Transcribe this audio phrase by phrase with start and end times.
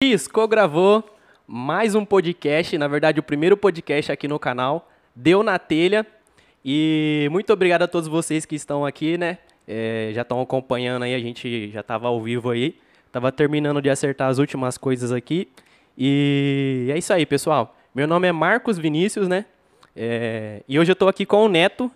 [0.00, 1.02] Piscou gravou
[1.44, 6.06] mais um podcast, na verdade o primeiro podcast aqui no canal, deu na telha.
[6.64, 9.38] E muito obrigado a todos vocês que estão aqui, né?
[9.66, 12.76] É, já estão acompanhando aí, a gente já estava ao vivo aí.
[13.10, 15.48] Tava terminando de acertar as últimas coisas aqui.
[15.96, 17.76] E é isso aí, pessoal.
[17.92, 19.46] Meu nome é Marcos Vinícius, né?
[19.96, 21.90] É, e hoje eu tô aqui com o Neto.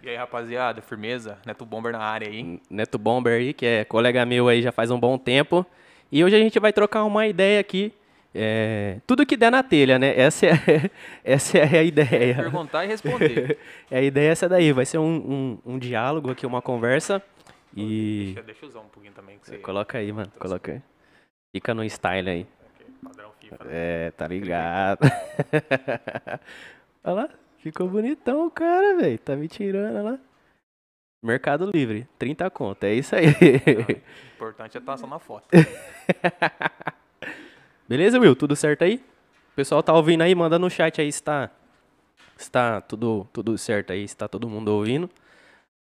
[0.00, 1.38] E aí, rapaziada, firmeza?
[1.44, 2.60] Neto Bomber na área aí.
[2.70, 5.66] Neto Bomber aí, que é colega meu aí já faz um bom tempo.
[6.10, 7.92] E hoje a gente vai trocar uma ideia aqui.
[8.34, 10.18] É, tudo que der na telha, né?
[10.18, 10.54] Essa é,
[11.24, 12.34] essa é a ideia.
[12.34, 13.58] Perguntar e responder.
[13.90, 14.72] é, a ideia é essa daí.
[14.72, 17.22] Vai ser um, um, um diálogo aqui, uma conversa.
[17.76, 18.24] E.
[18.26, 19.38] Deixa, deixa eu usar um pouquinho também.
[19.38, 19.58] Que você...
[19.58, 20.30] Coloca aí, mano.
[20.38, 20.82] Coloca aí.
[21.52, 22.46] Fica no style aí.
[22.74, 23.64] Okay, padrão FIFA.
[23.64, 23.70] Né?
[23.70, 25.00] É, tá ligado.
[27.04, 27.28] olha lá.
[27.58, 29.18] Ficou bonitão o cara, velho.
[29.18, 30.18] Tá me tirando, olha lá.
[31.22, 33.26] Mercado Livre, 30 conto, é isso aí.
[33.30, 35.48] o importante é estar só na foto.
[37.88, 38.36] Beleza, Will?
[38.36, 39.04] Tudo certo aí?
[39.52, 40.34] O pessoal tá ouvindo aí?
[40.34, 41.50] Manda no chat aí se tá,
[42.36, 45.10] se tá tudo, tudo certo aí, se tá todo mundo ouvindo.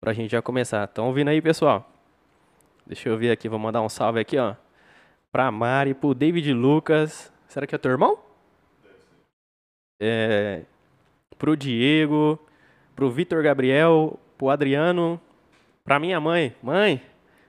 [0.00, 0.84] Pra gente já começar.
[0.84, 1.90] Estão ouvindo aí, pessoal?
[2.86, 4.54] Deixa eu ver aqui, vou mandar um salve aqui, ó.
[5.32, 7.32] Pra Mari, pro David Lucas.
[7.48, 8.18] Será que é teu irmão?
[10.00, 10.62] É,
[11.36, 12.38] pro Diego,
[12.94, 15.20] pro Vitor Gabriel, pro Adriano,
[15.84, 16.56] pra minha mãe.
[16.62, 17.02] Mãe,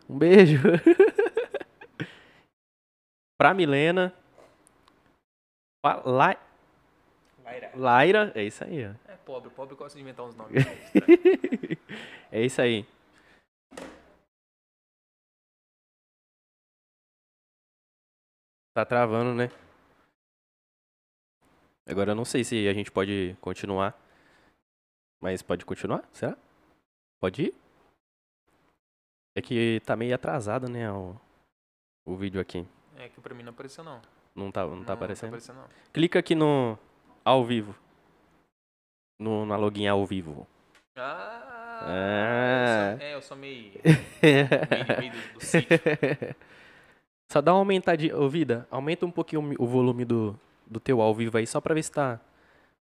[0.10, 0.58] um beijo.
[3.38, 4.14] pra Milena.
[5.82, 6.36] Pra La...
[7.46, 7.72] Laira.
[7.76, 9.12] Laira, é isso aí, ó.
[9.12, 10.66] É pobre, pobre gosta de inventar uns nomes.
[12.32, 12.86] é isso aí.
[18.74, 19.50] Tá travando, né?
[21.88, 23.98] Agora eu não sei se a gente pode continuar.
[25.22, 26.08] Mas pode continuar?
[26.14, 26.38] Será?
[27.20, 27.56] Pode ir?
[29.36, 31.16] É que tá meio atrasado, né, o,
[32.06, 32.66] o vídeo aqui.
[32.98, 34.02] É que pra mim não apareceu não.
[34.36, 35.32] Não tá, não, não tá aparecendo?
[35.32, 35.92] Não tá aparecendo não.
[35.94, 36.78] Clica aqui no
[37.24, 37.76] ao vivo.
[39.20, 40.48] No, na login ao vivo.
[40.96, 41.50] Ah!
[41.82, 42.92] Ah.
[42.92, 43.72] Eu sou, é, eu sou meio...
[44.22, 45.78] meio, meio do, do sítio.
[47.32, 48.18] Só dá uma aumentadinha.
[48.18, 51.76] Ô, Vida, aumenta um pouquinho o volume do, do teu ao vivo aí, só pra
[51.76, 52.20] ver se tá,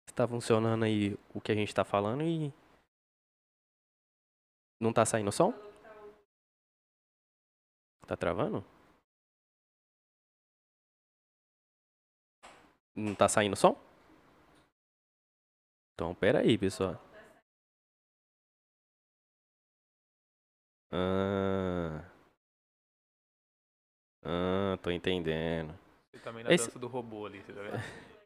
[0.08, 2.54] se tá funcionando aí o que a gente tá falando e...
[4.80, 5.54] Não tá saindo som?
[8.08, 8.64] Tá travando?
[12.96, 13.76] Não tá saindo som?
[15.94, 17.00] Então, pera aí, pessoal.
[20.92, 22.04] Ah...
[24.24, 25.74] Ah, tô entendendo.
[26.12, 27.78] Você também na Esse- dança do robô ali, você tá vendo?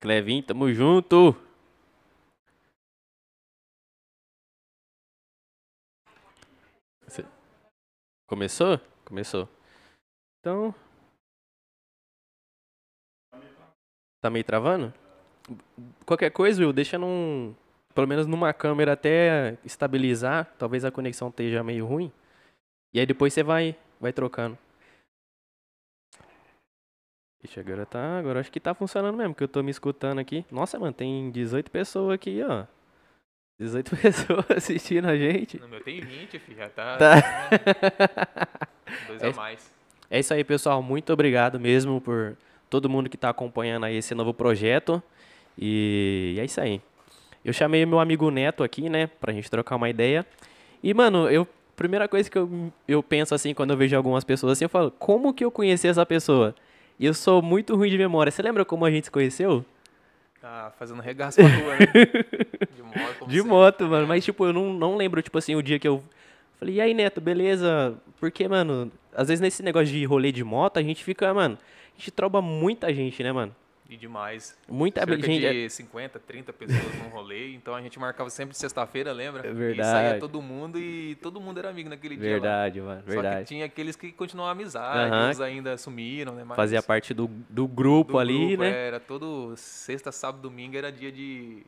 [0.00, 1.34] Clevin, tamo junto.
[7.08, 7.26] Cê-
[8.30, 8.78] Começou?
[9.04, 9.48] Começou.
[10.38, 10.72] Então.
[14.20, 14.94] Tá meio travando?
[16.06, 17.52] Qualquer coisa, Will, deixa num.
[17.92, 20.54] Pelo menos numa câmera até estabilizar.
[20.56, 22.12] Talvez a conexão esteja meio ruim.
[22.94, 24.56] E aí depois você vai, vai trocando.
[27.42, 28.16] Ixi, agora tá.
[28.20, 30.46] Agora acho que tá funcionando mesmo, que eu tô me escutando aqui.
[30.52, 32.64] Nossa, mano, tem 18 pessoas aqui, ó.
[33.60, 35.60] 18 pessoas assistindo a gente.
[35.60, 36.96] No meu tem 20, filho, já tá...
[36.96, 37.16] Tá.
[39.06, 39.70] Dois É a mais.
[40.10, 40.82] É isso aí, pessoal.
[40.82, 42.36] Muito obrigado mesmo por
[42.70, 45.02] todo mundo que tá acompanhando aí esse novo projeto.
[45.58, 46.80] E é isso aí.
[47.44, 50.26] Eu chamei meu amigo Neto aqui, né, pra gente trocar uma ideia.
[50.82, 51.46] E, mano, eu.
[51.76, 54.90] Primeira coisa que eu, eu penso assim, quando eu vejo algumas pessoas assim, eu falo,
[54.90, 56.54] como que eu conheci essa pessoa?
[56.98, 58.30] E eu sou muito ruim de memória.
[58.30, 59.64] Você lembra como a gente se conheceu?
[60.40, 61.86] Tá fazendo regaço pra rua, né?
[62.74, 64.06] De moto, De moto, mano.
[64.06, 66.02] Mas, tipo, eu não, não lembro, tipo assim, o dia que eu
[66.58, 67.94] falei, e aí, Neto, beleza?
[68.18, 71.58] Porque, mano, às vezes nesse negócio de rolê de moto, a gente fica, mano,
[71.94, 73.54] a gente tromba muita gente, né, mano?
[73.90, 74.56] E demais.
[74.68, 75.44] Muita Cerca gente.
[75.44, 79.44] é de 50, 30 pessoas num rolê, então a gente marcava sempre sexta-feira, lembra?
[79.44, 79.88] É E verdade.
[79.90, 82.26] saía todo mundo e todo mundo era amigo naquele dia.
[82.26, 82.30] lá.
[82.34, 83.48] Verdade, mano, Só que verdade.
[83.48, 86.44] tinha aqueles que continuavam a amizade, uns ainda sumiram, né?
[86.44, 88.70] Mas Fazia parte do, do grupo do ali, grupo, né?
[88.86, 91.64] Era todo sexta, sábado, domingo era dia de,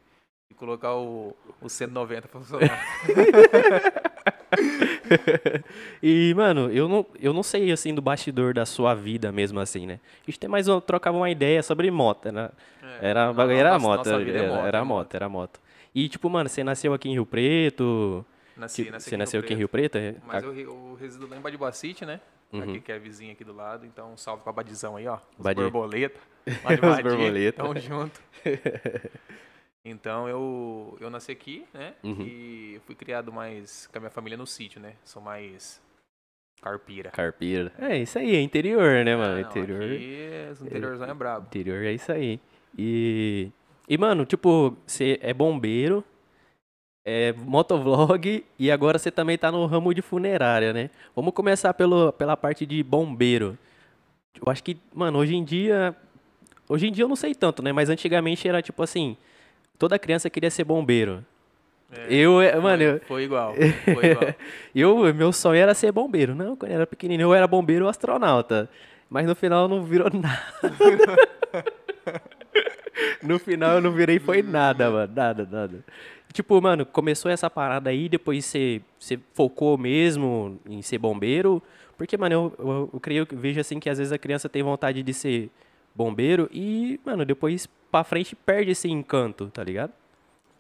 [0.49, 2.87] de colocar o, o 190 pra funcionar.
[6.03, 9.87] E, mano, eu não, eu não sei, assim, do bastidor da sua vida mesmo, assim,
[9.87, 10.01] né?
[10.27, 12.51] A gente tem mais um, trocava uma ideia sobre moto, né?
[13.01, 14.85] É, Era, a- era a nossa- moto, nossa vida é era, moto, era é a
[14.85, 15.61] moto, era a moto.
[15.95, 18.25] E, tipo, mano, você nasceu aqui em Rio Preto?
[18.57, 19.97] Nasci, Tipo, nasci você aqui nasceu aqui em Rio Preto?
[19.99, 20.15] é?
[20.27, 22.21] Mas A- eu, eu resido lá em Badibacite, né?
[22.53, 22.63] Uhum.
[22.63, 25.15] Aqui que é vizinho aqui do lado, então salve pra Badizão aí, ó.
[25.39, 25.61] Os Badi.
[25.63, 26.19] borboleta.
[26.47, 27.63] Os borboleta.
[27.63, 28.21] Tamo junto.
[29.85, 31.95] Então eu, eu nasci aqui, né?
[32.03, 32.23] Uhum.
[32.23, 34.95] E fui criado mais com a minha família no sítio, né?
[35.05, 35.83] Sou mais
[36.63, 37.11] Carpira.
[37.11, 37.73] Carpira.
[37.77, 39.35] É, isso aí, é interior, né, mano?
[39.35, 39.83] Não, interior.
[39.83, 40.19] Aqui,
[40.53, 41.47] esse interiorzão é brabo.
[41.47, 42.39] Interior é isso aí.
[42.79, 43.51] E.
[43.89, 46.05] E, mano, tipo, você é bombeiro,
[47.05, 50.89] é motovlog e agora você também tá no ramo de funerária, né?
[51.17, 53.59] Vamos começar pelo, pela parte de bombeiro.
[54.41, 55.97] Eu acho que, mano, hoje em dia.
[56.69, 57.73] Hoje em dia eu não sei tanto, né?
[57.73, 59.17] Mas antigamente era tipo assim:
[59.79, 61.25] toda criança queria ser bombeiro.
[61.93, 63.55] É, eu, é, foi, mano, eu, foi igual.
[63.85, 64.35] Foi igual.
[64.75, 66.35] eu, meu sonho era ser bombeiro.
[66.35, 68.69] Não, quando eu era pequenininho eu era bombeiro ou astronauta.
[69.11, 70.43] Mas no final não virou nada.
[73.23, 75.13] no final eu não virei foi nada, mano.
[75.15, 75.85] Nada, nada.
[76.33, 81.63] Tipo, mano, começou essa parada aí, depois você, você focou mesmo em ser bombeiro.
[81.99, 84.63] Porque, mano, eu, eu, eu creio que vejo assim que às vezes a criança tem
[84.63, 85.51] vontade de ser
[85.95, 89.93] bombeiro e, mano, depois pra frente perde esse encanto, tá ligado?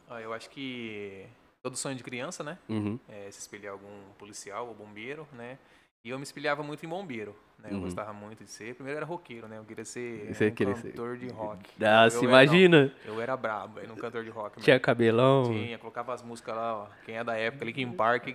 [0.08, 1.26] Ah, eu acho que
[1.62, 2.58] todo sonho de criança, né?
[2.68, 2.98] Uhum.
[3.08, 5.58] É se espelhar algum policial ou bombeiro, né?
[6.04, 7.68] E eu me espelhava muito em bombeiro, né?
[7.70, 7.82] Eu Uhum.
[7.82, 8.74] gostava muito de ser.
[8.74, 9.58] Primeiro era roqueiro, né?
[9.58, 11.70] Eu queria ser Você um queria ser- cantor de rock.
[11.78, 12.76] Nossa, eu imagina.
[12.78, 14.60] Era, não, eu era brabo, era um cantor de rock.
[14.60, 14.80] Tinha mano.
[14.84, 15.44] cabelão.
[15.44, 16.86] Tinha, colocava as músicas lá, ó.
[17.04, 18.30] Quem é da época, Linkin Park,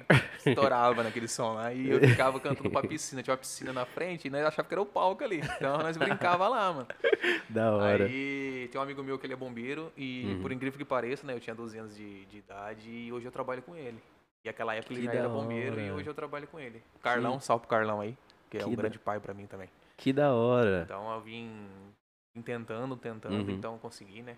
[0.46, 1.74] estourava naquele som lá.
[1.74, 3.22] E eu ficava cantando pra piscina.
[3.22, 5.42] Tinha uma piscina na frente e nós achava que era o palco ali.
[5.58, 6.88] Então nós brincava lá, mano.
[7.50, 8.06] Da hora.
[8.06, 10.42] Aí tem um amigo meu que ele é bombeiro e Uhum.
[10.42, 13.31] por incrível que pareça, né, eu tinha 12 anos de, de idade e hoje eu
[13.31, 13.98] trabalho com ele.
[14.47, 15.95] E aquela época ele Que da era bombeiro e hora.
[15.95, 16.81] hoje eu trabalho com ele.
[16.95, 18.17] O Carlão, salve pro Carlão aí,
[18.49, 19.69] que é Que um da- grande pai pra mim também.
[19.97, 20.83] Que da hora.
[20.85, 21.67] Então eu vim,
[22.33, 23.49] vim tentando, tentando, Uhum.
[23.49, 24.38] então consegui, né?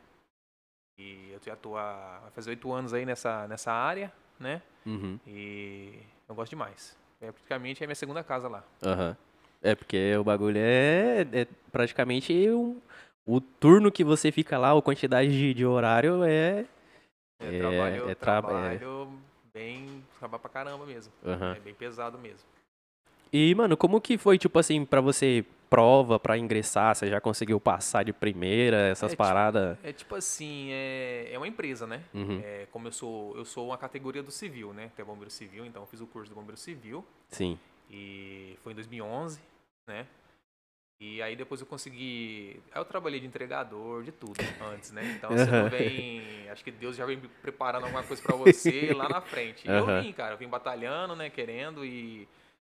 [0.97, 4.63] E eu já tô há, vai fazer oito anos aí nessa, nessa área, né?
[4.83, 5.19] Uhum.
[5.27, 6.97] E eu gosto demais.
[7.21, 8.63] É praticamente é minha segunda casa lá.
[8.83, 9.15] Aham.
[9.61, 12.81] É, porque o bagulho é, é praticamente um,
[13.27, 16.65] o turno que você fica lá, a quantidade de, de horário é.
[17.41, 19.19] É, É, trabalho, é tra- trabalho
[19.63, 21.11] bem, trabalho pra caramba mesmo.
[21.25, 21.53] Aham.
[21.55, 22.47] É bem pesado mesmo.
[23.31, 26.95] E, mano, como que foi, tipo assim, pra você, prova pra ingressar?
[26.95, 29.77] Você já conseguiu passar de primeira, essas É, tipo- paradas?
[29.83, 32.01] É tipo assim, é, é uma empresa, né?
[32.13, 32.41] Uhum.
[32.43, 34.91] É, como eu sou, eu sou uma categoria do civil, né?
[34.95, 37.59] Tem bombeiro civil, então eu fiz o curso do bombeiro civil Sim.
[37.91, 39.39] e foi em 2011,
[39.85, 40.07] né?
[41.01, 45.01] E aí depois eu consegui, aí eu trabalhei de entregador, de tudo antes, né?
[45.17, 45.69] Então você não Aham.
[45.69, 49.65] vem, acho que Deus já vem preparando alguma coisa pra você lá na frente.
[49.65, 49.97] E Aham.
[49.97, 52.27] eu vim, cara, eu vim batalhando, né, querendo e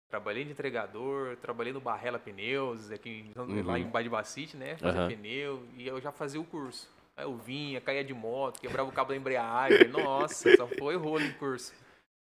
[0.10, 3.33] trabalhei de entregador, trabalhei no Barrela Pneus, aqui em-
[3.63, 3.77] lá Uhum.
[3.77, 4.75] em Badibacite, né?
[4.75, 6.89] Fazer pneu e eu já fazia o curso.
[7.15, 9.88] Aí eu vinha, caía de moto, quebrava o cabo da embreagem.
[9.88, 11.74] Nossa, só foi rolo em curso.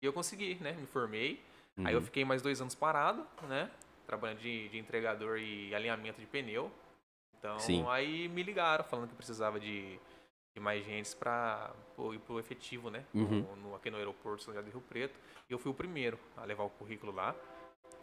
[0.01, 0.71] E eu consegui, né?
[0.79, 1.41] Me formei.
[1.83, 2.05] Aí eu Uhum.
[2.05, 3.69] fiquei mais dois anos parado, né?
[4.05, 6.71] Trabalhando de, de entregador e alinhamento de pneu.
[7.37, 7.85] Então, Sim.
[7.89, 9.99] aí me ligaram falando que precisava de,
[10.55, 11.71] de mais gente para
[12.13, 13.03] ir pro efetivo, né?
[13.13, 13.41] Uhum.
[13.41, 15.19] No, no- aqui no aeroporto São José do Rio Preto.
[15.49, 17.35] E eu fui o primeiro a levar o currículo lá.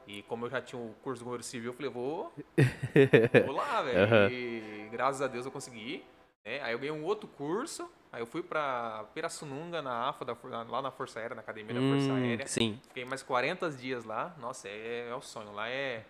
[0.07, 2.33] E como eu já tinha o curso do Governo Civil, eu falei, vou,
[3.47, 4.03] vou lá, velho.
[4.05, 4.29] Aham.
[4.31, 6.05] E graças a Deus eu consegui.
[6.45, 6.61] né?
[6.63, 7.91] Aí eu ganhei um outro curso.
[8.13, 10.37] Aí eu fui pra Pirassununga, na AFA, da
[10.69, 12.47] lá na Força Aérea, na Academia da Força Hum, Aérea.
[12.47, 12.79] sim.
[12.89, 14.35] Fiquei mais 40 dias lá.
[14.41, 15.53] Nossa, é, é o sonho.
[15.53, 16.05] Lá é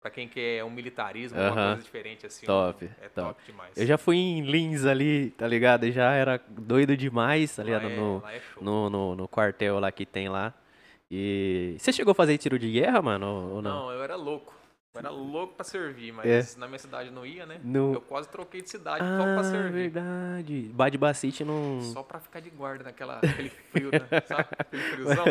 [0.00, 2.44] pra quem quer um militarismo, uma coisa diferente assim.
[2.44, 3.28] Top, um- É top.
[3.28, 3.76] top demais.
[3.76, 5.84] Eu já fui em Lins ali, tá ligado?
[5.84, 7.86] Eu já era doido demais, tá ligado?
[7.86, 10.52] é, No, é no, no, no quartel lá que tem lá.
[11.10, 13.26] E você chegou a fazer tiro de guerra, mano?
[13.54, 13.86] Ou não?
[13.86, 14.52] Não, eu era louco.
[14.96, 16.58] Eu era louco pra servir, mas É.
[16.60, 17.56] na minha cidade não ia, né?
[17.62, 19.72] No- Eu quase troquei de cidade só Ah, pra servir.
[19.90, 20.70] verdade.
[20.72, 21.80] Bad Bacite não.
[21.82, 24.00] Só pra ficar de guarda naquela, naquele frio, né?
[24.26, 24.46] sabe?
[24.58, 25.24] Aquele friozão.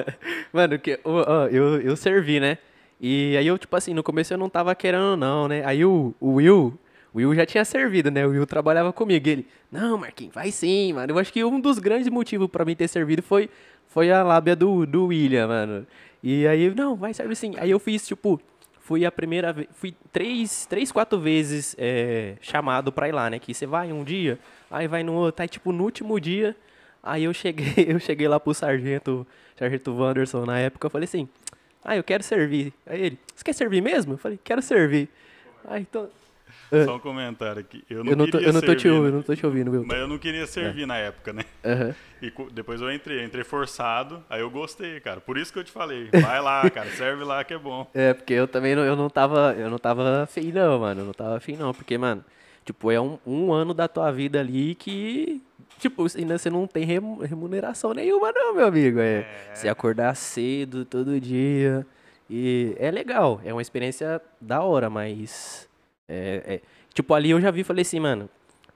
[0.53, 2.57] Mano, que, ó, eu, eu servi, né?
[3.01, 5.63] E aí eu, tipo assim, no começo eu não tava querendo, não, né?
[5.65, 6.77] Aí o, o Will,
[7.13, 8.25] o Will já tinha servido, né?
[8.25, 9.27] O Will trabalhava comigo.
[9.27, 11.11] Ele, não, Marquinhos, vai sim, mano.
[11.11, 13.49] Eu acho que um dos grandes motivos pra mim ter servido foi,
[13.87, 15.85] foi a lábia do, do William, mano.
[16.23, 17.53] E aí, não, vai servir sim.
[17.57, 18.39] Aí eu fiz, tipo,
[18.85, 23.39] fui a primeira vez, fui três, três, quatro vezes é, chamado pra ir lá, né?
[23.39, 24.37] Que você vai um dia,
[24.69, 26.55] aí vai no outro, aí tipo, no último dia,
[27.01, 29.25] aí eu cheguei, eu cheguei lá pro sargento,
[29.57, 31.27] sargento Wanderson na época, eu falei assim,
[31.83, 32.73] ah, eu quero servir.
[32.85, 34.13] Aí ele, você quer servir mesmo?
[34.13, 35.09] Eu falei, quero servir.
[35.67, 36.07] Aí então,
[36.85, 37.83] Só um comentário aqui.
[37.89, 39.09] Eu não, eu não tô, eu não tô te ouvindo, né?
[39.09, 39.85] eu não tô te ouvindo, meu.
[39.85, 41.43] Mas eu não queria servir na época, né?
[41.63, 41.95] Aham.
[42.21, 45.19] E depois eu entrei, eu entrei forçado, aí eu gostei, cara.
[45.21, 47.89] Por isso que eu te falei, vai lá, cara, serve lá que é bom.
[47.93, 51.05] É, porque eu também não, eu não tava, eu não tava afim não, mano, eu
[51.05, 52.23] não tava afim não, porque, mano,
[52.63, 55.41] tipo, é um, um ano da tua vida ali que,
[55.77, 60.83] tipo, ainda você não tem remu- remuneração nenhuma não, meu amigo, é, você acordar cedo
[60.85, 61.85] todo dia,
[62.29, 65.69] e é legal, é uma experiência da hora, mas,
[66.07, 66.61] é, é-
[66.93, 68.29] tipo, ali eu já vi, e falei assim, mano,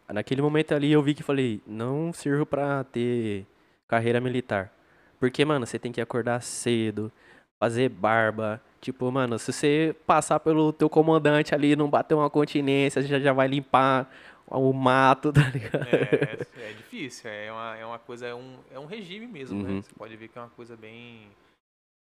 [0.07, 3.45] naquele momento ali eu vi que falei, não sirvo pra ter
[3.87, 4.71] carreira militar,
[5.19, 7.11] porque, mano, você tem que acordar cedo,
[7.59, 8.61] fazer barba.
[8.79, 13.19] Tipo, mano, se você passar pelo teu comandante ali e não bater uma continência, já
[13.19, 14.09] já vai limpar
[14.47, 15.85] o mato, tá ligado?
[15.85, 19.75] É, é difícil, é uma, é uma coisa, é um, é um regime mesmo, Uhum.
[19.75, 19.81] né?
[19.81, 21.27] Você pode ver que é uma coisa bem,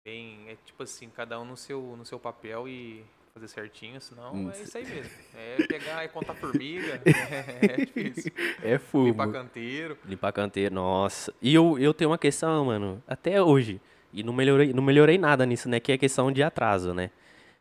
[0.04, 4.34] bem, é tipo assim, cada um no seu, no seu papel e fazer certinho, senão
[4.34, 5.10] Hum, é isso aí mesmo.
[5.34, 8.32] É pegar e contar formiga, é, é difícil.
[8.62, 9.06] É fumo.
[9.06, 9.98] Limpar canteiro.
[10.04, 11.32] Limpar canteiro, nossa.
[11.40, 13.80] E eu, eu tenho uma questão, mano, até hoje.
[14.12, 15.80] E não melhorei, não melhorei nada nisso, né?
[15.80, 17.10] Que é a questão de atraso, né?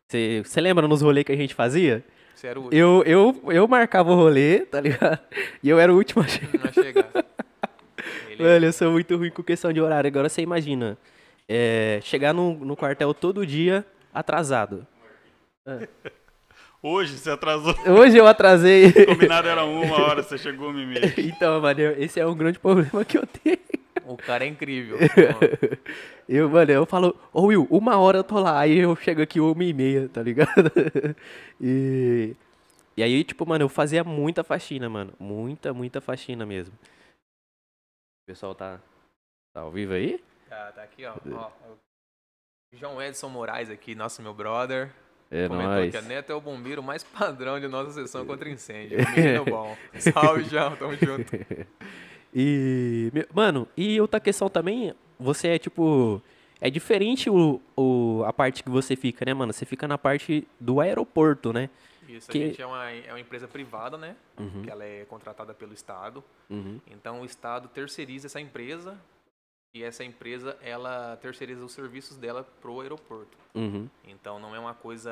[0.09, 2.03] Você lembra nos rolês que a gente fazia?
[2.35, 5.19] Você era o Eu, eu, eu marcava o rolê, tá ligado?
[5.63, 6.67] E eu era o último a chegar.
[6.67, 7.09] a chegar.
[8.37, 10.09] Velho, eu sou muito ruim com questão de horário.
[10.09, 10.97] Agora você imagina,
[11.47, 14.85] é, chegar no, no quartel todo dia atrasado.
[16.81, 17.75] Hoje você atrasou.
[17.87, 18.87] Hoje eu atrasei.
[19.03, 21.13] O combinado era uma hora, você chegou uma e meia.
[21.17, 23.59] então, mano, esse é um grande problema que eu tenho.
[24.05, 24.97] o cara é incrível.
[26.29, 29.37] Eu, mano, eu falo, ô Will, uma hora eu tô lá, aí eu chego aqui
[29.41, 30.71] uma e meia, tá ligado?
[31.59, 32.33] E,
[32.95, 35.13] e aí, tipo, mano, eu fazia muita faxina, mano.
[35.19, 36.73] Muita, muita faxina mesmo.
[36.73, 38.79] O pessoal tá,
[39.53, 40.23] tá ao vivo aí?
[40.47, 41.15] tá, tá aqui, ó.
[41.33, 41.51] ó.
[42.73, 44.89] João Edson Moraes aqui, nosso meu brother.
[45.31, 45.91] É Comentou nóis.
[45.91, 48.97] que a Neto é o bombeiro mais padrão de nossa sessão contra incêndio.
[49.15, 49.77] Menino bom.
[49.97, 50.75] Salve, João.
[50.75, 51.31] Tamo junto.
[52.33, 56.21] E, mano, e outra questão também, você é tipo.
[56.61, 59.51] É diferente o, o, a parte que você fica, né, mano?
[59.51, 61.69] Você fica na parte do aeroporto, né?
[62.07, 64.15] Isso, Que- a gente é uma, é uma empresa privada, né?
[64.39, 66.23] Uhum, Que ela é contratada pelo Estado.
[66.49, 68.95] uhum, Então o Estado terceiriza essa empresa
[69.73, 73.37] e essa empresa ela terceiriza os serviços dela pro aeroporto.
[73.55, 73.87] uhum.
[74.03, 75.11] Então não é uma coisa,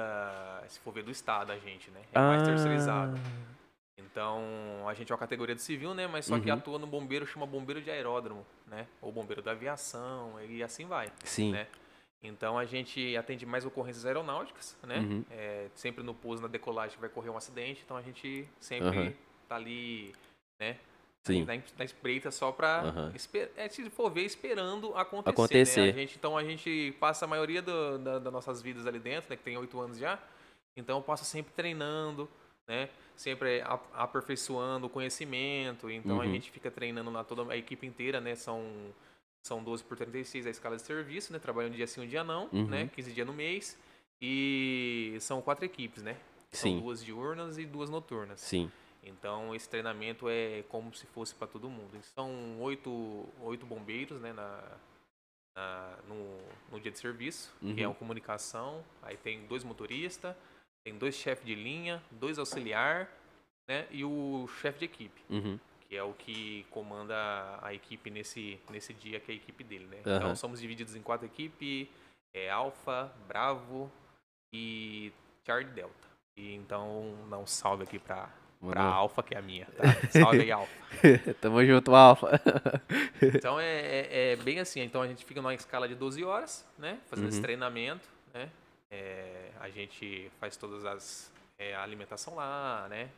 [0.67, 2.01] se for ver do Estado a gente, né?
[2.11, 3.15] É mais terceirizado.
[3.17, 3.55] Ah,
[3.97, 6.07] Então a gente é uma categoria de civil, né?
[6.07, 6.57] Mas só que Uhum.
[6.57, 8.85] atua no bombeiro, chama bombeiro de aeródromo, né?
[9.01, 11.11] Ou bombeiro da aviação e assim vai.
[11.23, 11.51] Sim.
[11.53, 11.67] né?
[12.21, 14.97] Então a gente atende mais ocorrências aeronáuticas, né?
[14.99, 15.25] Uhum.
[15.31, 19.13] É, sempre no pouso, na decolagem vai correr um acidente, então a gente sempre Aham.
[19.47, 20.13] tá ali,
[20.59, 20.75] né?
[21.25, 21.43] Sim.
[21.45, 23.11] Na, na espreita só pra, Aham.
[23.15, 25.29] esper- é, se for ver, esperando acontecer.
[25.29, 25.81] Acontecer.
[25.81, 25.89] Né?
[25.89, 29.29] A gente, então a gente passa a maioria do- da- das nossas vidas ali dentro,
[29.29, 29.35] né?
[29.35, 30.17] Que tem oito anos já.
[30.77, 32.27] Então eu passo sempre treinando,
[32.67, 32.89] né?
[33.15, 35.89] Sempre a- aperfeiçoando o conhecimento.
[35.89, 36.31] Então a Uhum.
[36.31, 38.33] gente fica treinando lá toda a equipe inteira, né?
[38.35, 38.63] São,
[39.43, 41.37] são 12 por 36 a escala de serviço, né?
[41.39, 42.65] Trabalhando um dia sim, um dia não, Uhum.
[42.67, 42.89] né?
[42.95, 43.77] 15 dias no mês.
[44.21, 46.15] E são quatro equipes, né?
[46.51, 46.79] São Sim.
[46.79, 48.39] duas diurnas e duas noturnas.
[48.39, 48.71] Sim.
[49.03, 51.97] Então esse treinamento é como se fosse para todo mundo.
[52.03, 54.61] São oito, oito bombeiros né, na,
[55.55, 56.39] na- no,
[56.71, 57.93] no dia de serviço, que é Uhum.
[57.93, 58.83] uma comunicação.
[59.01, 60.35] Aí tem dois motoristas,
[60.83, 63.09] tem dois chefes de linha, dois auxiliar
[63.67, 65.59] né, e o chefe de equipe, Uhum.
[65.87, 69.85] que é o que comanda a equipe nesse, nesse dia, que é a equipe dele.
[69.85, 70.01] Né?
[70.05, 70.17] Aham.
[70.17, 71.87] Então somos divididos em quatro equipes,
[72.33, 73.91] é Alfa, Bravo
[74.53, 75.11] e
[75.45, 76.07] Charlie Delta.
[76.37, 78.29] E então dá um salve aqui para
[78.59, 78.97] Pra Mandou.
[78.97, 79.83] Alfa, que é a minha, tá?
[80.11, 80.73] Salve aí, Alfa.
[81.39, 82.41] Tamo junto, Alfa.
[83.21, 86.65] Então é, é- é bem assim, então a gente fica numa escala de 12 horas,
[86.77, 86.99] né?
[87.09, 87.43] Fazendo esse Uhum.
[87.43, 88.49] treinamento, né?
[88.91, 93.09] É, a gente faz todas as é, a alimentação lá, né?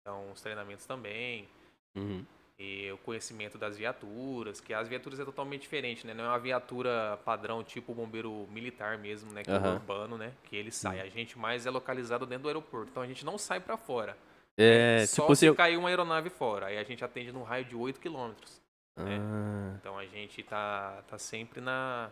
[0.00, 1.48] Então os treinamentos também.
[1.96, 2.24] Uhum.
[2.58, 6.14] E o conhecimento das viaturas, que as viaturas é totalmente diferente, né?
[6.14, 9.42] Não é uma viatura padrão, tipo bombeiro militar mesmo, né?
[9.42, 9.74] Que é o Aham.
[9.74, 10.32] urbano, né?
[10.44, 11.00] Que ele sai.
[11.00, 12.90] A gente mais é localizado dentro do aeroporto.
[12.90, 14.16] Então a gente não sai pra fora.
[14.56, 15.54] É, Só tipo se se...
[15.54, 16.66] cair uma aeronave fora.
[16.66, 18.60] Aí a gente atende num raio de 8 quilômetros.
[18.96, 22.10] Ah, Então a gente tá, tá sempre na.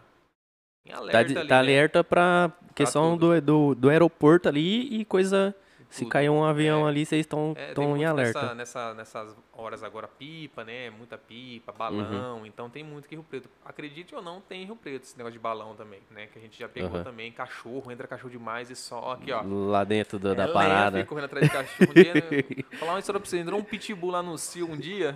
[0.84, 1.48] Em tá, alerta de- ali.
[1.48, 1.60] tá né?
[1.60, 5.54] alerta pra questão do, do, do aeroporto ali e coisa...
[5.92, 6.88] Se cair um avião É.
[6.90, 8.40] ali, vocês estão É, em alerta.
[8.40, 10.88] Nessa, nessa- nessas horas agora, pipa, né?
[10.90, 12.38] Muita pipa, balão.
[12.38, 12.46] Uhum.
[12.46, 13.48] Então tem muito que Rio Preto.
[13.64, 16.28] Acredite ou não, tem em Rio Preto esse negócio de balão também, né?
[16.32, 17.04] Que a gente já pegou Aham.
[17.04, 17.30] também.
[17.30, 19.42] Cachorro, entra cachorro demais e só aqui, ó.
[19.44, 20.96] Lá dentro do- da É lenha, parada.
[20.98, 21.90] fica correndo atrás de cachorro.
[21.90, 22.20] Um dia, né,
[22.80, 23.38] falar uma história pra você.
[23.38, 25.14] Entrou um pitbull lá no Cio um dia,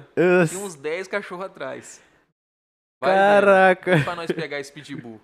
[0.48, 2.02] tinha uns 10 cachorros atrás.
[3.02, 3.14] Vai.
[3.14, 3.98] Caraca!
[4.04, 5.20] pra nós pegar esse pitbull.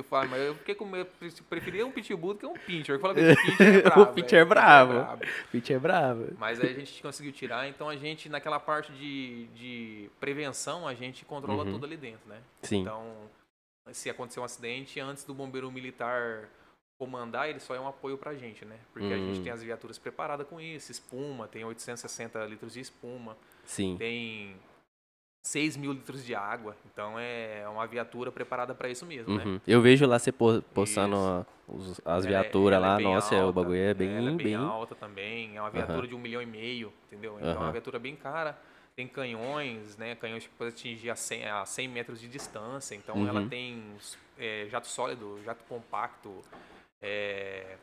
[0.00, 1.08] Eu falo, mas eu fiquei com medo,
[1.48, 2.94] preferia um pitbull do que um pincher.
[2.96, 4.02] Eu falo que o pincher é bravo.
[4.02, 4.92] O pincher é bravo.
[4.92, 5.24] brabo.
[5.50, 6.28] Pitch é bravo.
[6.38, 10.94] Mas aí a gente conseguiu tirar, então a gente, naquela parte de, de prevenção, a
[10.94, 11.72] gente controla Uhum.
[11.72, 12.40] tudo ali dentro, né?
[12.62, 12.82] Sim.
[12.82, 13.14] Então,
[13.92, 16.48] se acontecer um acidente, antes do bombeiro militar
[17.00, 18.76] comandar, ele só é um apoio pra gente, né?
[18.92, 19.42] Porque a gente Hum.
[19.44, 23.96] tem as viaturas preparadas com isso, espuma, tem 860 litros de espuma, Sim.
[23.98, 24.56] tem
[25.42, 29.44] 6 mil litros de água, então é uma viatura preparada pra isso mesmo, né?
[29.44, 29.60] Uhum.
[29.66, 31.46] Eu vejo lá você po- postando
[31.78, 32.02] Isso.
[32.04, 33.94] as é- viaturas é lá, bem nossa, é, o alta, bagulho é né?
[33.94, 34.54] bem, ela é bem, bem...
[34.56, 35.56] alta também.
[35.56, 36.06] É uma viatura Aham.
[36.06, 37.36] de um milhão e meio, entendeu?
[37.38, 37.62] Então é Aham.
[37.64, 38.58] uma viatura bem cara.
[38.96, 40.16] tem canhões, né?
[40.16, 42.96] Canhões que podem atingir a 100, a 100 metros de distância.
[42.96, 43.28] Então Uhum.
[43.28, 43.80] ela tem
[44.36, 46.34] é, jato sólido, jato compacto,
[47.00, 47.76] é,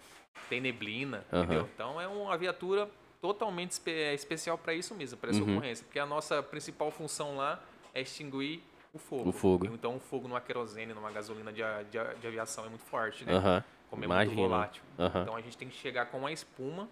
[0.49, 1.69] tem neblina, entendeu?
[1.73, 2.89] Então é uma viatura
[3.25, 5.53] totalmente espe- é, especial para isso mesmo, para essa Uhum.
[5.57, 5.83] ocorrência.
[5.85, 7.59] Porque a nossa principal função lá
[7.93, 8.61] é extinguir
[8.93, 9.29] o fogo.
[9.29, 9.65] O fogo.
[9.65, 13.33] Então o fogo numa querosene, numa gasolina de, de, de aviação é muito forte, né?
[13.33, 13.63] Aham.
[13.89, 14.35] Como é Imagino.
[14.35, 14.83] muito volátil.
[14.99, 15.21] Aham.
[15.23, 16.87] Então a gente tem que chegar com a espuma,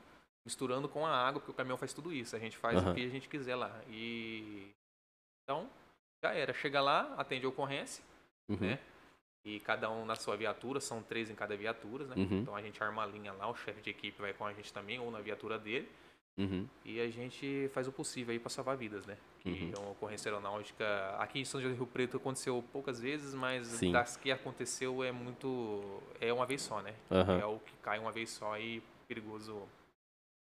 [0.45, 2.35] misturando com a água, porque o caminhão faz tudo isso.
[2.35, 2.91] A gente faz Aham.
[2.91, 3.71] o que a gente quiser lá.
[3.89, 4.69] E
[5.43, 5.69] então
[6.23, 6.51] já era.
[6.53, 8.03] Chega lá, atende a ocorrência,
[8.49, 8.57] Uhum.
[8.57, 8.79] né?
[9.45, 12.15] E cada um na sua viatura, são três em cada viatura, né?
[12.17, 12.39] Uhum.
[12.39, 14.71] Então a gente arma a linha lá, o chefe de equipe vai com a gente
[14.73, 15.89] também, ou na viatura dele.
[16.37, 16.67] Uhum.
[16.83, 19.17] E a gente faz o possível aí para salvar vidas, né?
[19.41, 19.71] Que Uhum.
[19.75, 20.83] é uma ocorrência aeronáutica.
[21.19, 23.91] Aqui em São José do Rio Preto aconteceu poucas vezes, mas Sim.
[23.91, 26.01] das que aconteceu é muito.
[26.19, 26.93] É uma vez só, né?
[27.11, 27.39] Aham.
[27.39, 29.61] É o que cai uma vez só e perigoso.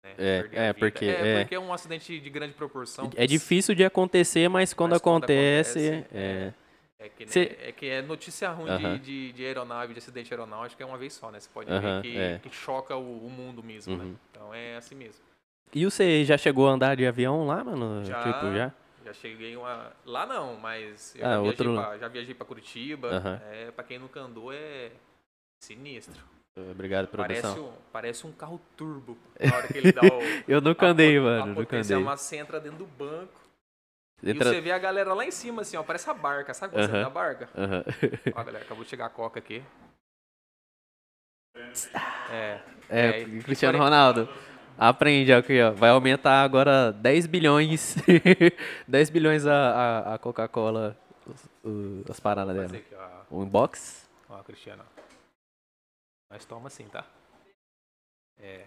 [0.02, 0.14] Né?
[0.18, 1.38] É, é, porque- é, é.
[1.40, 3.11] porque é um acidente de grande proporção.
[3.14, 6.54] É difícil de acontecer, mas quando Mas quando acontece, acontece, é.
[7.00, 8.99] É que, né, Cê- é que é notícia ruim de- Aham.
[8.99, 11.38] de, de aeronave, de acidente aeronáutico, é uma vez só, né?
[11.38, 12.38] Você pode Aham, ver que, é.
[12.40, 14.04] que choca o, o mundo mesmo, Uhum.
[14.04, 14.14] né?
[14.32, 15.27] Então é assim mesmo.
[15.75, 18.04] E você já chegou a andar de avião lá, mano?
[18.04, 18.22] Já.
[18.22, 18.72] Tipo, já?
[19.04, 19.92] Já cheguei uma.
[20.04, 23.08] Lá não, mas eu Ah, já, outro- viajei pra, já viajei pra Curitiba.
[23.10, 23.40] Aham.
[23.50, 24.90] É, pra quem nunca andou, é
[25.62, 26.22] sinistro.
[26.72, 27.54] Obrigado, produção.
[27.54, 29.16] Parece um, parece um carro turbo.
[29.40, 30.20] Na hora que ele dá o.
[30.48, 31.42] Eu nunca a andei, pot- mano.
[31.42, 32.04] A Nunca potência andei.
[32.06, 33.32] mas você entra dentro do banco.
[34.25, 35.82] Entra- E você vê a galera lá em cima, assim, ó.
[35.84, 36.52] Parece a barca.
[36.52, 37.00] Sabe quando você Aham.
[37.00, 37.48] vê a barca?
[37.56, 37.84] Aham.
[38.34, 39.62] Ó, galera, acabou de chegar a coca aqui.
[42.30, 42.60] É.
[42.90, 44.28] É, É, Cristiano Ronaldo.
[44.78, 45.73] Aprende aqui, ó.
[45.73, 47.97] Vai aumentar agora 10 bilhões.
[48.87, 50.97] 10 bilhões a, a, a Coca-Cola,
[52.08, 52.76] as paradas dela.
[52.76, 53.37] aqui, ó.
[53.37, 54.08] O inbox?
[54.28, 54.85] Ó, Cristiano.
[56.30, 57.04] Mas toma assim, tá?
[58.40, 58.66] É.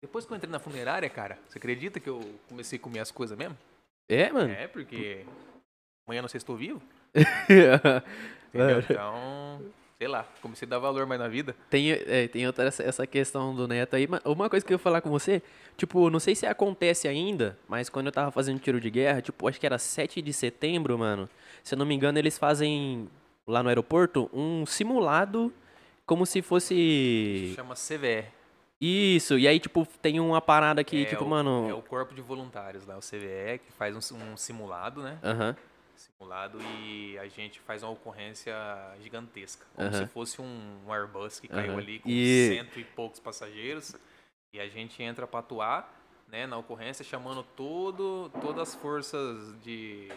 [0.00, 3.10] Depois que eu entrei na funerária, cara, você acredita que eu comecei a comer as
[3.10, 3.56] coisas mesmo?
[4.08, 4.52] É, mano.
[4.52, 5.24] É, porque
[6.06, 6.80] amanhã não sei se estou vivo,
[8.52, 8.78] entendeu?
[8.80, 9.72] Então,
[10.04, 11.56] sei lá, comecei a dar valor mais na vida.
[11.70, 14.06] Tem, é, tem outra essa, essa questão do neto aí.
[14.06, 15.42] mas Uma coisa que eu ia falar com você,
[15.78, 19.48] tipo, não sei se acontece ainda, mas quando eu tava fazendo tiro de guerra, tipo,
[19.48, 21.26] acho que era 7 de setembro, mano.
[21.62, 23.08] Se eu não me engano, eles fazem
[23.46, 25.50] lá no aeroporto um simulado
[26.04, 27.54] como se fosse.
[27.56, 28.26] Chama CVE.
[28.78, 31.66] Isso, e aí, tipo, tem uma parada que, é tipo, o, mano.
[31.66, 35.18] É o Corpo de Voluntários lá, o CVE, que faz um, um simulado, né?
[35.24, 35.56] Aham.
[35.96, 38.54] Simulado e a gente faz uma ocorrência
[39.02, 39.64] gigantesca.
[39.74, 40.06] Como Aham.
[40.06, 41.78] se fosse um, um Airbus que caiu Aham.
[41.80, 43.94] ali com E- cento e poucos passageiros.
[44.52, 45.92] E a gente entra para atuar
[46.28, 50.08] né, na ocorrência, chamando todo, todas as forças de,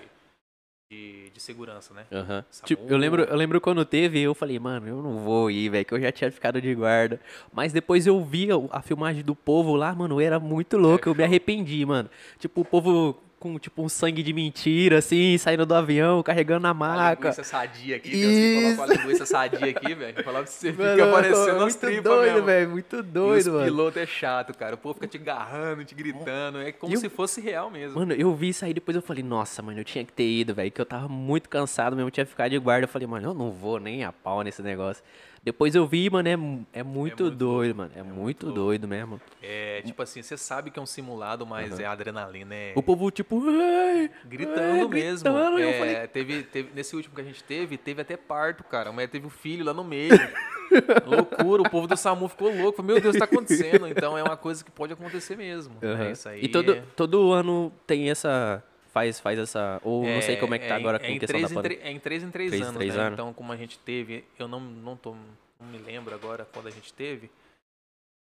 [0.91, 2.05] de, de segurança, né?
[2.09, 2.65] SAMU.
[2.65, 5.85] Tipo, eu lembro, eu lembro quando teve, eu falei, mano, eu não vou ir, velho,
[5.85, 7.19] que eu já tinha ficado de guarda.
[7.51, 11.19] Mas depois eu vi a, filmagem do povo lá, mano, era muito louco, eu me
[11.19, 11.25] show.
[11.25, 12.09] arrependi, mano.
[12.39, 13.21] Tipo, o povo
[13.53, 17.21] com, tipo, um sangue de mentira, assim, saindo do avião, carregando na A maca.
[17.29, 18.75] linguiça sadia aqui, Deus que Isso.
[18.75, 20.23] coloca a linguiça sadia aqui, velho.
[20.23, 22.45] Falar pra você, Mano, fica aparecendo as muito tripas doido, mesmo.
[22.45, 23.63] velho, muito doido, mano.
[23.65, 24.75] pilotos é chato, cara.
[24.75, 26.60] O povo fica te agarrando, te gritando.
[26.62, 27.97] É como E o- se fosse real mesmo.
[27.99, 30.53] Mano, eu vi isso aí, depois eu falei, nossa, mano, eu tinha que ter ido,
[30.53, 32.83] velho, que eu tava muito cansado mesmo, tinha que ficar de guarda.
[32.86, 35.03] Eu falei, mano, eu não vou nem a pau nesse negócio.
[35.47, 38.60] Depois eu vi, mano, é, mu- é muito muito doido, mano, é, muito louco.
[38.62, 39.21] doido mesmo.
[39.41, 43.10] É, tipo assim, você sabe que é um simulado, mas é adrenalina, é O povo,
[43.10, 44.89] tipo, ai, gritando é, mesmo.
[44.89, 48.89] gritando, É, falei, teve, teve, nesse último que a gente teve, teve até parto, cara.
[48.89, 50.12] A mulher teve um filho lá no meio.
[51.07, 52.83] Loucura, o povo do SAMU ficou louco.
[52.83, 53.88] Meu Deus, tá acontecendo.
[53.88, 55.77] Então é uma coisa que pode acontecer mesmo.
[55.81, 56.03] Aham.
[56.07, 56.43] É isso aí.
[56.43, 58.62] E todo, todo ano tem essa.
[58.97, 59.79] Faz, faz essa.
[59.83, 61.53] Ou não sei como é que tá em- agora com é em questão três da
[61.53, 61.79] em pandemia.
[61.83, 63.01] É em três em três, Três anos, três né?
[63.01, 63.13] anos.
[63.13, 65.13] Então, como a gente teve, eu não, não, tô,
[65.60, 67.29] não me lembro agora quando a gente teve.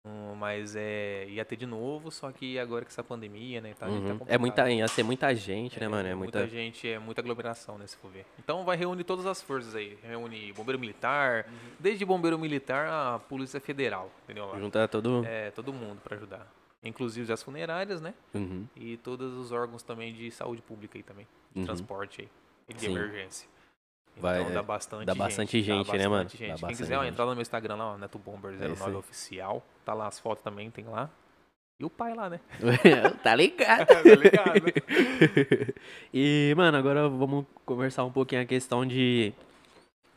[0.05, 3.73] hum, Mas é, ia ter de novo, só que agora com essa pandemia, né?
[3.77, 4.05] Tá, tá Uhum.
[4.07, 4.39] É complicado.
[4.39, 6.07] muita, ia ser muita gente, né, mano?
[6.09, 6.47] É muita.
[6.47, 8.25] gente, é muita aglomeração, né, se for ver.
[8.37, 9.97] Então vai reunir todas as forças aí.
[10.03, 11.53] Reúne bombeiro militar, Uhum.
[11.79, 14.49] desde bombeiro militar a polícia federal, entendeu?
[14.59, 15.23] Juntar todo.
[15.25, 16.47] É, todo mundo pra ajudar.
[16.83, 18.13] Inclusive as funerárias, né?
[18.33, 18.65] Uhum.
[18.75, 21.27] E todos os órgãos também de saúde pública aí também.
[21.53, 21.65] De Uhum.
[21.65, 22.29] transporte aí.
[22.69, 22.91] E de Sim.
[22.91, 23.49] emergência.
[24.15, 25.19] Vai, Então é, dá bastante dá gente.
[25.21, 26.23] bastante gente, né, mano?
[26.23, 26.59] bastante Dá gente.
[26.65, 27.11] Quem quiser, ó, gente.
[27.13, 28.95] entrar no meu Instagram lá, ó, Neto Bomber É isso 09 aí.
[28.95, 29.65] oficial.
[29.85, 31.09] Tá lá as fotos também, tem lá.
[31.79, 32.39] E o pai lá, né?
[33.23, 33.85] tá ligado?
[33.87, 34.65] tá ligado?
[36.13, 39.33] e, mano, agora vamos conversar um pouquinho a questão de.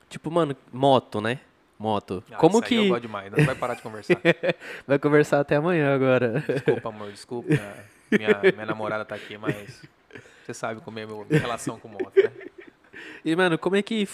[0.08, 1.38] Tipo, mano, moto, né?
[1.82, 2.22] Moto.
[2.30, 2.88] Ah, Como isso aí Eu que.
[2.90, 4.16] gosto demais, não vai parar de conversar.
[4.86, 6.44] Vai conversar até amanhã agora.
[6.46, 7.48] Desculpa, amor, desculpa.
[8.12, 9.82] Minha, minha, namorada tá aqui, mas
[10.44, 12.30] você sabe como é a minha relação com moto, né?
[13.24, 14.06] E, mano, como é que.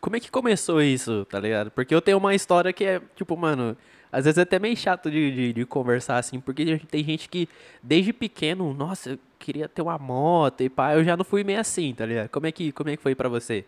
[0.00, 1.70] Como é que começou isso, tá ligado?
[1.70, 3.76] Porque eu tenho uma história que é, tipo, mano,
[4.10, 7.48] às vezes é até meio chato de, de, de conversar assim, porque tem gente que,
[7.82, 11.94] desde pequeno, nossa, queria ter uma moto e pá, eu já não fui meio assim,
[11.94, 12.28] tá ligado?
[12.30, 13.64] Como é que, como é que foi pra você?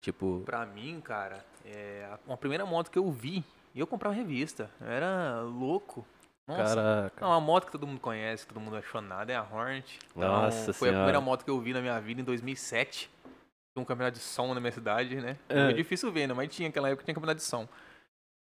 [0.00, 4.14] Tipo, Pra mim, cara, é, a- uma primeira moto que eu vi, e eu comprava
[4.14, 4.70] revista.
[4.80, 6.06] Eu era louco.
[6.48, 6.76] Nossa.
[6.76, 7.20] caraca.
[7.20, 9.98] Não, uma moto que todo mundo conhece, que todo mundo é apaixonado, é a Hornet.
[10.16, 10.96] Então, Nossa foi a Senhora.
[10.98, 13.10] primeira moto que eu vi na minha vida em 2007.
[13.24, 15.36] Tinha um campeonato de som na minha cidade, né?
[15.48, 15.70] É.
[15.70, 16.34] É difícil ver, né?
[16.34, 17.68] Mas tinha, aquela época tinha campeonato de som.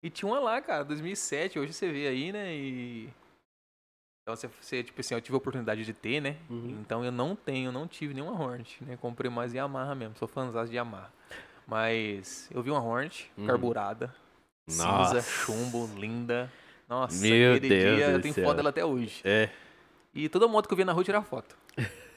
[0.04, 1.60] E tinha uma lá, cara, 2007.
[1.60, 2.52] Hoje você vê aí, né?
[2.54, 3.10] E...
[4.24, 6.38] Então você, você, tipo assim, eu tive a oportunidade de ter, né?
[6.50, 6.80] Uhum.
[6.82, 8.98] Então eu não tenho, não tive nenhuma Hornet, né?
[8.98, 11.12] Comprei mais Yamaha mesmo, sou fãzão de Yamaha.
[11.68, 13.48] Mas eu vi uma Hornet, Uhum.
[13.48, 14.14] carburada,
[14.68, 15.22] Nossa.
[15.22, 16.52] cinza, chumbo, linda.
[16.88, 18.44] Nossa, Meu aquele Deus dia eu tenho céu.
[18.44, 19.22] foto dela até hoje.
[19.24, 19.50] É.
[20.14, 21.56] E toda moto que eu via na rua eu tirava foto.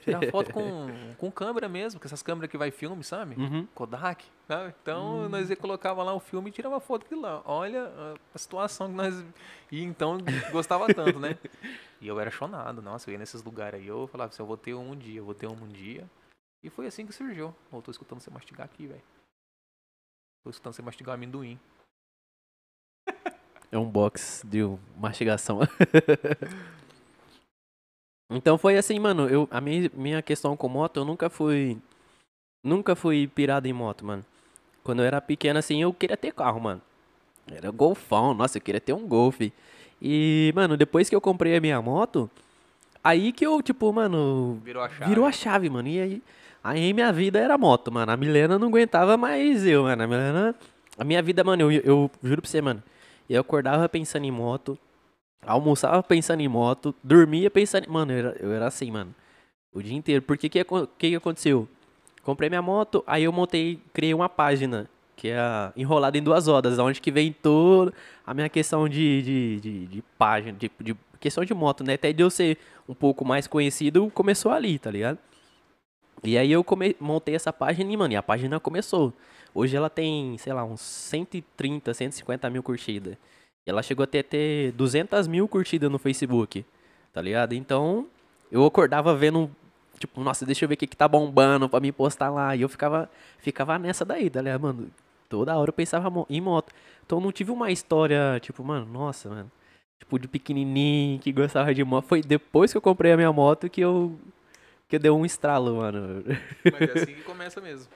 [0.02, 3.36] Tirava foto com, com câmera mesmo, com essas câmeras que vai filme, sabe?
[3.40, 3.66] Uhum.
[3.74, 4.74] Kodak, sabe?
[4.82, 7.40] Então nós ia- colocava lá o filme e tirava foto de lá.
[7.46, 7.84] Olha
[8.34, 9.24] a- situação que nós.
[9.72, 10.18] E então
[10.50, 11.38] gostava tanto, né?
[11.98, 14.58] E eu era chonado, nossa, eu ia nesses lugares aí, eu falava assim, eu vou
[14.58, 16.04] ter um dia, eu vou ter um um dia.
[16.62, 17.54] E foi assim que surgiu.
[17.72, 19.00] Eu tô escutando você mastigar aqui, velho.
[20.46, 21.58] Tô escutando você mastigar amendoim.
[23.72, 24.60] É um box de
[24.96, 25.58] mastigação.
[28.30, 29.28] então foi assim, mano.
[29.28, 31.76] Eu, a minha, minha questão com moto, eu nunca fui.
[32.64, 34.24] Nunca fui pirado em moto, mano.
[34.84, 36.80] Quando eu era pequeno, assim, eu queria ter carro, mano.
[37.50, 39.52] Era golfão, nossa, eu queria ter um golfe.
[40.00, 42.30] E, mano, depois que eu comprei a minha moto,
[43.06, 45.04] aí que eu, tipo, mano, Virou a chave.
[45.06, 45.88] Virou a chave, mano.
[45.88, 46.22] E aí,
[46.62, 48.10] aí minha vida era moto, mano.
[48.10, 50.02] A Milena não aguentava mais eu, mano.
[50.02, 50.54] A Milena.
[50.98, 52.82] A minha vida, mano, eu, eu juro pra você, mano.
[53.28, 54.78] Eu acordava pensando em moto,
[55.44, 57.90] almoçava pensando em moto, dormia pensando em.
[57.90, 59.14] Mano, eu era, eu era assim, mano.
[59.72, 60.22] O dia inteiro.
[60.22, 61.68] Porque que que, que aconteceu?
[62.22, 66.48] Comprei minha moto, aí eu montei, criei uma página, que é a enrolada em duas
[66.48, 67.92] rodas, onde que vem toda
[68.26, 71.94] a minha questão de, de, de, de página, de, de questão de moto, né?
[71.94, 72.56] Até de eu ser
[72.88, 75.18] um pouco mais conhecido, começou ali, tá ligado?
[76.22, 79.12] E aí eu come- montei essa página e, mano, e a página começou.
[79.54, 83.16] Hoje ela tem, sei lá, uns 130, 150 mil curtidas.
[83.66, 86.64] Ela chegou até ter 200 mil curtidas no Facebook,
[87.12, 87.52] tá ligado?
[87.54, 88.06] Então,
[88.50, 89.50] eu acordava vendo,
[89.98, 92.54] tipo, nossa, deixa eu ver o que que tá bombando pra me postar lá.
[92.54, 94.88] E eu ficava, ficava nessa daí, tá ligado, mano?
[95.28, 96.72] Toda hora eu pensava em moto.
[97.04, 99.50] Então, não tive uma história, tipo, mano, nossa, mano.
[99.98, 102.06] Tipo, de pequenininho, que gostava de moto.
[102.06, 104.18] Foi depois que eu comprei a minha moto que eu,
[104.88, 106.22] que eu dei um estralo, mano.
[106.64, 107.88] Mas é assim que começa mesmo.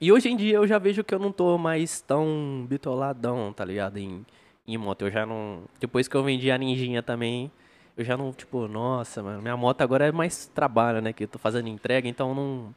[0.00, 3.64] E hoje em dia eu já vejo que eu não tô mais tão bitoladão, tá
[3.64, 3.98] ligado?
[3.98, 4.24] Em,
[4.66, 5.02] em moto.
[5.02, 5.62] Eu já não.
[5.80, 7.50] Depois que eu vendi a Ninjinha também,
[7.96, 11.12] eu já não, tipo, nossa, mano, minha moto agora é mais trabalho, né?
[11.12, 12.74] Que eu tô fazendo entrega, então não.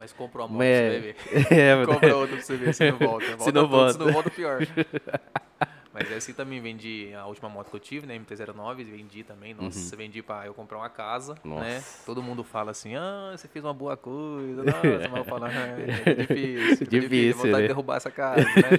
[0.00, 0.90] Mas comprou a moto É.
[0.90, 1.52] pra você ver.
[1.82, 1.86] É.
[1.86, 3.26] Compra outra pra você ver se não volta.
[3.26, 3.92] volta Se não volta.
[3.92, 4.58] Se não volta, pior.
[5.98, 8.16] Mas assim também vendi a última moto que eu tive, né?
[8.18, 9.52] MT-09, vendi também.
[9.52, 11.40] Nossa, vendi pra eu comprar uma casa, né?
[11.44, 11.58] Uhum.
[11.58, 12.04] Nossa.
[12.06, 14.62] Todo mundo fala assim, ah, você fez uma boa coisa.
[14.64, 17.60] Nossa, mas eu falo, ah, é difícil, Difícil, vontade né?
[17.62, 18.78] de derrubar essa casa, né?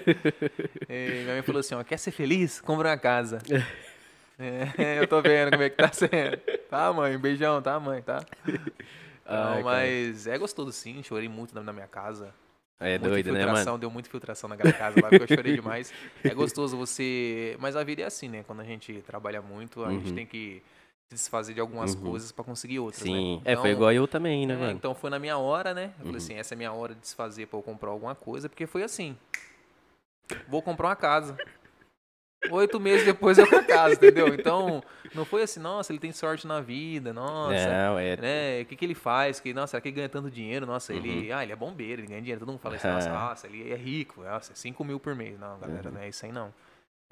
[0.90, 2.62] e minha mãe falou assim, ó, quer ser feliz?
[2.62, 3.40] Compra uma casa.
[4.42, 6.38] É, eu tô vendo como é que tá sendo.
[6.70, 7.18] Tá, mãe?
[7.18, 8.02] Beijão, tá, mãe?
[8.02, 8.24] Tá?
[9.26, 12.34] Ai, mas é gostoso sim, chorei muito na minha casa.
[12.80, 13.78] É Muita doido, né, mano?
[13.78, 15.94] deu muita filtração naquela casa lá, porque eu chorei demais.
[16.24, 17.58] É gostoso você.
[17.60, 18.44] Mas a vida é assim, né?
[18.48, 20.16] Quando a gente trabalha muito, a gente Uhum.
[20.16, 20.64] tem que
[21.10, 22.02] se desfazer de algumas Uhum.
[22.02, 23.04] coisas pra conseguir outras.
[23.04, 23.38] Sim.
[23.38, 23.52] Né?
[23.52, 24.72] É, foi Então, igual eu também, né, é, mano?
[24.72, 25.86] Então foi na minha hora, né?
[26.00, 26.18] Eu falei Uhum.
[26.18, 28.84] assim: essa é a minha hora de desfazer pra eu comprar alguma coisa, porque foi
[28.84, 29.18] assim.
[30.48, 31.38] Vou comprar uma casa.
[32.48, 34.34] Oito meses depois eu com a casa, entendeu?
[34.34, 34.82] Então,
[35.14, 38.18] não foi assim, nossa, ele tem sorte na vida, nossa Não, é.
[38.18, 38.62] né?
[38.62, 39.40] O que, que ele faz?
[39.40, 40.66] Que, nossa, será que ele ganha tanto dinheiro?
[40.66, 41.00] Nossa, Uhum.
[41.00, 41.32] ele.
[41.32, 42.40] Ah, ele é bombeiro, ele ganha dinheiro.
[42.40, 43.12] Todo mundo fala assim, nossa, É.
[43.14, 45.38] nossa, ele é rico, nossa, 5 mil por mês.
[45.40, 45.96] Não, galera, Uhum.
[45.96, 46.54] não é isso aí não.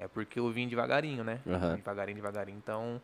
[0.00, 1.40] É porque eu vim devagarinho, né?
[1.46, 1.76] Aham.
[1.76, 2.58] Devagarinho, devagarinho.
[2.58, 3.00] Então,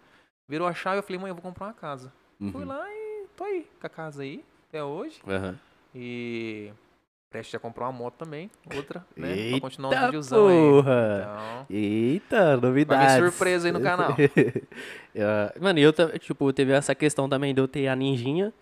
[0.49, 2.13] virou a chave, eu falei, mãe, eu vou comprar uma casa.
[2.51, 2.69] Fui Uhum.
[2.69, 5.21] lá e tô aí, com a casa aí, até hoje.
[5.95, 6.73] E
[7.35, 9.37] prestes a comprar uma moto também, outra, né?
[9.37, 10.57] Eita pra continuar os videozão aí.
[10.57, 11.65] porra!
[11.69, 13.15] Então, Eita, vai novidades.
[13.17, 14.15] vir surpresa aí no canal.
[15.61, 18.53] Mano, eu, tipo, teve essa questão também de eu ter a Ninjinha.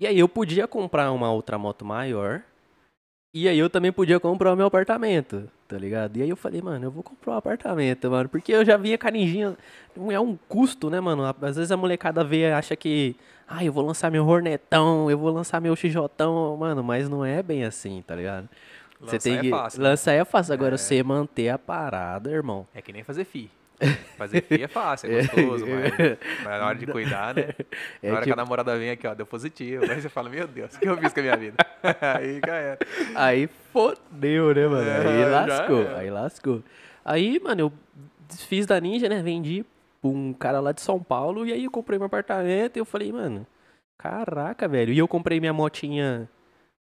[0.00, 2.40] E aí eu podia comprar uma outra moto maior.
[3.34, 6.18] E aí eu também podia comprar o meu apartamento, tá ligado?
[6.18, 8.28] E aí eu falei, mano, eu vou comprar um apartamento, mano.
[8.28, 9.56] Porque eu já vinha com a Ninjinha.
[9.96, 11.24] Não é um custo, né, mano?
[11.24, 13.16] Às vezes a molecada vê e acha que.
[13.48, 16.10] Ah, eu vou lançar meu Hornetão, eu vou lançar meu XJão,
[16.58, 18.48] mano, mas não é bem assim, tá ligado?
[19.00, 19.50] Você Lançar tem é que.
[19.50, 19.88] fácil, né?
[19.88, 20.78] Lançar é fácil, agora É.
[20.78, 22.66] você manter a parada, irmão.
[22.74, 23.50] É que nem fazer FI.
[24.16, 27.48] Fazer FI é fácil, é gostoso, mas, mas na hora de cuidar, né?
[28.02, 29.84] É Na hora que tipo- a namorada vem aqui, ó, deu positivo.
[29.90, 31.56] Aí você fala, meu Deus, o que eu fiz com a minha vida?
[32.00, 32.78] Aí já era.
[33.14, 34.90] Aí fodeu, né, mano?
[35.08, 36.62] Aí É, lascou, aí lascou.
[37.04, 37.72] Aí, mano, eu
[38.28, 39.20] desfiz da Ninja, né?
[39.22, 39.64] Vendi
[40.00, 42.84] pra um cara lá de São Paulo e aí eu comprei meu apartamento e eu
[42.84, 43.44] falei, mano,
[43.98, 44.92] Caraca, velho.
[44.92, 46.28] E eu comprei minha motinha,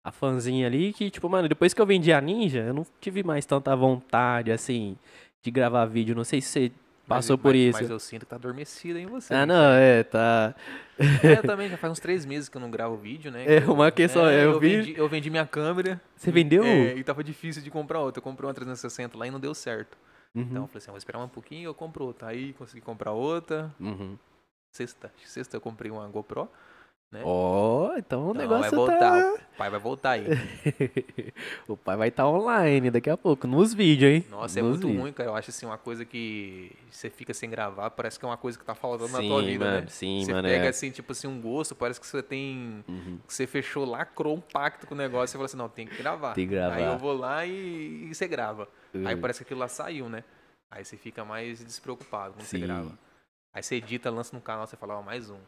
[0.05, 3.25] a fanzinha ali, que, tipo, mano, depois que eu vendi a Ninja, eu não tive
[3.25, 4.97] mais tanta vontade, assim,
[5.43, 6.15] de gravar vídeo.
[6.15, 6.61] Não sei se você
[7.07, 7.79] Mas- passou por mas- isso.
[7.81, 9.33] Mas eu sinto que tá adormecida em você.
[9.35, 9.55] Ah, né?
[9.55, 10.55] não, é, tá.
[10.99, 13.45] É, eu também já faz uns três meses que eu não gravo vídeo, né?
[13.47, 16.01] É, eu- uma questão, é, eu eu, vi- vendi, eu vendi minha câmera.
[16.17, 16.65] Você vendeu?
[16.65, 18.19] É, e tava difícil de comprar outra.
[18.19, 19.97] Eu comprei uma 360 lá e não deu certo.
[20.35, 22.29] Uhum, Então eu falei assim, vou esperar um pouquinho e eu compro outra.
[22.29, 23.73] Aí consegui comprar outra.
[23.81, 24.17] uhum.
[24.71, 26.47] Sexta, sexta eu comprei uma GoPro.
[27.11, 27.23] Né?
[27.25, 28.99] Ó, então o Então, negócio vai voltar.
[28.99, 29.35] tá...
[29.35, 30.25] O pai vai voltar aí.
[31.67, 34.25] o pai vai estar online daqui a pouco, nos vídeos, hein?
[34.31, 35.03] Nossa, é Nos muito vídeos.
[35.03, 35.31] ruim, cara.
[35.31, 38.59] Eu acho assim, uma coisa que você fica sem gravar, parece que é uma coisa
[38.59, 39.87] que tá faltando na Sim, tua vida, mano, né?
[39.89, 40.69] sim, você mano, pega é.
[40.69, 42.85] assim, tipo assim, um gosto, parece que você tem.
[42.87, 43.19] Uhum.
[43.27, 45.97] que Você fechou, lacrou um pacto com o negócio e falou assim, não, tem que
[45.97, 46.35] gravar.
[46.35, 46.77] Tem que gravar.
[46.77, 48.69] Aí eu vou lá e, e você grava.
[48.95, 49.21] Aí Uhum.
[49.21, 50.23] parece que aquilo lá saiu, né?
[50.71, 52.65] Aí você fica mais despreocupado quando você Sim.
[52.65, 52.97] grava.
[53.53, 55.39] Aí você edita, lança no canal, você fala, ó, mais um.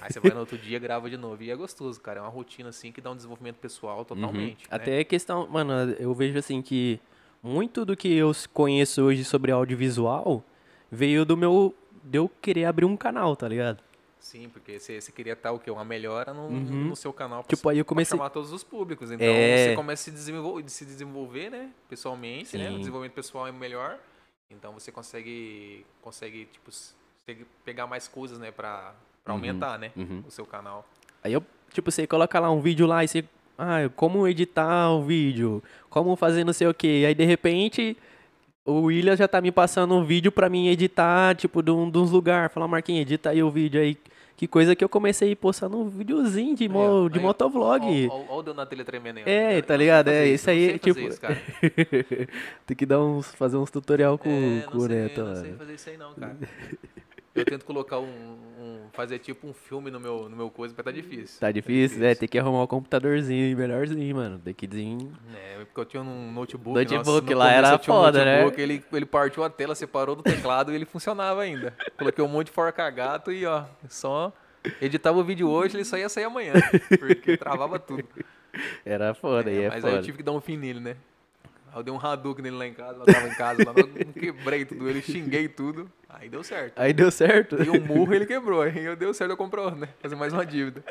[0.00, 1.42] Aí você vai no outro dia, grava de novo.
[1.42, 2.18] E é gostoso, cara.
[2.18, 4.64] É uma rotina assim que dá um desenvolvimento pessoal totalmente.
[4.64, 4.70] Uhum.
[4.70, 4.76] né?
[4.76, 7.00] Até questão, mano, eu vejo assim que
[7.42, 10.44] muito do que eu conheço hoje sobre audiovisual
[10.90, 13.82] veio do meu de eu querer abrir um canal, tá ligado?
[14.18, 15.68] Sim, porque você, você queria estar o quê?
[15.70, 16.88] Uma melhora no, Uhum.
[16.88, 19.10] no seu canal pra, Tipo, aí eu pra comecei chamar todos os públicos.
[19.10, 19.56] Então É.
[19.70, 21.70] você começa a se desenvolver, se desenvolver né?
[21.88, 22.68] Pessoalmente, né?
[22.70, 22.78] O Sim.
[22.78, 23.98] desenvolvimento pessoal é melhor.
[24.48, 26.70] Então você consegue, consegue tipo,
[27.64, 28.52] pegar mais coisas, né?
[28.52, 29.38] Pra, pra Uhum.
[29.40, 29.90] aumentar, né?
[29.96, 30.22] Uhum.
[30.26, 30.86] O seu canal.
[31.22, 33.24] Aí eu, tipo, você coloca lá um vídeo lá e você,
[33.58, 37.04] ah, como editar o vídeo, como fazer não sei o quê.
[37.06, 37.96] Aí de repente
[38.64, 41.98] o William já tá me passando um vídeo pra mim editar, tipo, de, um, de
[41.98, 42.52] uns lugares.
[42.52, 43.96] Fala, Marquinhos, edita aí o vídeo aí.
[44.36, 48.08] Que coisa que eu comecei postando um videozinho de, mo, de aí, motovlog.
[48.10, 49.24] Ó o deu na telha tremendo aí.
[49.26, 50.08] É, Eu tá ligado?
[50.08, 51.40] É, isso, isso aí, tipo- isso, cara.
[52.66, 55.22] Tem que dar uns, fazer uns tutorial com, É, com o Neto.
[55.24, 55.58] não sei mano.
[55.58, 56.36] fazer isso aí não, cara.
[57.34, 60.84] Eu tento colocar um, um- fazer tipo um filme no meu, no meu coisa, mas
[60.84, 61.40] tá difícil.
[61.40, 62.04] Tá difícil?
[62.04, 64.38] É, tem que arrumar um computadorzinho melhorzinho, mano.
[64.38, 65.12] Desenho.
[65.34, 66.78] É, porque eu tinha um notebook.
[66.78, 68.42] Notebook nossa, no lá era tinha um foda, né?
[68.42, 71.74] notebook, Ele, ele partiu a tela, separou do teclado e ele funcionava ainda.
[71.96, 74.30] Coloquei um monte de forca-gato e ó, só
[74.80, 76.52] editava o vídeo hoje, ele só ia sair amanhã.
[76.98, 78.04] Porque travava tudo.
[78.84, 79.88] Era foda, aí É, é mas foda.
[79.94, 80.96] aí eu tive que dar um fim nele, né?
[81.72, 83.72] Aí eu dei um Hadouken nele lá em casa, eu tava em casa, lá,
[84.12, 85.90] quebrei tudo ele, xinguei tudo.
[86.08, 86.78] Aí deu certo.
[86.78, 87.62] Aí deu certo.
[87.62, 89.88] E o murro ele quebrou, aí eu deu certo, eu comprei outro, né?
[90.00, 90.84] Fazer mais uma dívida.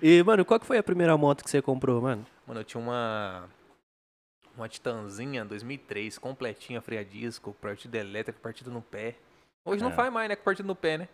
[0.00, 2.24] E, mano, qual que foi a primeira moto que você comprou, mano?
[2.46, 3.44] Mano, eu tinha uma.
[4.56, 9.16] Uma Titanzinha 2003, completinha, freio a disco, partida elétrica, partida no pé.
[9.66, 9.94] Hoje não É.
[9.94, 10.36] faz mais, né?
[10.36, 11.08] Com partida no pé, né?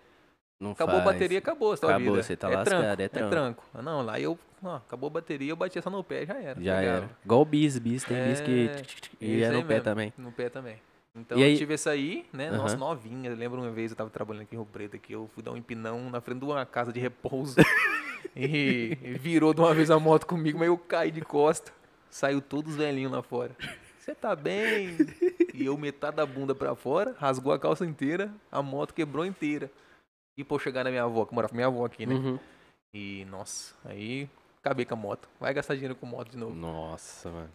[0.62, 1.08] Não Acabou faz.
[1.08, 2.22] a bateria, acabou a sua Acabou, vida.
[2.22, 3.30] você tá é lascado, tranco, é é tranco.
[3.30, 3.64] tranco.
[3.74, 4.38] Ah, Não, lá eu.
[4.62, 6.62] ó, acabou a bateria, eu batia só no pé, já era.
[6.62, 6.96] Já pegava.
[6.98, 7.10] era.
[7.24, 8.04] Igual o bis, bis.
[8.04, 8.70] Tem bis que...
[8.70, 8.82] É,
[9.20, 10.12] E é aí no pé mesmo, também.
[10.16, 10.76] No pé também.
[11.16, 12.50] Então E aí- eu tive essa aí, né?
[12.50, 12.86] Nossa, Aham.
[12.86, 13.28] novinha.
[13.30, 15.50] Eu lembro uma vez eu tava trabalhando aqui em Rio Preto, que eu fui dar
[15.50, 17.56] um empinão na frente de uma casa de repouso.
[18.36, 21.72] e, e virou de uma vez a moto comigo, mas eu caí de costa.
[22.08, 23.50] Saiu todos os velhinhos lá fora.
[23.98, 24.96] Você tá bem?
[25.54, 29.70] E eu metade da bunda pra fora, rasgou a calça inteira, a moto quebrou inteira.
[30.36, 32.14] E por chegar na minha avó, que morava com minha avó aqui, né?
[32.14, 32.38] Uhum.
[32.94, 34.28] E nossa, aí
[34.60, 35.28] acabei com a moto.
[35.40, 36.54] Vai gastar dinheiro com moto de novo.
[36.54, 37.50] Nossa, mano.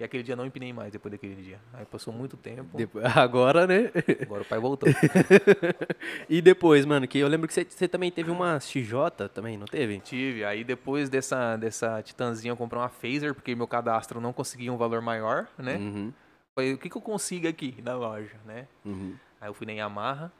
[0.00, 1.58] E aquele dia não empinei mais depois daquele dia.
[1.72, 2.76] Aí passou muito tempo.
[2.76, 3.90] Depois- Agora, né?
[4.22, 4.88] Agora o pai voltou.
[6.28, 9.66] e depois, mano, que eu lembro que você, você também teve uma XJ também, não
[9.66, 9.98] teve?
[10.00, 10.44] Tive.
[10.44, 14.76] Aí depois dessa, dessa Titanzinha eu comprei uma Phaser, porque meu cadastro não conseguia um
[14.76, 15.76] valor maior, né?
[15.76, 16.12] Uhum.
[16.56, 18.66] Falei, o que, que eu consigo aqui na loja, né?
[18.84, 19.16] Uhum.
[19.40, 20.30] Aí eu fui na Yamaha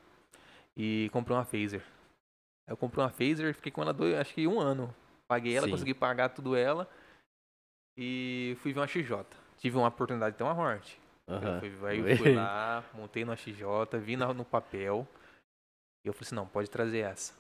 [0.79, 1.83] e comprei uma Phaser.
[2.69, 4.95] Eu comprei uma Phaser, fiquei com ela dois, acho que um ano.
[5.29, 5.73] Paguei ela, Sim.
[5.73, 6.89] consegui pagar tudo ela.
[7.97, 9.25] E fui ver uma XJ.
[9.57, 11.01] Tive uma oportunidade de ter uma Hornet.
[11.27, 15.07] Eu fui, aí eu fui lá, montei no XJ, vi na- no papel.
[16.05, 17.35] E eu falei assim, não, pode trazer essa.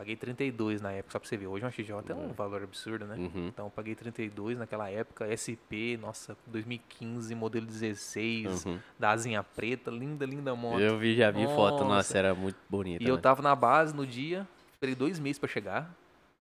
[0.00, 1.46] Paguei 32 na época, só pra você ver.
[1.46, 2.32] Hoje uma XJ é um Uhum.
[2.32, 3.16] valor absurdo, né?
[3.16, 3.48] Uhum.
[3.48, 8.80] Então eu paguei 32 naquela época, SP, nossa, 2015, modelo 16, Uhum.
[8.98, 10.80] da asinha preta, linda, linda moto.
[10.80, 12.18] Eu vi, já vi foto, nossa, Nossa.
[12.18, 13.02] era muito bonita.
[13.04, 13.20] E eu mano.
[13.22, 15.94] tava na base no dia, esperei dois meses pra chegar.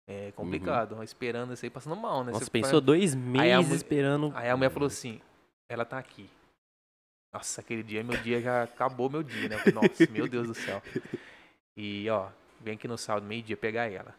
[0.09, 2.27] É complicado, esperando isso aí, passando mal, né?
[2.29, 2.33] Uhum.
[2.35, 4.33] Nossa, Você pensou dois a meses mu- esperando.
[4.37, 5.21] Aí a mulher falou assim,
[5.69, 6.31] ela tá aqui.
[7.35, 9.61] Nossa, aquele dia, meu dia já acabou meu dia, né?
[9.67, 10.81] Eu Nossa, meu Deus do céu.
[11.77, 12.29] E, ó,
[12.62, 14.14] vem aqui no sábado, meio-dia, pegar ela.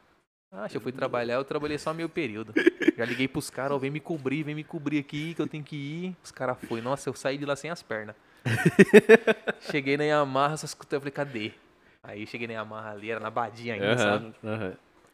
[0.52, 2.54] Ah, eu fui trabalhar, eu trabalhei só meio período.
[2.96, 5.64] Já liguei pros caras, ó, vem me cobrir, vem me cobrir aqui, que eu tenho
[5.64, 6.18] que ir.
[6.24, 6.80] Os caras foi.
[6.80, 8.16] Nossa, eu saí de lá sem as pernas.
[9.72, 11.52] cheguei na Yamaha, só escutei, eu falei, cadê?
[12.04, 14.34] Aí cheguei na Yamaha ali, era na Badia ainda, sabe?
[14.44, 14.74] Aham, aham.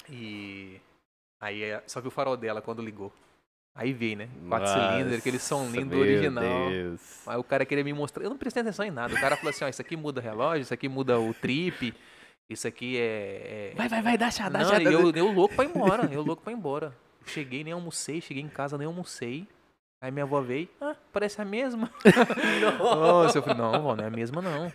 [0.10, 0.82] E
[1.40, 3.14] aí é, só vi o farol dela quando ligou.
[3.76, 4.30] Aí veio, né?
[4.50, 6.70] Quatro Nossa, cilindros, aquele som lindo original.
[6.70, 7.26] Deus.
[7.26, 8.24] Aí o cara queria me mostrar.
[8.24, 9.16] Eu não prestei atenção em nada.
[9.16, 11.94] O cara falou assim: ó, isso aqui muda o relógio, isso aqui muda o trip.
[12.50, 13.72] Isso aqui é.
[13.72, 14.82] é- Vai, vai, vai, dá chá, dá Não, chá.
[14.82, 16.96] eu, eu louco pra ir embora, eu louco pra ir embora.
[17.26, 19.48] Cheguei, nem almocei, cheguei em casa, nem almocei.
[20.02, 21.92] Aí minha avó veio, ah, parece a mesma.
[22.80, 24.72] Nossa, eu falei, não, vó, não é a mesma não.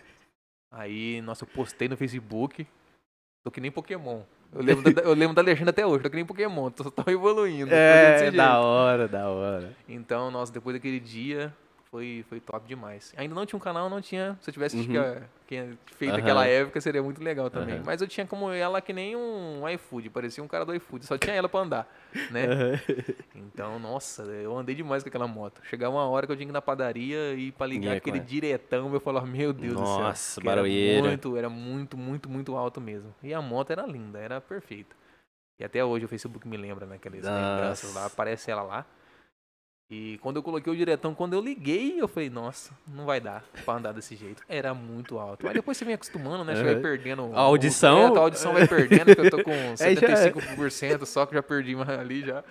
[0.71, 2.65] Aí, nossa, eu postei no Facebook,
[3.43, 4.21] tô que nem Pokémon.
[4.53, 7.09] Eu lembro da, eu lembro da legenda até hoje, tô que nem Pokémon, tô, tô
[7.11, 7.73] evoluindo.
[7.73, 9.75] É, da hora, da hora.
[9.89, 11.53] Então, nossa, depois daquele dia,
[11.95, 13.13] foi, foi top demais.
[13.15, 14.37] Ainda não tinha um canal, não tinha.
[14.41, 15.23] Se eu tivesse Uhum.
[15.47, 16.19] que feito Aham.
[16.19, 17.75] aquela época, seria muito legal também.
[17.75, 17.83] Aham.
[17.85, 21.17] Mas eu tinha como ela que nem um iFood, parecia um cara do iFood, só
[21.17, 21.87] tinha ela pra andar,
[22.29, 22.81] né?
[23.33, 25.61] Então, nossa, eu andei demais com aquela moto.
[25.69, 28.25] Chegava uma hora que eu tinha que ir na padaria e pra ligar aquele ela.
[28.27, 29.99] diretão, eu falava, meu Deus do céu.
[30.05, 31.01] Nossa, que era barulheira.
[31.09, 33.13] muito, era muito, muito, muito alto mesmo.
[33.23, 34.95] E a moto era linda, era perfeita.
[35.57, 36.95] E até hoje o Facebook me lembra, né?
[36.97, 38.13] Aquelas lembranças lá, Nossa.
[38.13, 38.85] aparece ela lá.
[39.89, 43.43] E quando eu coloquei o diretão, quando eu liguei, eu falei, nossa, não vai dar
[43.63, 44.41] pra andar desse jeito.
[44.49, 45.47] Era muito alto.
[45.47, 46.55] Aí depois você vem acostumando, né?
[46.55, 47.29] Você vai perdendo.
[47.35, 47.99] A audição?
[47.99, 50.31] É, a audição vai perdendo, porque eu tô com Aí já é.
[50.31, 52.43] 75% só que já perdi ali já.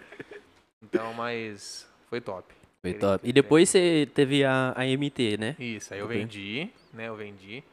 [0.82, 2.54] Então, mas foi top.
[2.80, 3.28] Foi top.
[3.28, 5.56] E depois você teve a, a MT, né?
[5.58, 7.08] Isso, aí eu vendi, né?
[7.08, 7.64] Eu vendi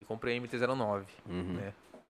[0.00, 1.54] e comprei a MT-09, Uhum.
[1.54, 1.72] né?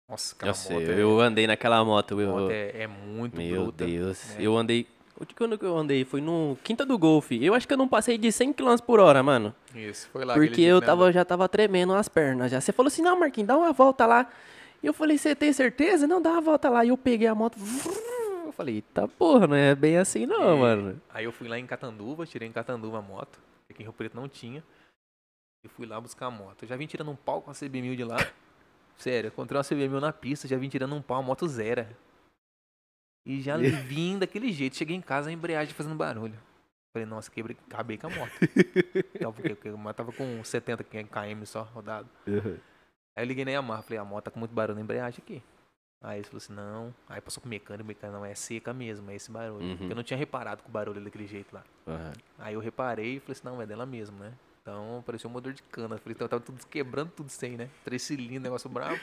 [0.09, 2.21] Nossa, aquela sei, moto, é, eu andei naquela moto.
[2.21, 3.87] Eu, moto é, é muito meu bruta.
[3.87, 4.29] Deus.
[4.31, 4.37] né?
[4.41, 4.87] Eu andei.
[5.21, 6.05] Onde que eu- andei?
[6.05, 7.43] Foi no Quinta do Golfe.
[7.45, 9.55] Eu acho que eu não passei de 100 km por hora, mano.
[9.75, 10.35] Isso, foi lá.
[10.35, 12.61] Porque eu tava, já tava tremendo as pernas já.
[12.61, 14.29] Você falou assim, não, Marquinhos, dá uma volta lá.
[14.83, 16.07] E eu falei, você tem certeza?
[16.07, 16.85] Não, dá uma volta lá.
[16.85, 17.57] E eu peguei a moto.
[18.45, 21.01] Eu falei, eita porra, não é bem assim não, E mano.
[21.09, 23.39] Aí eu fui lá em Catanduva, tirei em Catanduva a moto,
[23.71, 24.63] aqui em Rio Preto não tinha.
[25.65, 26.63] E fui lá buscar a moto.
[26.65, 28.17] Eu já vim tirando um pau com a CB1000 de lá.
[28.99, 31.87] Sério, encontrei uma CB1000 na pista, já vim tirando um pau, a moto zero.
[33.25, 34.77] E já vim daquele jeito.
[34.77, 36.39] Cheguei em casa, a embreagem fazendo barulho.
[36.93, 38.33] Falei, nossa, quebrei, acabei com a moto.
[39.15, 42.09] então, porque porque a moto tava com 70 km só rodado.
[43.17, 45.43] Aí eu liguei na Yamaha, falei, a moto tá com muito barulho na embreagem aqui.
[46.03, 46.95] Aí ele falou assim, não.
[47.09, 49.65] Aí passou pro mecânico, o mecânico, não, é seca mesmo, é esse barulho.
[49.65, 49.77] Uhum.
[49.77, 51.63] Porque eu não tinha reparado com o barulho daquele jeito lá.
[51.87, 52.13] Aham.
[52.39, 54.33] Aí eu reparei e falei assim, não, é dela mesmo, né?
[54.61, 55.97] Então parecia um motor de cana.
[55.97, 57.71] Falei, então tava tudo quebrando tudo sem, né?
[57.85, 59.01] Três cilindros, negócio bravo.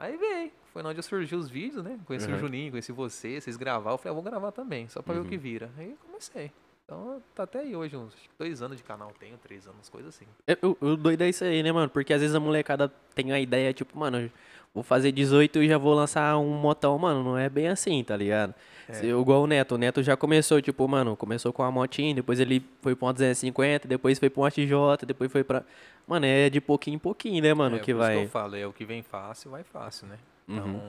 [0.00, 0.50] Aí veio.
[0.72, 2.00] Foi onde surgiu os vídeos, né?
[2.06, 2.38] Conheci o Uhum.
[2.38, 3.94] Juninho, conheci você, vocês gravaram.
[3.94, 5.28] Eu falei, ah, vou gravar também, só pra ver o Uhum.
[5.28, 5.70] que vira.
[5.76, 6.50] Aí eu comecei.
[6.90, 10.26] Então tá até aí hoje, uns dois anos de canal tenho, três anos, coisas assim.
[10.60, 11.88] O, o doido é isso aí, né, mano?
[11.88, 14.28] Porque às vezes a molecada tem a ideia, tipo, mano,
[14.74, 17.22] vou fazer 18 e já vou lançar um motão, mano.
[17.22, 18.52] Não é bem assim, tá ligado?
[18.88, 18.94] É.
[18.94, 19.76] Se- Igual o Neto.
[19.76, 23.12] O Neto já começou, tipo, mano, começou com a motinha, depois ele foi pra uma
[23.12, 25.62] 250, depois foi pra uma XJ, depois foi pra.
[26.08, 28.16] Mano, é de pouquinho em pouquinho, né, mano, é, que isso vai.
[28.16, 30.18] que eu falo, é o que vem fácil, vai fácil, né?
[30.48, 30.80] Então, Uhum.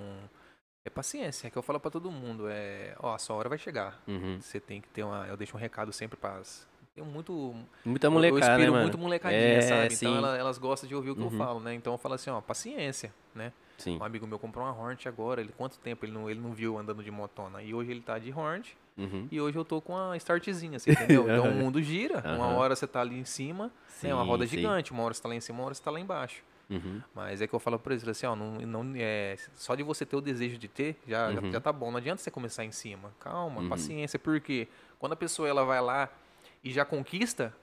[0.83, 3.57] É paciência, é que eu falo pra todo mundo, é, ó, a sua hora vai
[3.57, 4.01] chegar.
[4.07, 4.39] Uhum.
[4.41, 6.41] Você tem que ter uma, eu deixo um recado sempre para
[6.95, 8.83] tem muito Muita eu- molecada, eu né, inspiro mano?
[8.83, 9.95] muito molecadinha, É, sabe?
[9.95, 10.05] sim.
[10.07, 11.37] Então ela- elas gostam de ouvir o que eu Uhum.
[11.37, 11.73] falo, né?
[11.73, 13.53] Então eu falo assim, ó, paciência, né?
[13.77, 13.97] Sim.
[13.97, 16.77] Um amigo meu comprou uma Hornet agora, ele quanto tempo ele não, ele não viu
[16.77, 17.61] andando de motona?
[17.63, 19.27] E hoje ele tá de Hornet Uhum.
[19.31, 20.89] e hoje eu tô com a startzinha, assim,
[21.23, 21.23] entendeu?
[21.31, 23.71] Então o mundo gira, uma hora você tá ali em cima,
[24.03, 24.13] né?
[24.13, 24.57] Uma Sim, roda sim.
[24.57, 26.43] gigante, uma hora você tá lá em cima, uma hora você tá lá embaixo.
[26.71, 27.01] Uhum.
[27.13, 30.05] Mas é que eu falo pra eles assim, ó, não, não, é, só de você
[30.05, 31.51] ter o desejo de ter, já, já, Uhum.
[31.51, 31.91] já tá bom.
[31.91, 33.11] Não adianta você começar em cima.
[33.19, 33.69] Calma, Uhum.
[33.69, 36.09] paciência, porque quando a pessoa ela vai lá
[36.63, 37.53] e já conquista,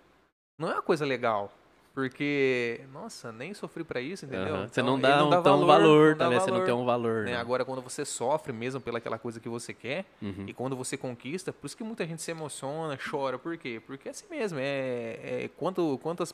[0.59, 1.53] não é uma coisa legal.
[1.95, 4.59] Porque, nossa, nem sofri pra isso, entendeu?
[4.59, 6.41] Você Então, não ele dá um tão valor, tá dá ligado?
[6.45, 7.33] Você não valor, tem um valor, né?
[7.33, 7.37] né?
[7.39, 10.45] Agora, quando você sofre mesmo pelaquela coisa que você quer, Uhum.
[10.47, 13.83] e quando você conquista, por isso que muita gente se emociona, chora, por quê?
[13.85, 16.33] Porque é assim mesmo, é, é quanto, quantas,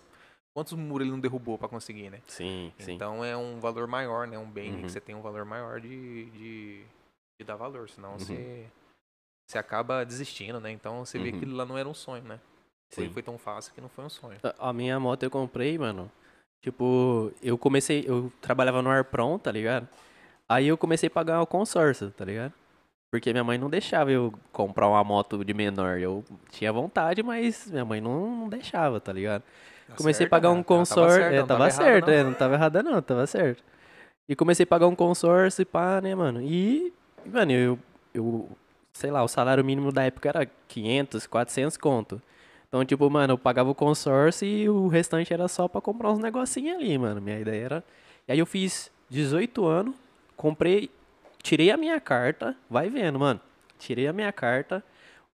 [0.55, 2.21] quantos muros ele não derrubou pra conseguir, né?
[2.29, 2.93] Sim, sim.
[2.93, 4.39] Então é um valor maior, né?
[4.39, 4.83] Um bem Uhum.
[4.83, 6.85] que você tem um valor maior de, de,
[7.41, 8.19] de dar valor, senão Uhum.
[8.19, 8.67] você,
[9.51, 10.71] você acaba desistindo, né?
[10.71, 11.31] Então você vê Uhum.
[11.33, 12.39] que aquilo lá não era um sonho, né?
[12.95, 13.13] Foi, Sim.
[13.13, 14.39] foi tão fácil que não foi um sonho.
[14.43, 16.11] A- A minha moto eu comprei, mano.
[16.63, 19.87] Tipo, eu comecei, eu trabalhava no Arpron, tá ligado?
[20.49, 22.53] Aí eu comecei a pagar o consórcio, tá ligado?
[23.13, 25.99] Porque minha mãe não deixava eu comprar uma moto de menor.
[25.99, 29.43] Eu tinha vontade, mas minha mãe não, não deixava, tá ligado?
[29.89, 30.55] Tá comecei a certo, pagar né?
[30.55, 31.21] um tava consórcio.
[31.21, 32.13] certo, é, não tava errado, certo, não.
[32.13, 33.63] é, não tava errada não, tava certo.
[34.29, 36.41] E comecei a pagar um consórcio e pá, né, mano?
[36.41, 36.93] E,
[37.27, 37.79] mano, eu,
[38.15, 38.49] eu,
[38.93, 42.23] sei lá, o salário mínimo da época era 500, 400 conto.
[42.69, 46.19] Então, tipo, mano, eu pagava o consórcio e o restante era só pra comprar uns
[46.19, 47.21] negocinhos ali, mano.
[47.21, 47.85] Minha ideia era.
[48.27, 49.95] E aí eu fiz 18 anos,
[50.37, 50.91] comprei,
[51.43, 53.41] tirei a minha carta, vai vendo, mano.
[53.79, 54.83] Tirei a minha carta.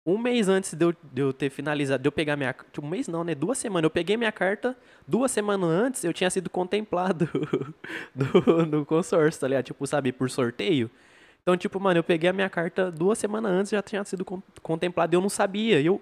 [0.04, 2.54] Um mês antes de eu, de eu ter finalizado, de eu pegar minha.
[2.72, 3.34] Tipo, um mês não, né?
[3.34, 3.84] Duas semanas.
[3.84, 4.76] Eu peguei minha carta,
[5.06, 7.28] duas semanas antes eu tinha sido contemplado
[8.14, 9.64] do, do consórcio, tá ligado?
[9.66, 10.90] Tipo, sabe, por sorteio.
[11.42, 14.42] Então, tipo, mano, eu peguei a minha carta duas semanas antes, já tinha sido con-
[14.62, 15.80] contemplado e eu não sabia.
[15.80, 16.00] Eu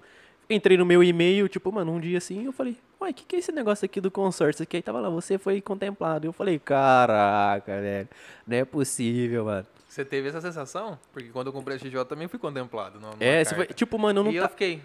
[0.49, 3.37] entrei no meu e-mail, tipo, mano, um dia assim, eu falei, uai, o que, que
[3.37, 4.67] é esse negócio aqui do consórcio?
[4.67, 6.27] Que aí tava lá, você foi contemplado.
[6.27, 8.09] Eu falei, caraca, velho,
[8.47, 9.67] não é possível, mano.
[9.89, 10.99] Você teve essa sensação?
[11.13, 13.01] Porque quando eu comprei a XJ eu também fui contemplado.
[13.01, 14.83] numa- É, você foi, tipo, mano, eu não e eu tá, fiquei.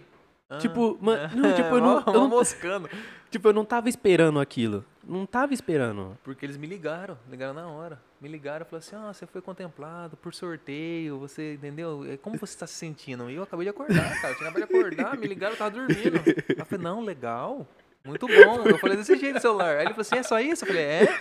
[0.49, 2.89] ah, Tipo, mano, é, não, tipo, eu não- eu não- moscando.
[3.29, 4.85] tipo, eu não tava esperando aquilo.
[5.05, 6.17] Não tava esperando.
[6.23, 7.99] Porque eles me ligaram, ligaram na hora.
[8.21, 12.05] Me ligaram e falaram assim: ah, você foi contemplado por sorteio, você entendeu?
[12.09, 13.29] É, Como você está se sentindo?
[13.29, 14.33] E eu acabei de acordar, cara.
[14.33, 16.21] Eu tinha acabado de acordar, me ligaram, eu tava dormindo.
[16.57, 17.67] Eu falei, não, legal.
[18.05, 18.63] Muito bom.
[18.65, 19.75] Eu falei desse jeito no celular.
[19.75, 20.63] Aí ele falou assim: é só isso?
[20.63, 21.19] Eu falei, é.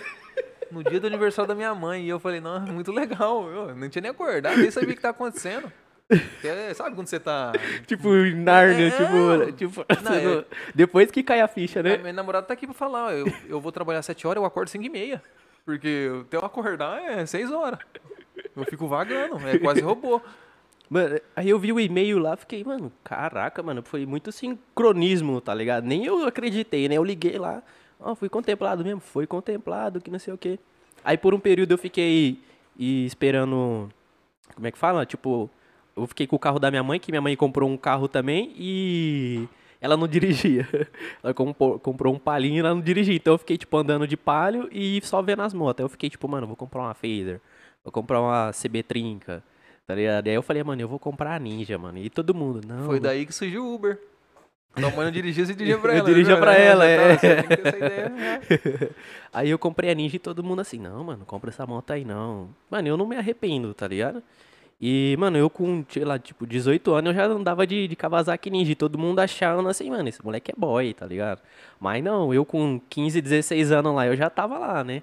[0.73, 2.03] No dia do aniversário da minha mãe.
[2.03, 3.47] E eu falei, não, muito legal.
[3.49, 5.71] Eu não tinha nem acordado, nem sabia o que tá acontecendo.
[6.75, 7.53] Sabe quando você tá.
[7.87, 10.45] Tipo, Narnia, É, tipo, tipo Não, é- não-
[10.75, 11.97] depois que cai a ficha, É, né?
[11.97, 14.83] meu namorado tá aqui pra falar, eu, eu vou trabalhar 7 horas, eu acordo 5
[14.85, 15.23] e meia.
[15.65, 17.79] Porque até eu acordar é 6 horas.
[18.55, 20.21] Eu fico vagando, é quase robô.
[20.89, 25.53] Mano, aí eu vi o e-mail lá, fiquei, mano, caraca, mano, foi muito sincronismo, tá
[25.55, 25.85] ligado?
[25.85, 26.95] Nem eu acreditei, né?
[26.97, 27.63] Eu liguei lá,
[28.03, 30.59] ó, fui contemplado mesmo, foi contemplado, que não sei o quê.
[31.03, 32.39] Aí por um período eu fiquei
[32.77, 33.89] e esperando,
[34.53, 35.05] como é que fala?
[35.05, 35.49] Tipo,
[35.95, 38.53] eu fiquei com o carro da minha mãe, que minha mãe comprou um carro também
[38.57, 39.47] e
[39.81, 40.67] ela não dirigia.
[41.23, 43.15] Ela comprou, comprou um palhinho e ela não dirigia.
[43.15, 45.81] Então eu fiquei, tipo, andando de palio e só vendo as motos.
[45.81, 47.39] Aí eu fiquei, tipo, mano, vou comprar uma Phaser,
[47.83, 49.43] vou comprar uma CB Trinca,
[49.85, 50.27] tá ligado?
[50.27, 51.97] Aí eu falei, mano, eu vou comprar a Ninja, mano.
[51.97, 52.85] E todo mundo, não.
[52.85, 53.99] Foi daí que surgiu o Uber.
[54.75, 56.05] Tua mãe não dirigia, você dirigia pra Eu ela.
[56.09, 56.41] dirigia né?
[56.41, 58.09] pra Já ela, tá, é.
[58.09, 58.39] Né?
[59.31, 62.03] Aí eu comprei a Ninja e todo mundo assim, não, mano, compra essa moto aí
[62.05, 62.49] não.
[62.69, 64.21] Mano, eu não me arrependo, tá ligado?
[64.81, 68.49] E, mano, eu com, sei lá, tipo, 18 anos eu já andava de, de Kawasaki
[68.49, 68.75] Ninja.
[68.75, 71.41] Todo mundo achando assim, mano, esse moleque é boy, tá ligado?
[71.79, 75.01] Mas não, eu com 15, 16 anos lá, eu já tava lá, né?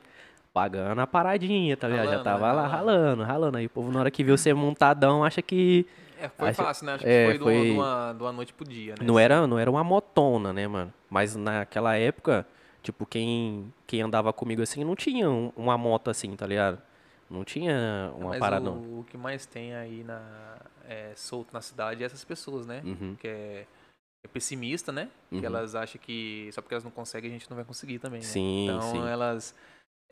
[0.53, 2.07] Pagando a paradinha, tá ligado?
[2.07, 2.53] Já Ralando, tava né?
[2.53, 2.93] lá Ralando.
[2.99, 3.59] ralando, ralando.
[3.59, 5.87] Aí o povo, na hora que viu você montadão, acha que
[6.21, 6.95] É, foi Acho- fácil, né?
[6.95, 9.05] Acho é, que foi, do- foi- De, uma, de uma noite pro dia, né?
[9.07, 10.93] Não era, não era uma motona, né, mano?
[11.09, 12.47] Mas naquela época,
[12.83, 16.81] tipo, quem, quem andava comigo assim não tinha um- uma moto assim, tá ligado?
[17.31, 18.71] Não tinha uma Mas parada.
[18.71, 20.59] o, o que mais tem aí na,
[20.89, 22.83] é, solto na cidade é essas pessoas, né?
[22.85, 23.67] Uhum, Que é,
[24.25, 25.09] é pessimista, né?
[25.33, 25.41] uhum.
[25.41, 28.21] Que elas acham que só porque elas não conseguem a gente não vai conseguir também,
[28.21, 28.27] né?
[28.27, 29.09] Sim, Então sim.
[29.09, 29.55] elas.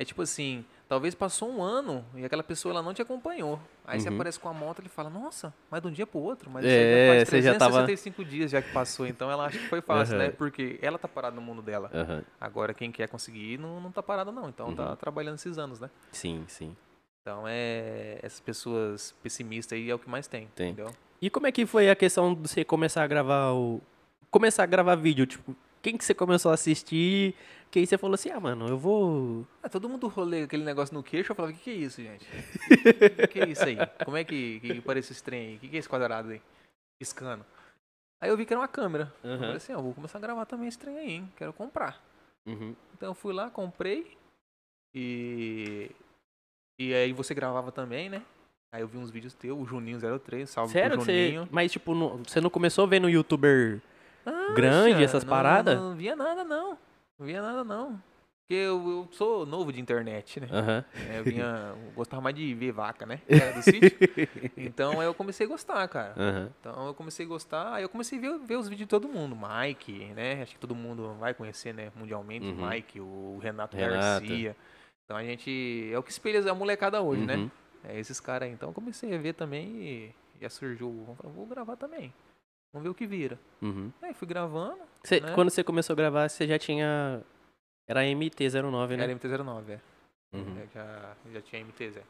[0.00, 3.58] É tipo assim, talvez passou um ano e aquela pessoa ela não te acompanhou.
[3.84, 4.14] Aí você Uhum.
[4.14, 6.48] aparece com a moto e fala, nossa, mas de um dia pro outro.
[6.48, 9.06] Mas É, isso aí já faz você já tava- 365 dias já que passou.
[9.08, 10.26] Então ela acha que foi fácil, Aham.
[10.26, 10.30] né?
[10.30, 11.90] Porque ela tá parada no mundo dela.
[11.92, 14.48] Aham, Agora quem quer conseguir não, não tá parada não.
[14.48, 14.96] Então tá Uhum.
[14.96, 15.90] trabalhando esses anos, né?
[16.12, 16.76] Sim, sim.
[17.22, 18.20] Então é.
[18.22, 20.46] Essas pessoas pessimistas aí é o que mais tem.
[20.54, 20.70] Tem.
[20.70, 20.94] Entendeu?
[21.20, 23.80] E como é que foi a questão de você começar a gravar o.
[24.30, 25.26] Começar a gravar vídeo?
[25.26, 27.34] Tipo, quem que você começou a assistir?
[27.70, 29.46] Que aí você falou assim, ah, mano, eu vou.
[29.62, 32.02] Ah, todo mundo rolê aquele negócio no queixo, eu falava, o que, que é isso,
[32.02, 32.24] gente?
[32.24, 32.28] O
[33.20, 33.76] que, que é isso aí?
[34.04, 35.56] Como é que, que parece esse trem aí?
[35.56, 36.40] O que, que é esse quadrado aí?
[36.98, 37.44] Piscando.
[38.22, 39.12] Aí eu vi que era uma câmera.
[39.22, 41.32] Eu falei assim, ó, vou começar a gravar também esse trem aí, hein?
[41.36, 42.02] Quero comprar.
[42.48, 42.74] Uhum.
[42.94, 44.16] Então eu fui lá, comprei.
[44.94, 45.90] E.
[46.80, 48.22] E aí você gravava também, né?
[48.72, 51.24] Aí eu vi uns vídeos teus, o Juninho 03, salve Sério pro que você.
[51.26, 51.48] Juninho.
[51.50, 53.80] Mas, tipo, não- você não começou vendo youtuber
[54.54, 55.76] Grande, essas não- paradas?
[55.78, 56.78] Não, via nada, não.
[57.18, 58.00] Não via nada, não.
[58.48, 60.48] Porque eu, eu sou novo de internet, né?
[60.50, 60.84] Aham.
[61.10, 61.74] É, eu vinha.
[61.84, 63.20] Eu gostava mais de ver vaca, né?
[63.28, 63.90] Era do sítio.
[64.56, 66.14] Então eu comecei a gostar, cara.
[66.16, 66.50] Aham.
[66.58, 69.06] Então eu comecei a gostar, aí eu comecei a ver, ver os vídeos de todo
[69.06, 69.36] mundo.
[69.36, 70.40] Mike, né?
[70.42, 71.92] Acho que todo mundo vai conhecer, né?
[71.94, 72.46] Mundialmente.
[72.46, 72.64] Uhum.
[72.64, 73.96] O Mike, o Renato, Renato.
[74.26, 74.56] Garcia.
[75.04, 75.90] Então a gente.
[75.92, 77.36] É o que espelha a molecada hoje, né?
[77.36, 77.50] Uhum.
[77.84, 78.54] É esses caras aí.
[78.54, 80.90] Então eu comecei a ver também e já surgiu.
[81.34, 82.12] Vou gravar também.
[82.72, 83.38] Vamos ver o que vira.
[83.62, 83.90] Uhum.
[84.02, 84.78] Aí fui gravando.
[85.02, 85.34] Você- né?
[85.34, 87.22] Quando você começou a gravar, você já tinha.
[87.86, 89.04] Era MT-09, né?
[89.04, 89.80] Era MT-09, é.
[90.34, 90.58] Uhum.
[90.58, 92.02] É, já, já tinha MT, Zé.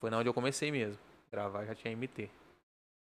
[0.00, 0.98] Foi na onde eu comecei mesmo.
[1.32, 2.30] Gravar já tinha MT.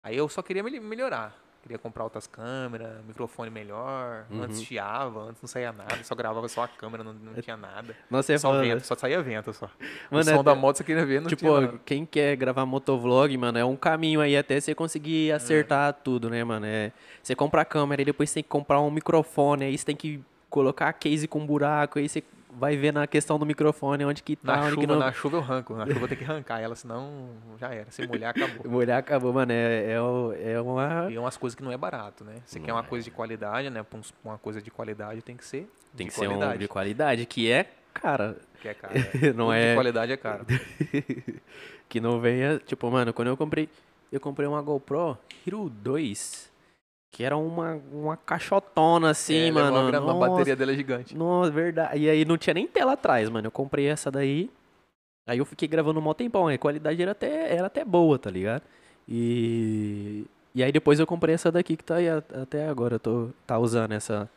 [0.04, 1.36] Aí eu só queria mel- melhorar.
[1.62, 4.24] Queria comprar outras câmeras, microfone melhor.
[4.28, 4.42] Uhum.
[4.42, 6.02] Antes chiava, antes não saía nada.
[6.02, 7.94] Só gravava só a câmera, não, não tinha nada.
[8.10, 9.70] Nossa, você só falando- vento, só saía vento só.
[10.10, 11.80] Mano, o som é- da moto você queria ver, não Tipo, tinha nada.
[11.86, 15.34] quem quer gravar motovlog, mano, é um caminho aí até você conseguir É.
[15.34, 16.66] acertar tudo, né, mano?
[16.66, 16.90] É,
[17.22, 19.94] você compra a câmera e depois você tem que comprar um microfone, aí você tem
[19.96, 22.24] que colocar a case com buraco, aí você
[22.54, 24.98] vai ver na questão do microfone onde que tá, Na chuva, não.
[24.98, 25.74] na chuva eu arranco.
[25.74, 27.90] Na chuva eu tenho que arrancar ela, senão já era.
[27.90, 28.66] Se molhar, acabou.
[28.70, 29.52] Molhar acabou, mano.
[29.52, 31.08] É, é, é uma.
[31.10, 32.36] E é umas coisas que não é barato, né?
[32.44, 32.86] Você quer Não uma é.
[32.86, 33.84] coisa de qualidade, né?
[34.24, 36.58] Uma coisa de qualidade tem que ser Tem de que ser um qualidade.
[36.58, 38.94] de qualidade, que é, cara, Que é caro.
[39.34, 39.68] não Tudo é.
[39.70, 40.46] de qualidade é caro.
[41.88, 42.58] que não venha.
[42.58, 43.68] Tipo, mano, quando eu comprei.
[44.10, 46.51] Eu comprei uma GoPro Hero 2.
[47.12, 49.66] Que era uma, uma caixotona assim, É, mano.
[49.66, 51.14] levou a grana, a Nossa, bateria dela é gigante.
[51.16, 51.98] Nossa, verdade.
[52.00, 53.46] E aí não tinha nem tela atrás, mano.
[53.46, 54.50] Eu comprei essa daí.
[55.28, 56.48] Aí eu fiquei gravando um mó tempão.
[56.48, 58.62] A qualidade era até, era até boa, tá ligado?
[59.06, 60.24] E.
[60.54, 62.96] E aí depois eu comprei essa daqui que tá aí a- até agora.
[62.96, 64.28] Eu tô tá usando essa.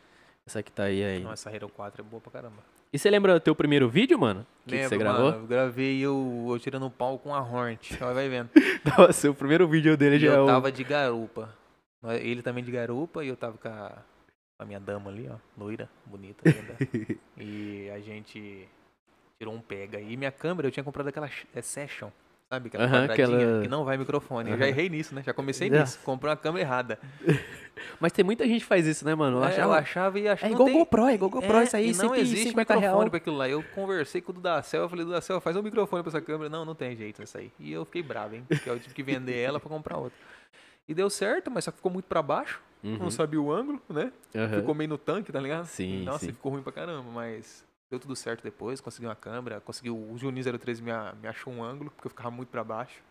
[0.46, 1.22] Essa que tá aí aí.
[1.24, 2.58] Não, essa Hero 4 é boa pra caramba.
[2.92, 4.46] E você lembra do teu primeiro vídeo, mano?
[4.66, 5.30] Que, que você Lembro, gravou?
[5.32, 7.96] mano, eu gravei eu, eu tirando um pau com a Hornet.
[7.96, 8.48] Vai vendo.
[8.96, 10.46] Nossa, o primeiro vídeo dele E já é eu o...
[10.46, 11.48] tava de garupa.
[12.20, 15.36] Ele também de garupa e eu tava com a, com a minha dama ali, ó.
[15.58, 16.76] Loira, bonita linda.
[17.36, 18.68] e a gente
[19.38, 20.00] tirou um pega.
[20.00, 22.10] E minha câmera, eu tinha comprado aquela é, Session.
[22.48, 22.68] Sabe?
[22.68, 24.52] Aquela quadradinha aquela- que não vai microfone.
[24.52, 25.20] Eu já errei nisso, né?
[25.26, 25.98] Já comecei nisso.
[26.04, 26.98] Comprei uma câmera errada.
[27.98, 29.38] Mas tem muita gente que faz isso, né, mano?
[29.38, 29.66] Eu É, achava...
[29.66, 30.52] eu achava e achava.
[30.52, 33.10] É igual tem- GoPro, é igual GoPro, isso aí, e não existe 150 microfone real.
[33.10, 33.48] pra aquilo lá.
[33.48, 36.48] Eu conversei com o Dudacel, eu falei, Dudacel, faz um microfone pra essa câmera.
[36.48, 37.50] Não, não tem jeito essa aí.
[37.58, 38.44] E eu fiquei bravo, hein?
[38.46, 40.16] Porque eu tive que vender ela pra comprar outra.
[40.88, 42.60] E deu certo, mas só que ficou muito pra baixo.
[42.82, 42.98] Uhum.
[42.98, 44.12] Não sabia o ângulo, né?
[44.34, 44.60] Aham.
[44.60, 45.66] Ficou meio no tanque, tá ligado?
[45.66, 46.32] Sim, Nossa, sim.
[46.32, 48.80] ficou ruim pra caramba, mas deu tudo certo depois.
[48.80, 52.30] Consegui uma câmera, consegui o Juninho 013 me, me achou um ângulo, porque eu ficava
[52.30, 53.02] muito pra baixo.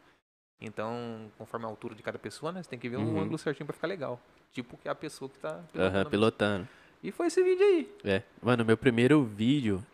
[0.62, 2.64] Então, conforme a altura de cada pessoa, né?
[2.64, 3.22] Você tem que ver um Uhum.
[3.22, 4.22] ângulo certinho pra ficar legal.
[4.54, 6.10] Tipo que é a pessoa que tá pilotando mesmo.
[6.10, 6.68] pilotando.
[7.04, 7.94] E foi esse vídeo aí.
[8.06, 8.24] É.
[8.42, 9.86] Mano, meu primeiro vídeo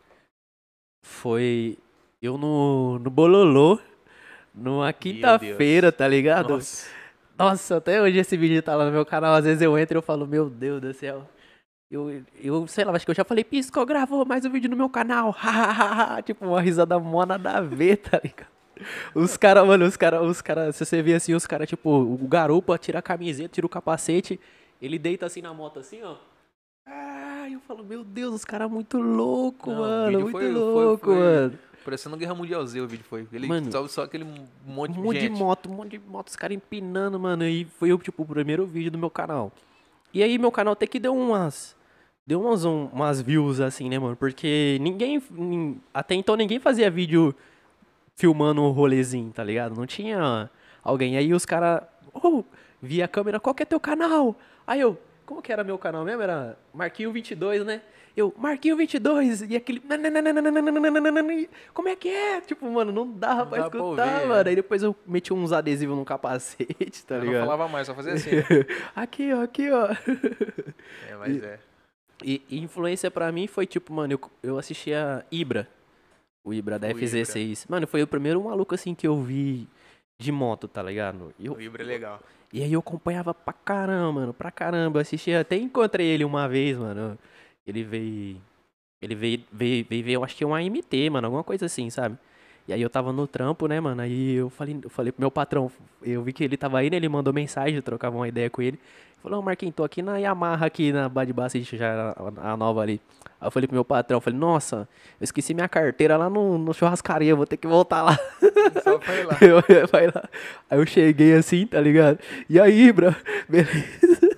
[1.04, 1.78] foi
[2.22, 3.80] eu no, no Bololô,
[4.54, 6.50] numa quinta-feira, tá ligado?
[6.50, 6.88] Nossa.
[7.42, 9.34] Nossa, até hoje esse vídeo tá lá no meu canal.
[9.34, 11.28] Às vezes eu entro e eu falo, meu Deus do céu.
[11.90, 14.78] Eu, eu sei lá, acho que eu já falei, Pisco, gravou mais um vídeo no
[14.78, 15.36] meu canal.
[16.24, 18.48] tipo, uma risada mó nada a ver, tá ligado?
[19.16, 22.28] Os caras, mano, os caras, os caras, se você vê assim, os caras, tipo, o
[22.28, 24.40] garupa tira a camiseta, tira o capacete,
[24.82, 26.16] ele deita assim na moto, assim, ó.
[26.88, 31.06] Ah, eu falo, meu Deus, os caras muito louco, Não, mano, muito foi- foi- louco,
[31.06, 31.60] foi- mano.
[31.84, 33.28] Parecendo Guerra Mundial Z o vídeo foi.
[33.34, 34.24] Ele Mano, só, só aquele
[34.66, 35.38] monte, Um monte de de gente.
[35.40, 37.44] moto, um monte de moto, os caras empinando, mano.
[37.48, 39.52] E foi, tipo, o primeiro vídeo do meu canal.
[40.14, 41.76] E aí, meu canal até que deu umas.
[42.28, 44.16] Deu umas, um- umas views, assim, né, mano?
[44.16, 45.22] Porque ninguém.
[45.32, 47.34] nin- Até então ninguém fazia vídeo
[48.16, 49.76] filmando o rolezinho, tá ligado?
[49.76, 50.50] Não tinha
[50.84, 51.18] alguém.
[51.18, 51.82] Aí os caras.
[52.14, 52.44] Oh,
[52.82, 54.36] via a câmera, qual que é teu canal?
[54.68, 54.98] Aí eu.
[55.26, 56.22] Como que era meu canal mesmo?
[56.22, 57.82] Era Marquinho 22, né?
[58.16, 59.82] Eu, Marquinho 22, e aquele.
[61.74, 62.42] Como é que é?
[62.42, 64.50] Tipo, mano, não dava pra escutar, mano.
[64.50, 67.42] Aí depois eu meti uns adesivos no capacete, tá Eu não ligado?
[67.46, 68.30] falava mais, só fazia assim.
[68.96, 69.88] aqui, ó, aqui, ó.
[71.10, 71.60] é, mas é.
[72.24, 75.68] E, influência pra mim foi tipo, mano, eu, assistia Ibra.
[76.44, 77.66] O Ibra da O FZ6.
[77.70, 79.68] Mano, foi o primeiro maluco assim que eu vi
[80.20, 81.34] de moto, tá ligado?
[81.40, 82.20] Eu- O Ibra é legal.
[82.52, 84.98] e aí eu acompanhava pra caramba, mano, pra caramba.
[85.00, 87.18] Eu assistia, até encontrei ele uma vez, mano.
[87.66, 88.42] Ele veio.
[89.02, 92.18] Ele veio, veio, veio ver, eu acho que um AMT, mano, alguma coisa assim, sabe?
[92.68, 94.02] E aí eu tava no trampo, né, mano?
[94.02, 95.72] Aí eu falei, eu falei pro meu patrão,
[96.04, 96.98] eu vi que ele tava aí, né?
[96.98, 98.80] Ele mandou mensagem, eu trocava uma ideia com ele.
[99.22, 102.58] Falou, ô Marquinhos, tô aqui na Yamaha, aqui na Bad Bassett, já era a, a
[102.58, 103.00] nova ali.
[103.40, 104.88] Aí eu falei pro meu patrão, eu falei, nossa,
[105.20, 108.20] eu esqueci minha carteira lá no, no churrascaria, vou ter que voltar lá.
[108.84, 109.38] Só foi lá.
[109.42, 110.24] Eu, vai lá.
[110.70, 112.20] Aí eu cheguei assim, tá ligado?
[112.50, 113.16] E aí, bro?
[113.50, 114.38] Beleza?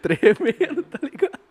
[0.00, 1.41] Tremendo, tá ligado?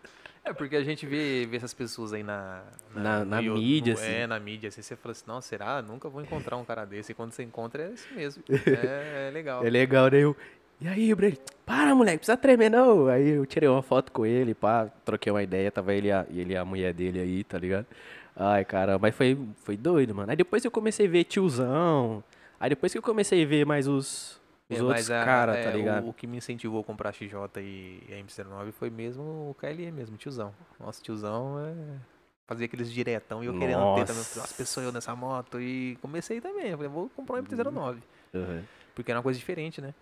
[0.52, 2.62] É, porque a gente vê, vê essas pessoas aí na...
[2.94, 4.10] Na- no na Yo- mídia, no- assim.
[4.10, 4.68] É, na mídia.
[4.68, 5.82] Assim, você fala assim, não, será?
[5.82, 7.12] Nunca vou encontrar um cara desse.
[7.12, 8.42] E quando você encontra, é isso mesmo.
[8.48, 9.64] É, é legal.
[9.66, 10.18] É legal, né?
[10.20, 10.36] Eu,
[10.80, 11.36] e aí, Breno?
[11.64, 13.06] Para, moleque, precisa tremer, não.
[13.06, 16.26] Aí eu tirei uma foto com ele, pá, troquei uma ideia, tava ele e a,
[16.28, 17.86] ele a mulher dele aí, tá ligado?
[18.34, 20.30] Ai, cara, mas foi, foi doido, mano.
[20.30, 22.24] Aí depois eu comecei a ver tiozão.
[22.58, 24.40] Aí depois que eu comecei a ver mais os,
[24.72, 26.04] os É, outros mas a- caras, é, tá ligado?
[26.06, 29.90] O, o que me incentivou a comprar XJ e a MC09 foi mesmo o KLE
[29.92, 30.54] mesmo, tiozão.
[30.80, 31.98] Nossa, tiozão é...
[32.46, 34.16] Fazia aqueles diretão e eu querendo ter também.
[34.18, 34.40] Nossa.
[34.40, 35.58] Nossa, pessoa eu nessa moto.
[35.60, 36.72] E comecei também.
[36.72, 37.98] Falei, vou comprar um MT-09.
[38.34, 38.62] Uhum.
[38.94, 39.94] Porque era uma coisa diferente, né?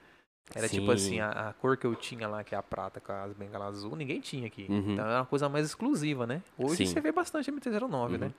[0.53, 0.93] Era tipo Sim.
[0.93, 3.77] assim, a, a cor que eu tinha lá, que é a prata com as bengalas
[3.77, 4.67] azul, ninguém tinha aqui.
[4.69, 4.95] Uhum.
[4.95, 6.43] Então era uma coisa mais exclusiva, né?
[6.59, 6.87] Hoje Sim.
[6.87, 8.33] você vê bastante MT-09, né?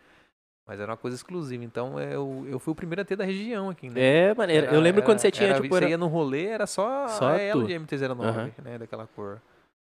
[0.62, 0.68] Uhum.
[0.68, 1.64] Mas era uma coisa exclusiva.
[1.64, 4.00] Então eu, eu fui o primeiro a ter da região aqui, né?
[4.30, 5.98] É, mano, era- eu Era- lembro quando você era- tinha, era, tipo, Você era- ia
[5.98, 7.66] no rolê, era só, Só a tu.
[7.66, 8.52] de MT-09, Aham.
[8.64, 8.78] né?
[8.78, 9.42] Daquela cor.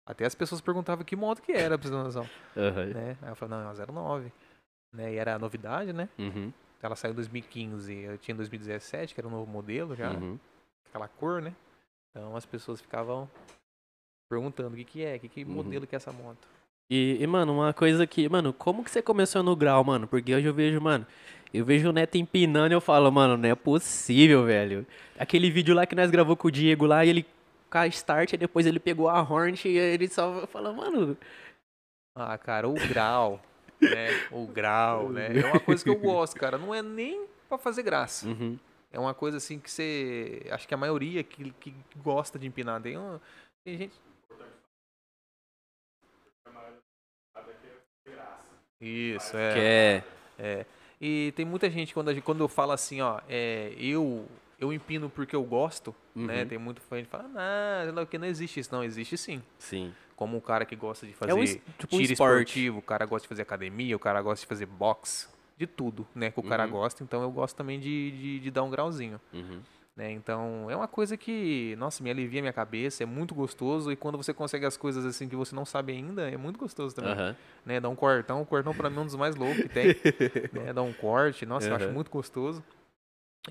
[0.05, 2.29] Até as pessoas perguntavam que moto que era, pra você ter noção.
[2.55, 2.85] Aham.
[2.87, 3.17] né?
[3.21, 4.31] Aí eu falei, não, é uma 09.
[4.93, 5.13] Né?
[5.13, 6.07] E era a novidade, né?
[6.19, 6.53] Uhum.
[6.81, 10.11] Ela saiu em 2015, eu tinha em 2017, que era um novo modelo já.
[10.11, 10.37] Uhum.
[10.87, 11.53] aquela cor, né?
[12.11, 13.27] Então as pessoas ficavam
[14.29, 15.49] perguntando o que que é, que, que Uhum.
[15.51, 16.47] modelo que é essa moto.
[16.89, 20.07] E, e, mano, uma coisa que, mano, como que você começou no grau, mano?
[20.07, 21.05] Porque hoje eu vejo, mano,
[21.53, 24.85] eu vejo o Neto empinando e eu falo, mano, não é possível, velho.
[25.17, 27.25] Aquele vídeo lá que nós gravou com o Diego lá, e ele
[27.71, 31.17] com a start, e depois ele pegou a Hornet e ele só falou, mano,
[32.15, 33.41] Ah, cara, o grau,
[33.81, 34.09] né?
[34.31, 35.37] O grau, né?
[35.39, 36.57] É uma coisa que eu gosto, cara.
[36.57, 38.27] Não é nem pra fazer graça.
[38.27, 38.57] uhum,
[38.91, 40.45] É uma coisa assim que você.
[40.51, 42.81] Acho que a maioria que, que gosta de empinar.
[42.81, 42.95] Tem,
[43.65, 43.95] tem gente.
[48.81, 50.03] Isso, que é.
[50.37, 50.65] é, É.
[51.01, 54.25] E tem muita gente, quando, gente- quando eu falo assim, ó, é, eu
[54.57, 56.41] eu empino porque eu gosto, né?
[56.43, 56.47] Uhum.
[56.47, 57.25] Tem muito fã que fala,
[57.93, 58.73] não, que não existe isso.
[58.73, 59.43] Não, existe sim.
[59.59, 59.93] Sim.
[60.15, 61.61] Como o cara que gosta de fazer É um tipo
[61.93, 62.13] um tiro esporte.
[62.13, 66.07] esportivo, o cara gosta de fazer academia, o cara gosta de fazer boxe, de tudo,
[66.15, 66.31] né?
[66.31, 66.71] Que o cara Uhum.
[66.71, 67.03] gosta.
[67.03, 69.19] Então eu gosto também de, de, de dar um grauzinho.
[69.33, 69.59] Uhum.
[69.95, 70.11] Né?
[70.11, 73.95] Então, é uma coisa que, nossa, me alivia a minha cabeça, é muito gostoso e
[73.95, 77.13] quando você consegue as coisas assim que você não sabe ainda, é muito gostoso também,
[77.65, 77.79] né?
[77.79, 79.87] Dar um cortão, o cortão pra mim é um dos mais loucos que tem,
[80.51, 80.73] né?
[80.73, 82.61] Dar um corte, nossa, eu acho muito gostoso.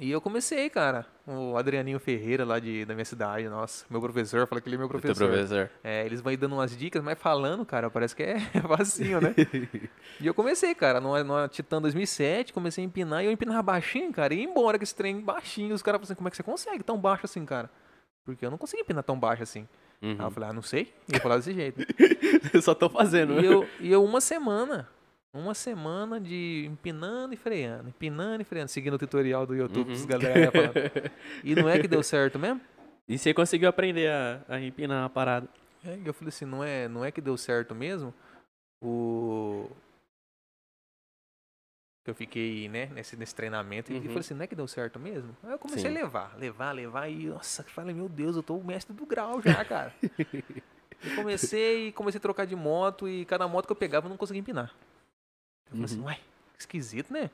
[0.00, 4.46] E eu comecei, cara, o Adrianinho Ferreira lá de, da minha cidade, nossa, meu professor,
[4.46, 5.28] fala que ele é meu Teu professor.
[5.28, 5.70] professor.
[5.84, 9.34] É, eles vão aí dando umas dicas, mas falando, cara, parece que é facinho, né?
[10.20, 14.12] e eu comecei, cara, numa, numa Titan 2007, comecei a empinar e eu empinava baixinho,
[14.12, 15.74] cara, e ia embora com esse trem baixinho.
[15.74, 17.70] Os caras falaram assim, como é que você consegue tão baixo assim, cara?
[18.24, 19.68] Porque eu não consegui empinar tão baixo assim.
[20.02, 20.16] Uhum.
[20.18, 20.92] Aí eu falei, ah, não sei.
[21.08, 21.80] E eu falava desse jeito.
[22.52, 23.40] Eu só tô fazendo.
[23.40, 24.88] e, eu, e eu uma semana,
[25.34, 30.06] uma semana de empinando e freando, empinando e freando, seguindo o tutorial do YouTube, Uhum.
[30.06, 30.74] galera falando.
[31.42, 32.60] E não é que deu certo mesmo?
[33.08, 35.48] E você conseguiu aprender a, a empinar a parada.
[35.84, 38.14] É, e eu falei assim, não é, não é que deu certo mesmo?
[38.80, 39.68] O
[42.04, 44.02] que eu fiquei, né, nesse, nesse treinamento e Uhum.
[44.04, 45.34] falei assim, não é que deu certo mesmo?
[45.42, 45.96] Aí eu comecei Sim.
[45.96, 49.40] a levar, levar, levar e nossa, falei, meu Deus, eu tô o mestre do grau
[49.42, 49.92] já, cara.
[51.02, 54.16] eu comecei, comecei a trocar de moto e cada moto que eu pegava eu não
[54.18, 54.72] conseguia empinar.
[55.66, 56.04] Eu falei assim, Uhum.
[56.06, 56.18] uai,
[56.58, 57.30] esquisito, né?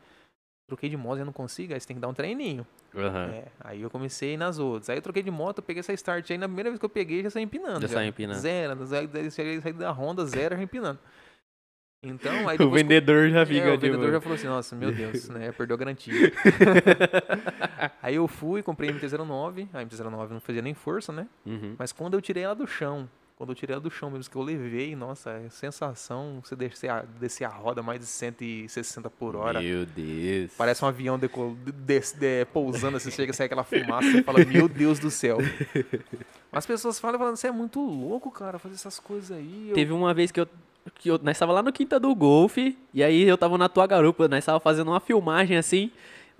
[0.68, 2.64] Troquei de moto e eu não consigo, aí você tem que dar um treininho.
[2.94, 3.30] Aham.
[3.32, 4.88] É, aí eu comecei nas outras.
[4.88, 6.38] Aí eu troquei de moto, peguei essa start aí.
[6.38, 7.80] Na primeira vez que eu peguei, já saí empinando.
[7.82, 8.38] Já saiu empinando.
[8.38, 8.76] Zero.
[9.08, 10.98] Daí saí saí da Honda, zero, já empinando.
[12.04, 12.82] Então, aí O depois...
[12.82, 14.12] vendedor já é, fica o de vendedor boa.
[14.12, 15.50] já falou assim, nossa, meu Deus, né?
[15.52, 16.32] Perdeu a garantia.
[18.00, 19.68] aí eu fui, comprei a MT-09.
[19.72, 21.26] A MT-09 não fazia nem força, né?
[21.44, 21.74] Uhum.
[21.78, 23.08] Mas quando eu tirei ela do chão,
[23.40, 26.90] quando eu tirei ela do chão mesmo, que eu levei, nossa, é sensação, você descer
[26.90, 29.62] a, descer a roda mais de 160 por hora.
[29.62, 30.50] Meu Deus.
[30.58, 31.56] Parece um avião decol...
[31.74, 35.38] des- de- pousando, assim, chega a sair aquela fumaça, você fala, meu Deus do céu.
[36.52, 39.68] As pessoas falam, falando, você é muito louco, cara, fazer essas coisas aí.
[39.70, 40.46] Eu- Teve uma vez que eu,
[40.96, 41.18] que eu.
[41.22, 42.76] Nós tava lá no Quinta do Golfe.
[42.92, 44.28] E aí eu tava na tua garupa.
[44.28, 45.90] Nós tava fazendo uma filmagem assim.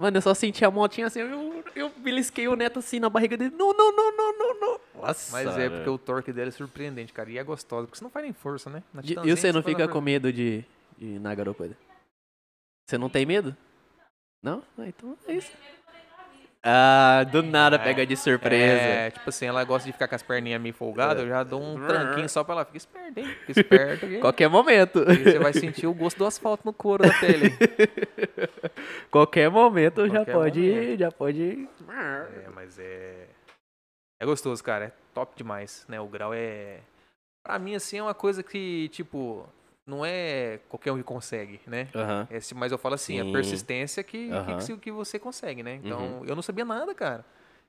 [0.01, 1.21] Mano, eu só senti a motinha assim.
[1.21, 3.55] Eu, eu belisquei o neto assim na barriga dele.
[3.55, 4.81] Não, não, não, não, não, não.
[4.95, 5.31] Nossa.
[5.31, 8.11] Mas é porque o torque dela é surpreendente, cara, e é gostosa, porque você não
[8.11, 8.83] faz nem força, né?
[8.95, 10.65] Na E- você não fica com medo de,
[10.97, 11.69] de ir na garupa?
[12.89, 13.55] Você não tem medo?
[14.43, 14.63] Não?
[14.79, 15.53] Ah, então é isso.
[16.63, 18.83] Ah, do nada pega de surpresa.
[18.83, 21.63] É, tipo assim, ela gosta de ficar com as perninhas meio folgadas, eu já dou
[21.63, 22.65] um tranquinho só pra ela.
[22.67, 23.27] Fica esperto, hein?
[23.47, 24.07] Fica esperto.
[24.07, 24.99] que- Qualquer momento.
[25.11, 27.51] E você vai sentir o gosto do asfalto no couro da pele.
[29.11, 30.61] Qualquer momento já Qualquer pode.
[30.61, 30.99] momento.
[30.99, 31.69] Já pode.
[31.89, 33.27] É, mas é.
[34.21, 34.87] É gostoso, cara.
[34.87, 35.99] É top demais, né?
[36.01, 36.81] O grau é.
[37.43, 39.47] Pra mim, assim, é uma coisa que, tipo,
[39.91, 41.89] não é qualquer um que consegue, né?
[42.31, 43.29] Esse, mas eu falo assim, Sim.
[43.29, 44.59] a persistência que, que- Aham.
[44.59, 45.81] que, que você consegue, né?
[45.83, 46.25] Então, Uhum.
[46.25, 47.25] eu não sabia nada, cara.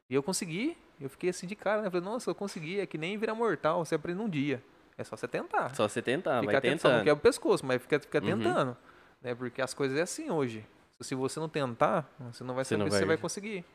[0.09, 0.77] E eu consegui.
[0.99, 1.87] Eu fiquei assim de cara, né?
[1.87, 2.79] Eu falei, nossa, eu consegui.
[2.79, 4.61] É que nem virar mortal, você aprende num dia.
[4.97, 5.73] É só você tentar.
[5.75, 7.05] Só você tentar, fica vai tentando, só não tentando.
[7.05, 8.25] quebra o pescoço, mas fica, fica Uhum.
[8.37, 8.77] tentando.
[9.21, 9.33] Né?
[9.33, 10.63] Porque as coisas é assim hoje.
[10.99, 13.65] Se você não tentar, você não vai saber se você vai- conseguir.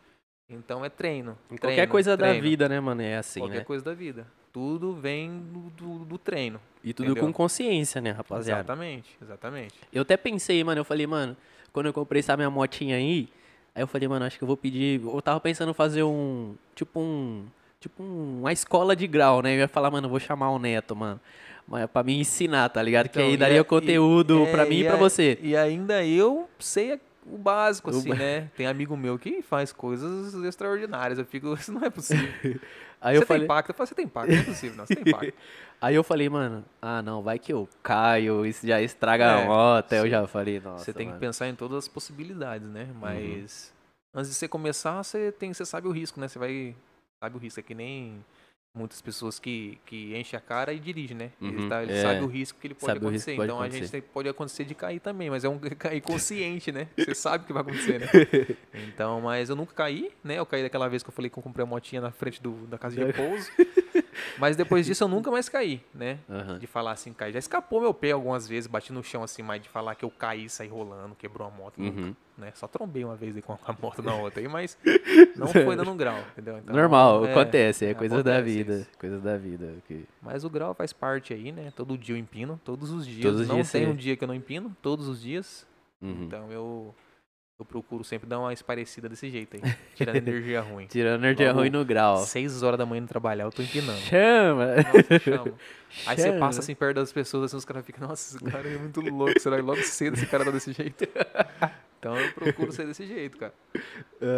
[0.48, 1.36] Então é treino.
[1.48, 2.42] Treino, Qualquer coisa da treino.
[2.42, 3.02] vida, né, mano?
[3.02, 3.64] É assim, Qualquer né?
[3.64, 4.26] coisa da vida.
[4.56, 6.58] Tudo vem do, do, do treino.
[6.82, 7.24] E tudo entendeu?
[7.26, 8.60] com consciência, né, rapaziada?
[8.60, 9.74] Exatamente, exatamente.
[9.92, 11.36] Eu até pensei, mano, eu falei, mano,
[11.74, 13.28] quando eu comprei essa minha motinha aí,
[13.74, 15.02] aí eu falei, mano, acho que eu vou pedir.
[15.04, 16.54] Eu tava pensando em fazer um.
[16.74, 17.44] Tipo um.
[17.78, 19.52] Tipo um- uma escola de grau, né?
[19.54, 21.20] Eu ia falar, mano, eu vou chamar o neto, mano.
[21.68, 23.10] Mas pra me ensinar, tá ligado?
[23.10, 25.38] que Então, aí e daria conteúdo e- pra é, mim e e pra a- você.
[25.42, 26.98] E ainda eu sei
[27.30, 28.50] o básico, O assim, ba- né?
[28.56, 31.18] Tem amigo meu que faz coisas extraordinárias.
[31.18, 32.28] Eu fico, isso não é possível.
[33.00, 33.40] Aí você eu falei.
[33.42, 33.70] tem pacto?
[33.70, 34.86] Eu falo, você tem pacto, não é possível, não.
[34.86, 35.32] Você tem pacto.
[35.80, 39.46] Aí eu falei, mano, ah não, vai que eu caio, isso já estraga É, a
[39.46, 39.92] moto.
[39.92, 40.84] Aí eu já falei, nossa.
[40.84, 41.20] você tem que mano.
[41.20, 42.84] pensar em todas as possibilidades, né?
[42.90, 42.98] Uhum.
[43.00, 43.72] Mas
[44.14, 46.28] antes de você começar, você tem, você sabe o risco, né?
[46.28, 46.74] Você vai
[47.22, 48.24] sabe o risco, é que nem
[48.76, 51.30] muitas pessoas que, que enchem a cara e dirigem, né?
[51.40, 52.02] Uhum, tá, eles é.
[52.02, 53.34] sabem o risco que ele pode Sabe acontecer.
[53.36, 53.82] pode então a acontecer.
[53.82, 56.88] gente tem, pode acontecer de cair também, mas é um cair consciente, né?
[56.96, 58.06] Você sabe o que vai acontecer, né?
[58.88, 60.38] Então, mas eu nunca caí, né?
[60.38, 62.52] Eu caí daquela vez que eu falei que eu comprei a motinha na frente do,
[62.66, 63.50] da casa de repouso.
[64.38, 66.18] Mas depois disso eu nunca mais caí, né?
[66.28, 66.58] Aham.
[66.58, 67.32] De falar assim, cair.
[67.32, 70.10] Já escapou meu pé algumas vezes, bati no chão assim, mas de falar que eu
[70.10, 72.14] caí, saí rolando, quebrou a moto, nunca, Uhum.
[72.38, 72.52] né?
[72.54, 74.76] Só trombei uma vez com a moto na outra aí, mas
[75.36, 76.58] não foi dando um grau, entendeu?
[76.58, 78.74] Então, Normal, é, acontece, é, coisa da acontece vida.
[78.80, 78.90] isso.
[78.98, 79.74] Coisa da vida.
[79.86, 81.72] que- Mas o grau faz parte aí, né?
[81.74, 83.22] Todo dia eu empino, todos os dias.
[83.22, 85.66] Todos os não dias tem você- um dia que eu não empino, todos os dias.
[86.00, 86.24] Uhum.
[86.24, 86.94] Então eu,
[87.58, 90.86] eu procuro sempre dar uma esparecida desse jeito aí, tirando energia ruim.
[90.86, 92.18] Tirando energia Logo, ruim no grau.
[92.18, 93.98] Seis horas da manhã indo trabalhar, eu tô empinando.
[94.00, 94.76] Chama!
[94.76, 95.58] Nossa, eu chamo.
[96.04, 96.40] Aí você Chama.
[96.40, 99.40] passa assim perto das pessoas, assim, os caras ficam, nossa, esse cara é muito louco,
[99.40, 101.06] será que logo cedo esse cara tá desse jeito?
[101.98, 103.54] Então eu procuro ser desse jeito, cara.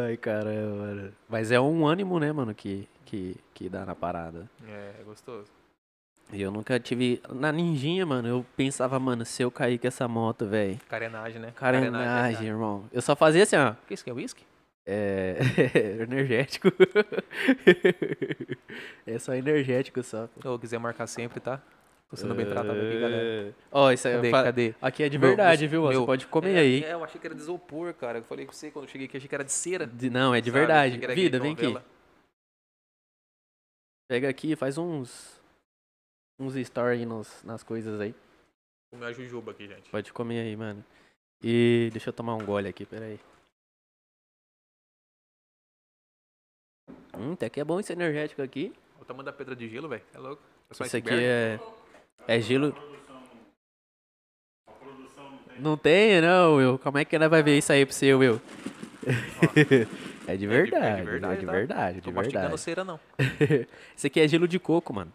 [0.07, 1.13] Ai, caramba, mano.
[1.29, 4.49] Mas é um ânimo, né, mano, que, que, que dá na parada.
[4.67, 5.51] É, é gostoso.
[6.33, 7.23] E eu nunca tive.
[7.31, 10.79] Na ninjinha, mano, eu pensava, mano, se eu cair com essa moto, velho.
[10.89, 11.53] Carenagem, né?
[11.57, 12.85] Carenagem, irmão.
[12.93, 13.71] Eu só fazia assim, ó.
[13.73, 14.45] O que isso que é whisky?
[14.87, 15.37] É.
[16.03, 16.69] energético.
[19.07, 20.29] é só energético só.
[20.41, 20.51] pô.
[20.51, 21.61] Ou quiser marcar sempre, tá?
[22.11, 23.23] Tô sendo bem tratado aqui, galera.
[23.23, 23.53] É.
[23.71, 24.31] Ó, isso aí Cadê?
[24.31, 24.75] fa- Cadê?
[24.81, 25.83] Aqui é de Meu, verdade, você- viu?
[25.83, 26.85] Você meu- pode comer é, aí.
[26.85, 28.19] É, eu achei que era de isopor, cara.
[28.19, 29.87] Eu falei com você quando eu cheguei aqui, achei que era de cera.
[29.87, 30.59] De- Não, é de sabe?
[30.59, 30.99] verdade.
[31.15, 31.77] Vida, vem aqui.
[34.09, 35.38] Pega aqui, faz uns.
[36.39, 38.15] Uns stories nos, nas coisas aí.
[38.93, 39.91] Comer a jujuba aqui, gente.
[39.91, 40.85] Pode comer aí, mano.
[41.43, 43.19] E deixa eu tomar um gole aqui, peraí.
[47.17, 48.73] Hum, até que é bom esse energético aqui.
[49.01, 50.03] O tamanho da pedra de gelo, velho.
[50.15, 50.43] É louco.
[50.71, 51.25] É Isso aqui iceberg?
[51.25, 51.61] é.
[52.27, 52.75] É gelo.
[55.59, 56.79] Não tem, não, Will.
[56.79, 58.41] Como é que ela vai ver isso aí pro seu, Will?
[60.29, 61.53] É de verdade, é de verdade, verdade, de tá?
[61.53, 62.01] verdade.
[62.03, 63.01] Tô mastigando cera, não.
[63.97, 65.11] Esse aqui é gelo de coco, mano.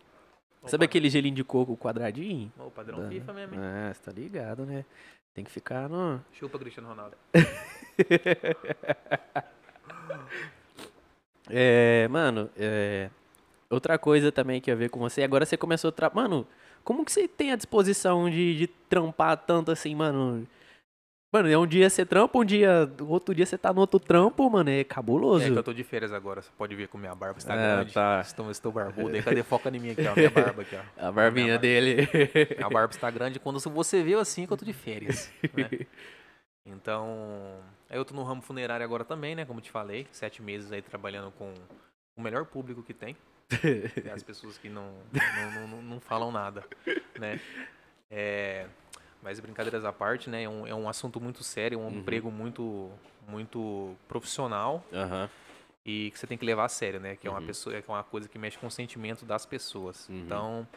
[0.66, 0.86] Sabe Opa.
[0.86, 2.52] aquele gelinho de coco quadradinho?
[2.58, 3.62] Ô, padrão Da- FIFA mesmo, hein?
[3.62, 4.86] Ah, você tá ligado, né?
[5.34, 6.24] Tem que ficar no.
[6.32, 7.18] Chupa Cristiano Ronaldo.
[11.50, 13.10] É, mano, é,
[13.70, 16.10] outra coisa também que eu ia ver com você, agora você começou a tra...
[16.14, 16.48] Mano,
[16.86, 20.48] como que você tem a disposição de, de trampar tanto assim, mano?
[21.34, 24.48] Mano, é um dia você trampa, um dia, outro dia você tá no outro trampo,
[24.52, 25.44] mano, é cabuloso.
[25.44, 27.58] É que eu tô de férias agora, você pode ver como minha barba está Ah,
[27.78, 27.92] grande.
[27.92, 28.22] tá.
[28.22, 29.16] Estou, estou barbudo.
[29.16, 29.42] Aí, cadê?
[29.42, 30.14] Foca em mim aqui, ó.
[30.16, 31.08] Minha barba aqui, ó.
[31.08, 32.08] A barbinha Minha dele.
[32.56, 35.32] Minha barba está grande quando você vê eu assim que eu tô de férias.
[35.56, 35.68] né?
[36.68, 37.58] Então,
[37.90, 39.44] eu tô no ramo funerário agora também, né?
[39.44, 41.52] Como te falei, sete meses aí trabalhando com
[42.16, 43.18] o melhor público que tem.
[44.06, 46.64] É as pessoas que não, não, não, não falam nada,
[47.20, 47.40] né?
[48.12, 48.68] É,
[49.24, 50.44] mas brincadeiras à parte, né?
[50.44, 52.00] É um, é um assunto muito sério, um Uhum.
[52.00, 52.92] emprego muito,
[53.28, 55.30] muito profissional Aham.
[55.86, 57.16] e que você tem que levar a sério, né?
[57.16, 57.46] Que é uma Uhum.
[57.46, 60.08] pessoa, que é uma coisa que mexe com o sentimento das pessoas.
[60.10, 60.20] Uhum.
[60.20, 60.68] Então,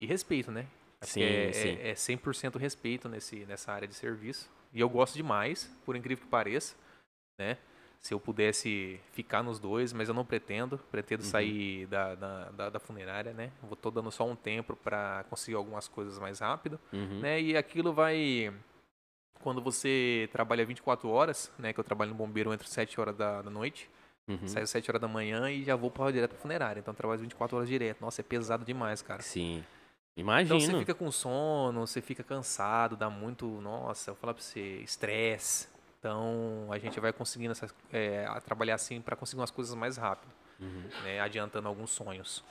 [0.00, 0.66] e respeito, né?
[1.02, 1.78] Acho Sim, é, sim.
[1.80, 4.48] é, é 100% respeito nesse, nessa área de serviço.
[4.72, 6.76] E eu gosto demais, por incrível que pareça,
[7.38, 7.58] né?
[8.00, 10.78] Se eu pudesse ficar nos dois, mas eu não pretendo.
[10.90, 11.28] Pretendo Uhum.
[11.28, 13.52] sair da, da, da, funerária, né?
[13.62, 17.20] Vou tô dando só um tempo para conseguir algumas coisas mais rápido, Uhum.
[17.20, 17.40] né?
[17.40, 18.52] E aquilo vai...
[19.42, 21.72] Quando você trabalha 24 horas, né?
[21.72, 23.88] Que eu trabalho no bombeiro entre 7 horas da, da noite,
[24.28, 24.46] Uhum.
[24.48, 26.80] saio às 7 horas da manhã e já vou para direto pra funerária.
[26.80, 28.00] Então eu trabalho 24 horas direto.
[28.00, 29.22] Nossa, é pesado demais, cara.
[29.22, 29.58] Sim.
[30.16, 30.60] Então Imagino.
[30.60, 34.60] você fica com sono, você fica cansado, dá muito, nossa, eu vou falar pra você,
[34.82, 35.68] estresse.
[36.00, 40.32] Então a gente vai conseguindo essas, é, trabalhar assim para conseguir umas coisas mais rápido,
[40.58, 40.88] Uhum.
[41.04, 41.20] né?
[41.20, 42.42] Adiantando alguns sonhos.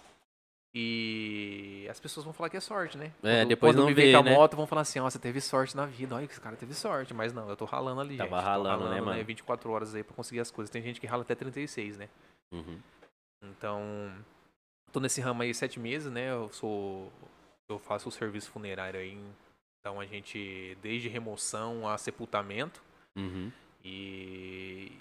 [0.73, 3.11] E as pessoas vão falar que é sorte, né?
[3.23, 4.31] É, Quando- depois quando não me vê, vem com a né?
[4.35, 6.13] moto, vão falar assim, ó, você teve sorte na vida.
[6.15, 7.11] Olha que esse cara teve sorte.
[7.11, 8.39] Mas não, eu tô ralando ali, Tava gente.
[8.39, 9.23] Tô ralando, né, mano?
[9.25, 10.69] 24 horas aí pra conseguir as coisas.
[10.69, 12.07] Tem gente que rala até 36, né?
[12.51, 12.79] Uhum.
[13.43, 14.13] Então,
[14.91, 16.29] tô nesse ramo aí sete meses, né?
[16.29, 17.11] Eu sou,
[17.67, 19.17] eu faço o serviço funerário aí.
[19.79, 22.79] Então a gente, desde remoção a sepultamento
[23.19, 23.51] Uhum.
[23.83, 24.91] e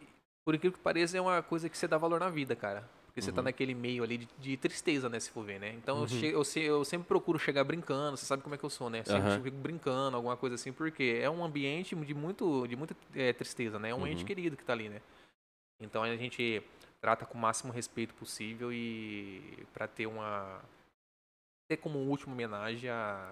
[0.45, 2.89] por incrível que pareça é uma coisa que você dá valor na vida, cara.
[3.07, 3.47] Porque você tá Uhum.
[3.47, 5.73] naquele meio ali de, de tristeza, né, se for ver, né?
[5.75, 6.25] Então eu, Uhum.
[6.25, 9.03] eu, se- eu sempre procuro chegar brincando, você sabe como é que eu sou, né?
[9.05, 9.43] Sempre Aham.
[9.43, 13.79] fico brincando, alguma coisa assim, porque é um ambiente de muito de muita eh, tristeza,
[13.79, 13.91] né?
[13.91, 14.27] É um ente Uhum.
[14.27, 15.01] querido que tá ali, né?
[15.81, 16.63] Então a gente
[17.01, 20.61] trata com o máximo respeito possível e para ter uma
[21.69, 23.31] ter como última homenagem a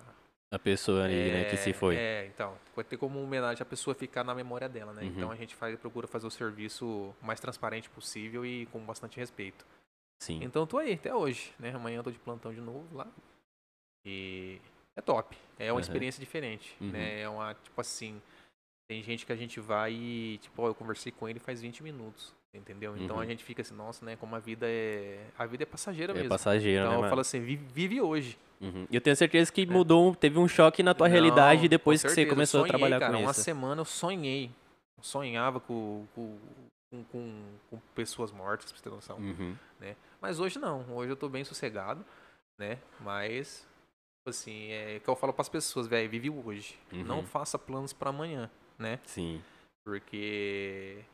[0.51, 1.97] A pessoa ali, né, que se é, foi.
[1.97, 5.03] É, então, vai ter como homenagem a pessoa ficar na memória dela, né?
[5.03, 5.09] Uhum.
[5.09, 9.19] Então a gente faz, procura fazer o serviço o mais transparente possível e com bastante
[9.19, 9.67] respeito.
[10.23, 10.39] Sim.
[10.43, 11.73] Então eu tô aí até hoje, né?
[11.75, 13.09] Amanhã eu tô de plantão de novo lá.
[14.05, 14.61] E
[14.97, 15.37] é top.
[15.59, 15.81] É uma Aham.
[15.81, 16.91] experiência diferente, Uhum.
[16.91, 17.21] né?
[17.23, 18.23] É uma, tipo assim,
[18.89, 21.83] tem gente que a gente vai e, tipo, ó, eu conversei com ele faz 20
[21.83, 22.97] minutos, entendeu?
[22.97, 23.23] Então Uhum.
[23.23, 24.15] a gente fica assim, nossa, né?
[24.15, 25.27] Como a vida é...
[25.37, 26.29] A vida é passageira É mesmo.
[26.29, 27.11] passageiro, então né, eu mano?
[27.11, 28.39] falo assim, vive, vive hoje.
[28.61, 28.87] Uhum.
[28.91, 32.09] Eu tenho certeza que mudou, um- teve um choque na tua realidade Não, depois com
[32.09, 33.43] que você começou Sonhei, a trabalhar cara, com uma isso.
[33.43, 34.51] semana eu sonhei.
[34.97, 36.39] Eu sonhava com, com,
[36.91, 39.19] com, com- com pessoas mortas, pra você ter noção.
[39.19, 39.55] Uhum.
[40.21, 40.85] Mas hoje não.
[40.95, 42.05] Hoje eu tô bem sossegado,
[42.59, 42.79] né?
[43.01, 43.67] Mas,
[44.27, 46.79] assim, é o que eu falo pras pessoas, velho, vive hoje.
[46.93, 47.05] Uhum.
[47.05, 48.99] Não faça planos pra amanhã, né?
[49.05, 49.43] Sim.
[49.85, 51.05] Porque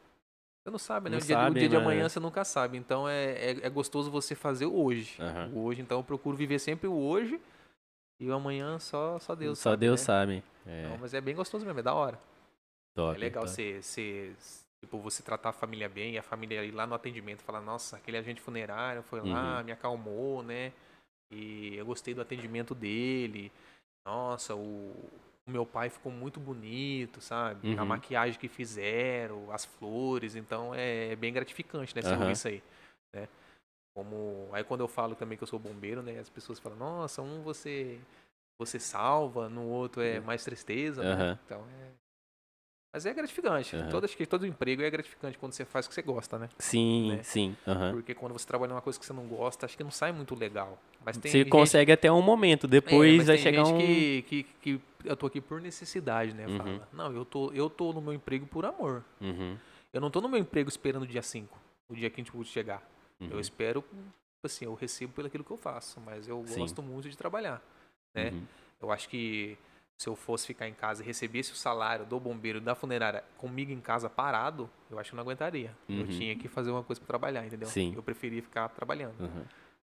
[0.63, 1.17] você não sabe, né?
[1.17, 1.83] Não o dia, sabe, o dia de né?
[1.83, 2.79] amanhã você nunca sabe.
[2.79, 5.17] Então é, é, é gostoso você fazer o hoje.
[5.53, 7.41] O hoje, então eu procuro viver sempre o hoje.
[8.21, 9.81] E o amanhã só, só Deus Só sabe.
[9.81, 10.05] Deus né?
[10.05, 10.45] sabe.
[10.65, 12.17] É, Não, mas é bem gostoso mesmo, é da hora.
[12.95, 13.53] top, É legal top.
[13.57, 14.33] você, você,
[14.81, 17.97] tipo, você tratar a família bem, e a família ir lá no atendimento falar, nossa,
[17.97, 19.65] aquele agente funerário foi lá, Uhum.
[19.65, 20.73] me acalmou, né?
[21.33, 23.51] E eu gostei do atendimento dele.
[24.07, 24.95] Nossa, o,
[25.47, 27.73] o meu pai ficou muito bonito, sabe?
[27.77, 27.87] A Uhum.
[27.87, 32.03] maquiagem que fizeram, as flores, então é bem gratificante, né?
[32.03, 32.63] Você ouvir isso aí,
[33.13, 33.29] né?
[33.95, 36.19] Como aí quando eu falo também que eu sou bombeiro, né?
[36.19, 38.01] As pessoas falam: "Nossa, um você
[38.59, 41.13] você salva, no outro é mais tristeza", né?
[41.13, 41.39] Aham.
[41.45, 41.91] Então é
[42.93, 43.75] mas é gratificante.
[43.77, 46.49] Acho que todo emprego é gratificante quando você faz o que você gosta, né?
[46.59, 47.23] Sim, Né?
[47.23, 47.57] sim.
[47.67, 47.93] aham.
[47.93, 50.35] Porque quando você trabalha numa coisa que você não gosta, acho que não sai muito
[50.35, 50.79] legal.
[51.05, 53.75] Mas tem Você gente- consegue até um momento, é, depois mas vai tem chegar gente
[53.75, 53.79] um.
[53.79, 56.47] que, que, que eu tô aqui por necessidade, né?
[56.47, 56.57] Uhum.
[56.59, 59.03] Fala, não, eu tô, eu tô no meu emprego por amor.
[59.21, 59.57] Uhum,
[59.93, 62.35] Eu não tô no meu emprego esperando o dia 5, o dia que a gente
[62.37, 62.83] vai chegar.
[63.21, 66.61] uhum, Eu espero, tipo assim, eu recebo pelo aquilo que eu faço, mas eu Sim.
[66.61, 67.63] gosto muito de trabalhar,
[68.15, 68.31] né?
[68.31, 68.43] uhum.
[68.83, 69.57] Eu acho que
[69.99, 73.71] se eu fosse ficar em casa e recebesse o salário do bombeiro da funerária comigo
[73.71, 75.71] em casa parado, eu acho que eu não aguentaria.
[75.89, 76.07] Eu Uhum.
[76.07, 77.69] tinha que fazer uma coisa pra trabalhar, entendeu?
[77.69, 77.93] Sim.
[77.95, 79.15] Eu preferia ficar trabalhando.
[79.21, 79.45] uhum.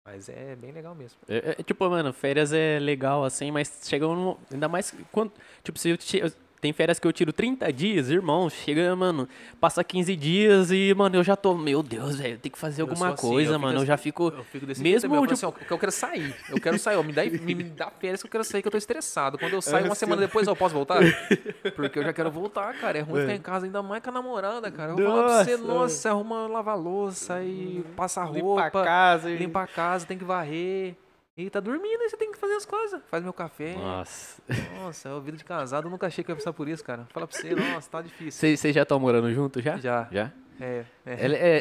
[0.04, 1.18] Mas é bem legal mesmo.
[1.28, 4.36] É, é, tipo, mano, férias é legal assim, mas chega um.
[4.52, 5.32] Ainda mais quando.
[5.62, 6.32] Tipo, se eu ti- eu-
[6.62, 9.28] tem férias que eu tiro 30 dias, irmão, chega, mano,
[9.60, 11.56] passa 15 dias e, mano, eu já tô.
[11.56, 13.72] Meu Deus, velho, tem que fazer Eu alguma assim, coisa, eu mano.
[13.74, 14.28] Eu assim- já fico.
[14.28, 15.12] Eu fico desse Mesmo.
[15.12, 16.32] Eu tipo- assim, ó, eu quero sair.
[16.48, 16.96] Eu quero sair.
[16.96, 19.36] ó, me, dá, me, me dá férias que eu quero sair, que eu tô estressado.
[19.38, 21.00] Quando eu saio uma semana depois, eu posso voltar?
[21.74, 22.96] Porque eu já quero voltar, cara.
[22.96, 24.92] É ruim ficar em casa, ainda mais com a namorada, cara.
[24.92, 26.10] Eu vou falar pra você, Nossa.
[26.10, 28.62] arruma lavar louça e passa Limpa roupa.
[28.66, 29.28] a casa.
[29.30, 30.94] Limpa a casa, tem que varrer.
[31.36, 33.00] E tá dormindo, aí você tem que fazer as coisas.
[33.10, 33.74] Faz meu café.
[33.74, 34.42] Nossa.
[34.76, 35.86] Nossa, é a vida de casado.
[35.86, 37.06] Eu nunca achei que eu ia passar por isso, cara.
[37.10, 38.56] Fala pra você, nossa, tá difícil.
[38.56, 39.78] Vocês já estão morando junto já?
[39.78, 40.08] Já.
[40.12, 40.30] Já?
[40.60, 41.24] É, é.
[41.24, 41.60] Ela é.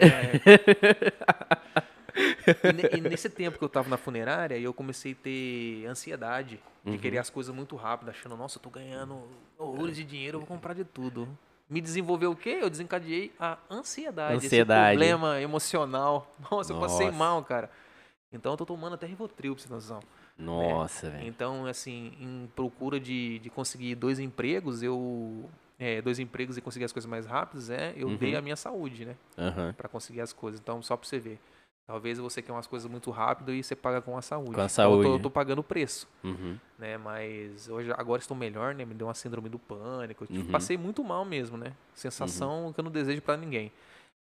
[2.69, 6.59] E, ne- e nesse tempo que eu tava na funerária, eu comecei a ter ansiedade
[6.84, 6.97] de Uhum.
[6.97, 9.22] querer as coisas muito rápido, achando, nossa, eu tô ganhando
[9.57, 11.28] horrores de dinheiro, eu vou comprar de tudo.
[11.69, 12.57] Me desenvolveu o quê?
[12.61, 14.82] Eu desencadeei a ansiedade, Ansiedade.
[14.97, 16.30] esse problema emocional.
[16.51, 17.17] Nossa, eu passei Nossa.
[17.17, 17.69] mal, cara.
[18.34, 19.99] Então eu tô tomando até Rivotril, pra você noção.
[20.38, 21.27] Nossa, velho.
[21.27, 25.49] Então, assim, em procura de, de conseguir dois empregos, eu...
[25.77, 28.15] é, dois empregos e conseguir as coisas mais rápidas, é, eu Uhum.
[28.15, 29.15] dei a minha saúde, né?
[29.38, 29.73] Aham.
[29.77, 30.59] Pra conseguir as coisas.
[30.61, 31.39] Então, só pra você ver.
[31.88, 34.55] Talvez você quer umas coisas muito rápido e você paga com a saúde.
[34.55, 35.09] Com a Então, eu tô- saúde.
[35.09, 36.57] eu tô pagando o preço, Uhum.
[36.79, 36.97] né?
[36.97, 38.86] Mas hoje, agora estou melhor, né?
[38.86, 40.25] Me deu uma síndrome do pânico.
[40.29, 40.45] Uhum.
[40.45, 41.73] Passei muito mal mesmo, né?
[41.93, 43.73] Sensação que eu não desejo pra ninguém.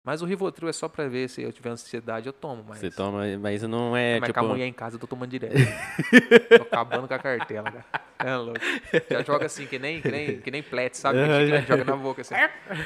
[0.06, 2.64] Mas o Rivotril é só pra ver se eu tiver ansiedade, eu tomo.
[2.68, 4.38] Mas, Você toma, mas não é, mas tipo...
[4.38, 5.52] com a mulher em casa, eu tô tomando direto.
[6.56, 7.84] tô acabando com a cartela, cara.
[8.20, 8.60] É louco.
[9.10, 11.18] Já joga assim, que nem, que nem, que nem plete, sabe?
[11.18, 12.36] Que joga na boca assim.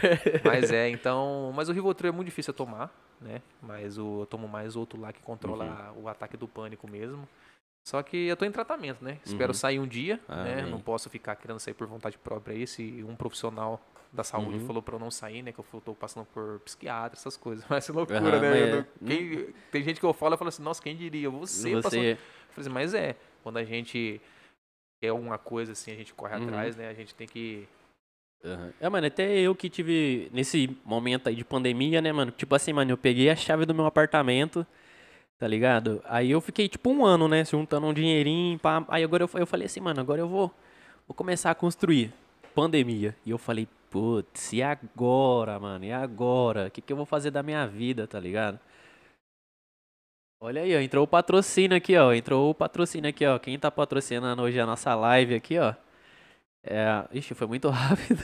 [0.42, 1.52] Mas é, então.
[1.54, 2.90] Mas o Rivotril é muito difícil eu tomar,
[3.20, 3.42] né?
[3.60, 6.04] Mas o, eu tomo mais outro lá que controla Uhum.
[6.04, 7.28] o ataque do pânico mesmo.
[7.86, 9.18] Só que eu tô em tratamento, né?
[9.24, 9.54] Espero Uhum.
[9.54, 10.60] sair um dia, né?
[10.60, 10.70] Amém.
[10.70, 12.66] Não posso ficar querendo sair por vontade própria aí.
[12.66, 13.78] Se um profissional
[14.12, 14.66] da saúde Uhum.
[14.66, 15.52] falou pra eu não sair, né?
[15.52, 17.64] Que eu tô passando por psiquiatra, essas coisas.
[17.70, 18.50] Mas é loucura, Aham, né?
[18.50, 20.96] mas Eu é- não- quem- tem gente que eu falo, eu falo assim, nossa, quem
[20.96, 21.30] diria?
[21.30, 22.12] Você, passou Você...
[22.12, 24.20] eu falei assim, mas é, quando a gente
[25.00, 26.42] quer alguma coisa assim, a gente corre Uhum.
[26.44, 26.88] atrás, né?
[26.88, 27.68] A gente tem que.
[28.80, 32.30] É, mano, até eu que tive nesse momento aí de pandemia, né, mano?
[32.30, 34.66] Tipo assim, mano, eu peguei a chave do meu apartamento,
[35.38, 36.00] tá ligado?
[36.06, 38.82] Aí eu fiquei tipo um ano, né, juntando um dinheirinho, pá.
[38.88, 40.50] Aí agora eu, eu falei assim, mano, agora eu vou,
[41.06, 42.12] vou começar a construir.
[42.54, 43.14] Pandemia.
[43.24, 45.84] E eu falei, putz, e agora, mano?
[45.84, 46.68] E agora?
[46.68, 48.58] O que, que eu vou fazer da minha vida, tá ligado?
[50.42, 52.12] Olha aí, ó, entrou o patrocínio aqui, ó.
[52.14, 53.38] Entrou o patrocínio aqui, ó.
[53.38, 55.74] Quem tá patrocinando hoje a nossa live aqui, ó.
[56.64, 58.22] É, ixi, foi muito rápido.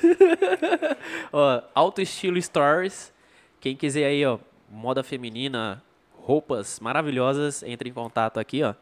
[1.32, 3.12] ó, Auto Estilo Stores.
[3.60, 4.38] Quem quiser aí, ó,
[4.70, 8.74] moda feminina, roupas maravilhosas, entre em contato aqui, ó.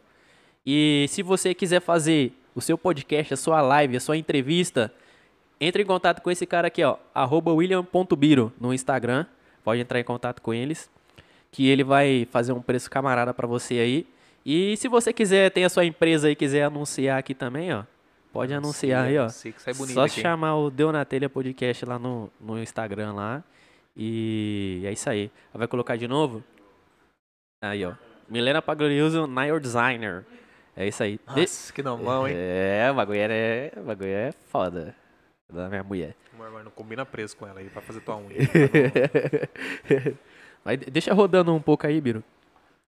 [0.65, 4.93] E se você quiser fazer o seu podcast, a sua live, a sua entrevista,
[5.61, 6.97] entre em contato com esse cara aqui, ó,
[7.47, 9.27] william.biro no Instagram.
[9.63, 10.91] Pode entrar em contato com eles,
[11.51, 14.07] que ele vai fazer um preço camarada pra você aí.
[14.45, 17.83] E se você quiser, tem a sua empresa aí, quiser anunciar aqui também, ó,
[18.31, 19.29] pode anunciar aí, ó.
[19.31, 20.21] Sei que sai bonito Só aqui.
[20.21, 23.43] chamar o Deu na Telha Podcast lá no, no Instagram lá.
[23.97, 25.31] E é isso aí.
[25.55, 26.43] Vai colocar de novo?
[27.63, 27.93] Aí, ó.
[28.29, 30.27] Milena Pagliuso, Nail Designer.
[30.77, 31.19] É isso aí.
[31.35, 32.35] De- Nossa, que nomão, hein?
[32.37, 34.95] É, o bagulho é, o bagulho é foda.
[35.53, 36.15] Da minha mulher.
[36.39, 38.37] Mas não combina preso com ela aí pra fazer tua unha.
[40.65, 42.23] Mas de- deixa rodando um pouco aí, Biro.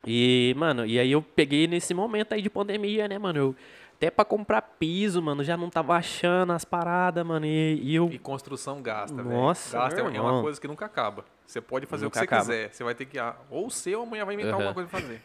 [0.05, 3.39] E, mano, e aí eu peguei nesse momento aí de pandemia, né, mano?
[3.39, 3.55] Eu,
[3.95, 7.45] até pra comprar piso, mano, já não tava achando as paradas, mano.
[7.45, 8.07] E, e eu.
[8.11, 9.35] E construção gasta, velho.
[9.35, 11.25] Nossa, Gasta é uma coisa que nunca acaba.
[11.45, 12.43] Você pode fazer Nunca o que acaba.
[12.45, 12.73] você quiser.
[12.73, 13.17] Você vai ter que.
[13.19, 14.61] ah, Ou você ou amanhã vai inventar Aham.
[14.67, 15.21] alguma coisa pra fazer.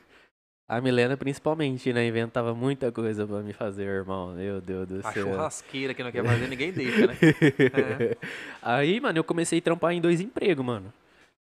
[0.72, 2.06] A Milena, principalmente, né?
[2.06, 4.32] Inventava muita coisa pra me fazer, irmão.
[4.32, 5.24] Meu Deus do A céu.
[5.24, 7.14] churrasqueira que não quer fazer, ninguém deixa, né?
[7.20, 8.16] É.
[8.62, 10.90] Aí, mano, eu comecei a trampar em dois empregos, mano.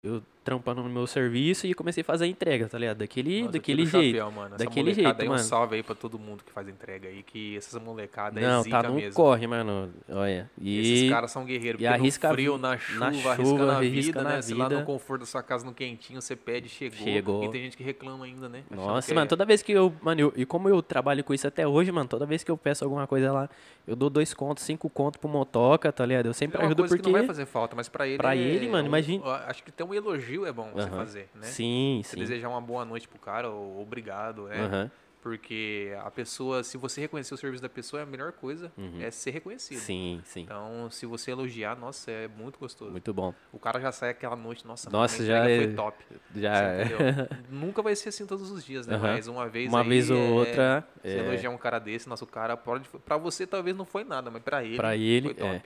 [0.00, 2.98] Eu trampando no meu serviço e comecei a fazer a entrega, tá ligado?
[2.98, 4.16] Daquele, Nossa, daquele jeito.
[4.16, 4.54] chapéu, mano.
[4.54, 5.40] Essa daquele molecada jeito, aí, mano.
[5.40, 8.62] Um salve aí pra todo mundo que faz entrega aí, que essas molecadas é Não,
[8.62, 9.12] zica tá no mesmo.
[9.14, 9.90] corre, mano.
[10.08, 10.48] Olha.
[10.58, 11.82] E Esses caras são guerreiros.
[11.82, 14.42] e arrisca no frio, na na chuva, chuva, arriscando a arrisca vida, na né?
[14.42, 14.80] Sei lá, vida.
[14.80, 16.98] no conforto da sua casa, no quentinho, você pede, chegou.
[16.98, 17.44] Chegou.
[17.44, 18.62] E tem gente que reclama ainda, né?
[18.70, 19.92] Nossa, mano, é- toda vez que eu.
[20.00, 22.56] Mano, eu- e como eu trabalho com isso até hoje, mano, toda vez que eu
[22.56, 23.50] peço alguma coisa lá,
[23.86, 26.26] eu dou dois contos, cinco contos pro motoca, tá ligado?
[26.26, 27.02] Eu sempre É ajudo coisa porque.
[27.02, 28.18] que não vai fazer falta, mas pra ele.
[28.18, 31.28] pra é ele, mano, um- imagina- Acho que ter um elogio é bom você fazer,
[31.34, 31.46] né?
[31.46, 32.16] Sim, Você sim.
[32.20, 34.90] desejar uma boa noite pro cara, ou obrigado, né?
[35.22, 38.70] Porque a pessoa, se você reconhecer o serviço da pessoa, a melhor coisa
[39.00, 39.78] é ser reconhecido.
[39.78, 39.84] Uhum.
[39.84, 40.40] Sim, sim.
[40.42, 42.92] Então, se você elogiar, nossa, é muito gostoso.
[42.92, 43.34] Muito bom.
[43.52, 46.04] O cara já sai aquela noite, nossa, Nossa, já é- foi top.
[46.32, 46.84] Já é.
[47.50, 48.94] Nunca vai ser assim todos os dias, né?
[48.94, 49.02] Aham.
[49.14, 51.18] Mas uma vez Uma aí vez ou é- outra, Você é.
[51.18, 54.62] elogiar um cara desse, nosso cara, pode, pra você talvez não foi nada, mas pra
[54.62, 55.56] ele, Pra ele, foi top.
[55.56, 55.62] é.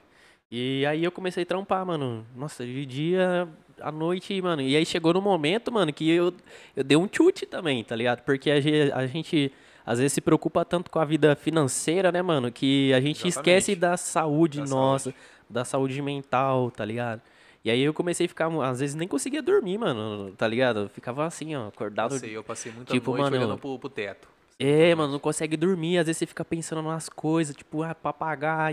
[0.50, 2.26] E aí eu comecei a trampar, mano.
[2.34, 3.46] Nossa, de dia
[3.80, 4.62] à noite, mano.
[4.62, 6.32] E aí chegou no momento, mano, que eu,
[6.76, 8.22] eu dei um chute também, tá ligado?
[8.22, 9.52] Porque a ge- a gente,
[9.84, 12.50] às vezes se preocupa tanto com a vida financeira, né, mano?
[12.50, 13.38] Que a gente Exatamente.
[13.60, 15.14] esquece da saúde Da nossa,
[15.48, 17.20] da saúde mental, tá ligado?
[17.64, 20.80] E aí eu comecei a ficar, às vezes nem conseguia dormir, mano, tá ligado?
[20.80, 22.12] Eu ficava assim, ó, acordado.
[22.12, 24.28] Passei, eu passei muita Tipo, noite mano, olhando pro, pro teto.
[24.58, 27.96] É, mano, não consegue dormir, às vezes você fica pensando nas coisas, tipo, ah,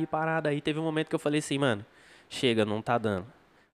[0.02, 0.50] e parada.
[0.50, 1.86] Aí teve um momento que eu falei assim, mano,
[2.30, 3.26] chega, não tá dando.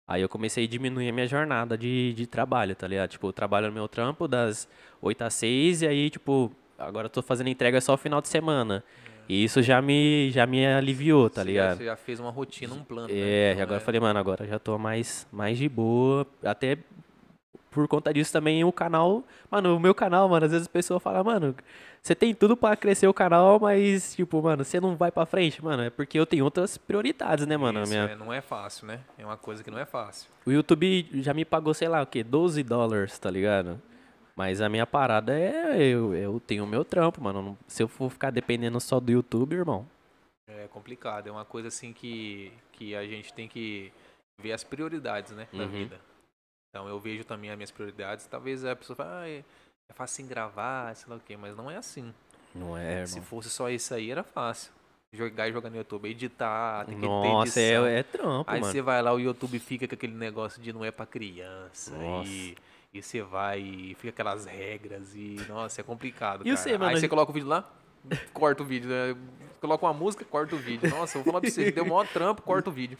[0.07, 3.09] Aí eu comecei a diminuir a minha jornada de, de trabalho, tá ligado?
[3.11, 4.67] Tipo, eu trabalho no meu trampo das
[5.01, 8.83] 8 às 6 e aí, tipo, agora eu tô fazendo entrega só final de semana.
[9.29, 11.77] E isso já me, já me aliviou, tá ligado?
[11.77, 13.07] Você já fez uma rotina, um plano.
[13.07, 13.13] né?
[13.17, 16.27] É, Então, agora eu falei, mano, agora já tô mais, mais de boa.
[16.43, 16.77] Até
[17.71, 19.23] por conta disso também o canal.
[19.49, 21.55] Mano, o meu canal, mano, às vezes as pessoas falam, mano,
[22.03, 25.63] você tem tudo pra crescer o canal, mas, tipo, mano, você não vai pra frente,
[25.63, 25.83] mano.
[25.83, 27.81] É porque eu tenho outras prioridades, né, mano?
[27.81, 28.99] Isso, minha- é, não é fácil, né?
[29.17, 30.29] É uma coisa que não é fácil.
[30.45, 32.21] O YouTube já me pagou, sei lá, o quê?
[32.21, 33.81] 12 dólares, tá ligado?
[34.35, 35.77] Mas a minha parada é.
[35.81, 37.57] Eu, eu tenho o meu trampo, mano.
[37.67, 39.87] Se eu for ficar dependendo só do YouTube, irmão.
[40.49, 43.93] É complicado, é uma coisa assim que, que a gente tem que
[44.41, 45.69] ver as prioridades, né, da Uhum.
[45.69, 46.01] vida.
[46.69, 48.25] Então eu vejo também as minhas prioridades.
[48.27, 49.43] Talvez a pessoa fale, ah,
[49.93, 52.13] é, é fácil gravar, sei lá o quê, mas não é assim.
[52.53, 53.25] Não é, Se irmão.
[53.27, 54.71] fosse só isso aí, era fácil.
[55.11, 57.85] Jogar e jogar no YouTube, editar, tem que ter Nossa, edição.
[57.85, 58.71] é, é trampo, Aí mano.
[58.73, 61.95] você vai lá, o YouTube fica com aquele negócio de não é pra criança.
[61.95, 62.27] Nossa.
[62.29, 62.55] E,
[62.91, 66.43] e você vai e fica aquelas regras e, nossa, é complicado.
[66.43, 66.57] Cara.
[66.57, 67.69] você, mano, Aí você gente- coloca o vídeo lá,
[68.33, 68.89] corta o vídeo.
[68.89, 69.15] Né?
[69.61, 70.89] Coloca uma música, corta o vídeo.
[70.89, 72.97] Nossa, eu vou falar pra você, deu maior trampo, corta o vídeo.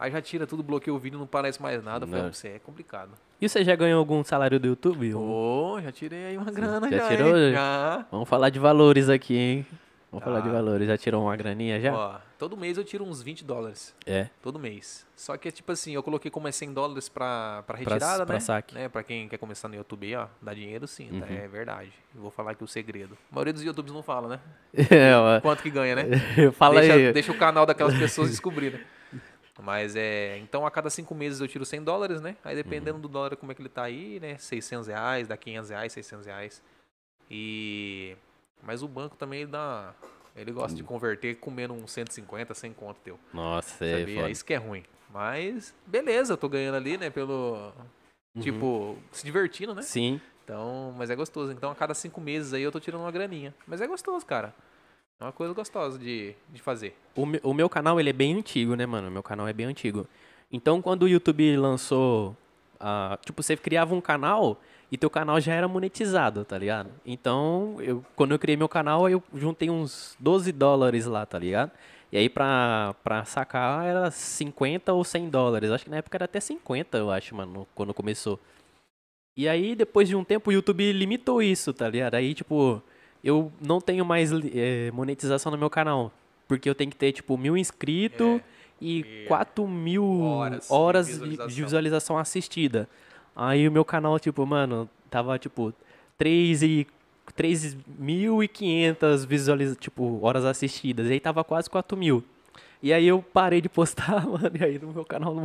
[0.00, 2.06] Aí já tira tudo, bloqueia o vídeo, não parece mais nada.
[2.06, 2.30] Falei, Não.
[2.30, 3.10] pra você, é complicado.
[3.38, 5.14] E você já ganhou algum salário do YouTube?
[5.14, 7.08] Ô, já tirei aí uma grana já já.
[7.08, 7.36] tirou?
[7.36, 7.52] hein?
[7.52, 8.06] Já.
[8.10, 9.66] Vamos falar de valores aqui, hein?
[10.10, 10.52] Vamos falar de Tá.
[10.54, 10.88] valores.
[10.88, 11.92] Já tirou uma graninha já?
[11.94, 13.94] Ó, todo mês eu tiro uns 20 dólares.
[14.04, 14.28] É.
[14.42, 15.06] Todo mês.
[15.14, 18.34] Só que, tipo assim, eu coloquei como é 100 dólares pra, pra Pra- retirada, pra
[18.34, 18.40] né?
[18.40, 18.74] saque.
[18.74, 18.88] né?
[18.88, 21.26] Pra quem quer começar no YouTube aí, ó, dá dinheiro sim, tá?
[21.26, 21.38] Uhum.
[21.38, 21.92] É verdade.
[22.14, 23.16] Eu vou falar aqui o segredo.
[23.30, 24.40] A maioria dos YouTubes não fala, né?
[24.90, 25.40] É, ó.
[25.42, 26.04] Quanto que ganha, né?
[26.58, 27.12] Fala deixa, aí.
[27.12, 28.80] deixa o canal daquelas pessoas descobrirem.
[29.62, 30.38] Mas é.
[30.38, 32.36] Então a cada cinco meses eu tiro 100 dólares, né?
[32.44, 33.00] Aí dependendo Uhum.
[33.02, 34.36] do dólar como é que ele tá aí, né?
[34.38, 36.62] 600 reais, dá 500 reais, 600 reais.
[37.30, 38.16] E.
[38.62, 39.94] Mas o banco também ele dá.
[40.36, 40.76] Ele gosta Uhum.
[40.76, 43.18] de converter comendo uns 150, 100 conto teu.
[43.32, 44.30] Nossa, é foda.
[44.30, 44.84] Isso que é ruim.
[45.12, 47.10] Mas, beleza, eu tô ganhando ali, né?
[47.10, 47.72] Pelo.
[48.40, 49.80] Tipo, se divertindo, né?
[49.80, 49.86] Uhum.
[49.86, 50.20] Sim.
[50.44, 51.52] Então, mas é gostoso.
[51.52, 53.54] Então, a cada cinco meses aí eu tô tirando uma graninha.
[53.66, 54.54] Mas é gostoso, cara.
[55.20, 56.96] É uma coisa gostosa de, de fazer.
[57.14, 59.08] O, o meu canal, ele é bem antigo, né, mano?
[59.08, 60.06] O meu canal é bem antigo.
[60.50, 62.34] Então, quando o YouTube lançou...
[62.80, 64.58] ah, tipo, você criava um canal
[64.90, 66.90] e teu canal já era monetizado, tá ligado?
[67.04, 71.70] Então, eu, quando eu criei meu canal, eu juntei uns 12 dólares lá, tá ligado?
[72.10, 75.70] E aí, pra, pra sacar, era 50 ou 100 dólares.
[75.70, 78.40] Acho que na época era até 50, eu acho, mano, quando começou.
[79.36, 82.14] E aí, depois de um tempo, o YouTube limitou isso, tá ligado?
[82.14, 82.82] Aí, tipo,
[83.22, 86.12] eu não tenho mais eh, monetização no meu canal.
[86.48, 88.40] Porque eu tenho que ter, tipo, mil inscritos
[88.80, 91.48] e e 4 mil horas horas, de de, visualização.
[91.48, 92.88] de visualização assistida.
[93.36, 95.72] Aí o meu canal, tipo, mano, tava, tipo,
[96.16, 96.86] 3 e...
[97.36, 101.08] 3.500 visualiza, tipo, horas assistidas.
[101.08, 102.24] E aí tava quase 4 mil.
[102.82, 105.42] E aí eu parei de postar, mano, e aí no meu canal não,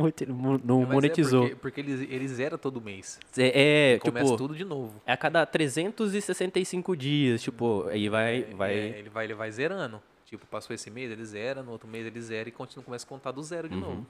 [0.64, 1.42] não Mas é monetizou.
[1.42, 3.20] porque, porque eles, eles zeram todo mês.
[3.36, 5.00] É, é, Começa tipo, tudo de novo.
[5.04, 8.72] é a cada 365 dias, tipo, aí vai, É, vai...
[8.78, 10.00] é, ele vai, ele vai zerando.
[10.24, 13.08] Tipo, passou esse mês, ele zera, no outro mês ele zera e continua, começa a
[13.08, 13.80] contar do zero de Uhum.
[13.80, 14.06] novo.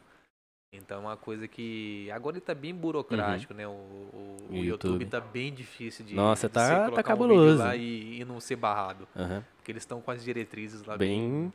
[0.72, 2.10] Então é uma coisa que.
[2.10, 3.66] Agora ele tá bem burocrático, né?
[3.66, 5.04] O, o, o YouTube.
[5.06, 6.14] Tá bem difícil de.
[6.14, 7.58] Nossa, de tá- tá um cabuloso.
[7.58, 9.06] lá e, e não ser barrado.
[9.16, 9.44] Aham.
[9.56, 11.52] Porque eles estão com as diretrizes lá bem, Bem...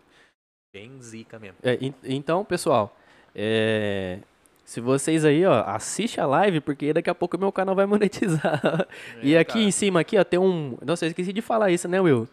[0.74, 1.58] bem zica mesmo.
[1.64, 2.96] É, en- então, pessoal,
[3.36, 4.20] é,
[4.64, 7.86] Se vocês aí, ó, assiste a live, porque daqui a pouco o meu canal vai
[7.88, 8.88] monetizar.
[9.22, 9.64] e É, aqui cara.
[9.66, 10.78] em cima, aqui, ó, tem um.
[10.82, 12.28] Nossa, eu esqueci de falar isso, né, Will?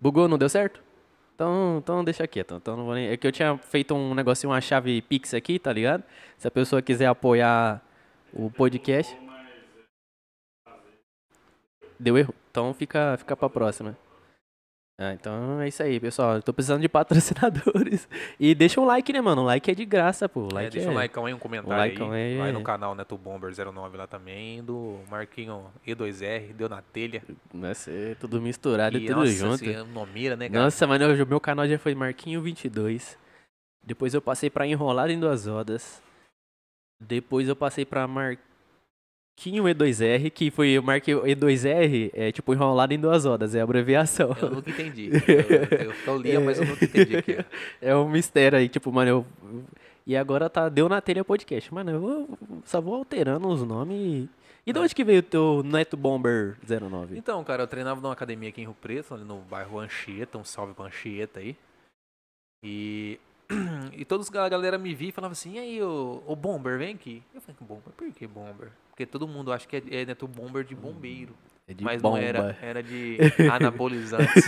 [0.00, 0.82] Bugou, não deu certo?
[1.34, 2.54] Então, então deixa quieto.
[2.56, 3.08] Então não vou nem...
[3.08, 6.02] É que eu tinha feito um negocinho, uma chave Pix aqui, tá ligado?
[6.36, 7.80] Se a pessoa quiser apoiar
[8.32, 9.16] o podcast.
[11.98, 12.34] Deu erro.
[12.50, 13.96] Então fica, fica pra próxima.
[15.02, 16.34] Ah, então é isso aí, pessoal.
[16.34, 18.06] Eu tô precisando de patrocinadores.
[18.38, 19.40] E deixa um like, né, mano?
[19.40, 20.48] O like é de graça, pô.
[20.50, 20.92] É, like deixa é...
[20.92, 22.32] um like aí, um comentário like aí.
[22.32, 26.82] aí Vai é- no canal Neto Bomber 09 lá também, do Marquinho E2R, deu na
[26.82, 27.22] telha.
[27.54, 29.54] Vai ser tudo misturado e E, tudo nossa, junto.
[29.54, 30.64] assim, não mira, né, cara?
[30.64, 33.16] Nossa, o meu canal já foi Marquinho22.
[33.82, 36.02] Depois eu passei pra Enrolado em Duas Rodas.
[37.00, 38.49] Depois eu passei pra Marquinho
[39.38, 44.36] E2R, que foi o Marquinho E2R, é tipo Enrolado em Duas Rodas, é a abreviação.
[44.40, 45.10] Eu nunca entendi.
[45.10, 47.38] Eu, eu, eu lia, mas eu nunca entendi o que
[47.80, 47.96] é.
[47.96, 49.26] Um mistério aí, tipo, mano, eu...
[50.06, 51.72] E agora tá, deu na telha podcast.
[51.72, 54.28] Mano, eu vou- só vou alterando os nomes e...
[54.66, 57.16] E de onde que veio o teu Neto Bomber 09?
[57.16, 60.44] Então, cara, eu treinava numa academia aqui em Rio Preto, ali no bairro Anchieta, um
[60.44, 61.56] salve pra Anchieta aí.
[62.62, 63.18] E,
[63.96, 66.94] e todos a galera me via e falava assim, e aí, o, o Bomber, vem
[66.94, 67.22] aqui.
[67.34, 68.68] Eu falei, Bomber, por que Bomber?
[68.90, 71.34] Porque todo mundo acha que é, é Neto Bomber de bombeiro.
[71.66, 72.18] É de mas bomba.
[72.18, 73.16] não era, era de
[73.50, 74.44] anabolizantes.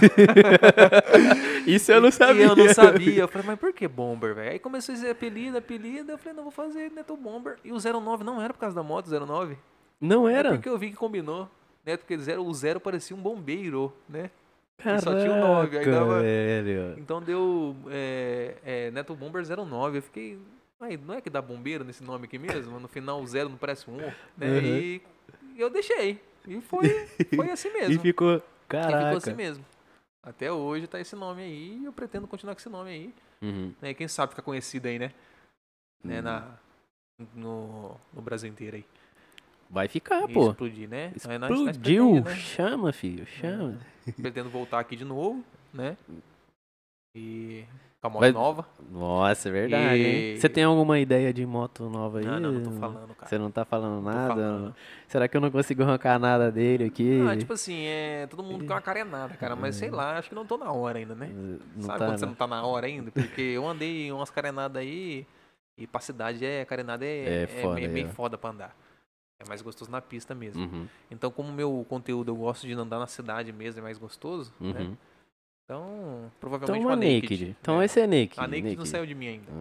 [1.67, 2.43] Isso eu não sabia.
[2.47, 3.21] E eu não sabia.
[3.23, 4.51] Eu falei, mas por que Bomber, velho?
[4.53, 6.11] Aí começou a ser apelido, apelido.
[6.13, 7.57] Eu falei, não, vou fazer Neto Bomber.
[7.65, 9.57] E o 09 não era por causa da moto, 09.
[10.01, 10.51] Não É era?
[10.55, 11.49] porque eu vi que combinou.
[11.85, 11.97] Né?
[11.97, 14.31] Porque zero, o zero parecia um bombeiro, né?
[15.01, 16.95] só tinha o nove, aí Caraca, dava- velho.
[16.99, 19.99] Então deu é, é, Neto Bomber 09.
[19.99, 20.39] Eu fiquei.
[20.83, 22.79] Ai, não é que dá bombeiro nesse nome aqui mesmo?
[22.81, 24.15] No final o zero não parece um, né?
[24.41, 24.67] Uhum.
[24.67, 25.03] E
[25.57, 26.21] eu deixei.
[26.47, 26.89] E foi,
[27.37, 27.95] foi assim mesmo.
[27.95, 28.37] E ficou.
[28.37, 28.99] E Caraca.
[29.05, 29.65] ficou assim mesmo.
[30.25, 33.15] Até hoje tá esse nome aí e eu pretendo continuar com esse nome aí.
[33.41, 33.73] Uhum.
[33.81, 33.95] Né?
[33.95, 35.13] Quem sabe ficar conhecido aí, né?
[36.03, 36.19] né?
[36.21, 36.23] Hum.
[36.23, 36.49] Na,
[37.35, 38.85] no, no Brasil inteiro aí.
[39.71, 40.51] Vai ficar, E pô.
[40.51, 41.13] explodir, né?
[41.29, 42.21] Aí nós- nós Explodiu.
[42.25, 42.35] né?
[42.37, 43.25] Chama, filho.
[43.27, 43.79] Chama.
[44.21, 45.97] Pretendo voltar aqui de novo, né?
[47.15, 47.65] E
[48.03, 48.67] com a moto nova.
[48.91, 50.35] Nossa, é verdade, hein?
[50.35, 52.25] E- Você tem alguma ideia de moto nova aí?
[52.27, 53.29] Não, não, não tô falando, cara.
[53.29, 54.35] Você não tá falando nada?
[54.35, 54.75] falando.
[55.07, 57.21] Será que eu não consigo arrancar nada dele aqui?
[57.25, 60.35] Ah, tipo assim, é, todo mundo quer uma carenada, cara, mas sei lá, acho que
[60.35, 61.31] não tô na hora ainda, né?
[61.77, 62.35] não Sabe tá, quando você não.
[62.35, 63.13] tá na hora ainda?
[63.13, 65.25] Porque eu andei umas carenadas aí
[65.79, 68.05] e pra cidade é, carenada é, É é, foda, é.
[68.09, 68.77] foda pra andar.
[69.39, 70.63] É mais gostoso na pista mesmo.
[70.63, 74.53] Uhum, Então, como meu conteúdo eu gosto de andar na cidade mesmo, é mais gostoso,
[74.61, 74.67] né?
[74.69, 74.81] uhum.
[74.83, 74.99] Então,
[75.65, 77.57] Então provavelmente uma uma naked.
[77.61, 77.85] Então né?
[77.85, 78.35] esse é naked.
[78.39, 78.89] A naked, não naked.
[78.89, 79.53] saiu de mim ainda.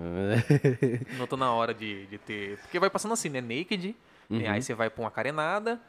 [1.17, 2.57] Não tô na hora de, de ter.
[2.59, 3.39] Porque vai passando assim, né?
[3.41, 3.95] Naked,
[4.29, 4.37] né?
[4.37, 4.51] uhum.
[4.51, 5.79] aí você vai pra uma carenada.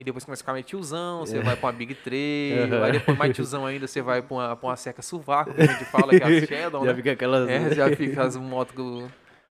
[0.00, 2.84] E depois começa a ficar mais tiozão, você vai pra uma Big 3, Aham.
[2.84, 5.66] aí depois mais tiozão ainda, você vai pra uma, pra uma seca sovaco, que a
[5.66, 6.94] gente fala que é a Shadow, Já né?
[6.94, 7.48] fica aquelas...
[7.48, 8.76] É, já fica as motos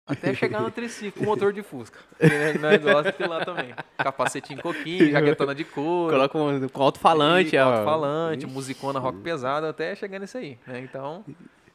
[0.06, 1.98] até chegar no triciclo com motor de Fusca.
[2.20, 3.74] Né, nós gosta de lá também.
[3.96, 6.12] Capacetinho coquinho, jaquetona de couro.
[6.14, 7.56] Coloca um, com alto-falante.
[7.56, 10.80] alto-falante, musicona rock pesado, até chegar nisso aí, né?
[10.80, 11.24] Então,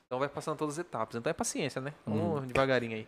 [0.06, 1.16] então vai passando todas as etapas.
[1.16, 1.94] Então é paciência, né?
[2.06, 3.08] Vamos devagarinho aí.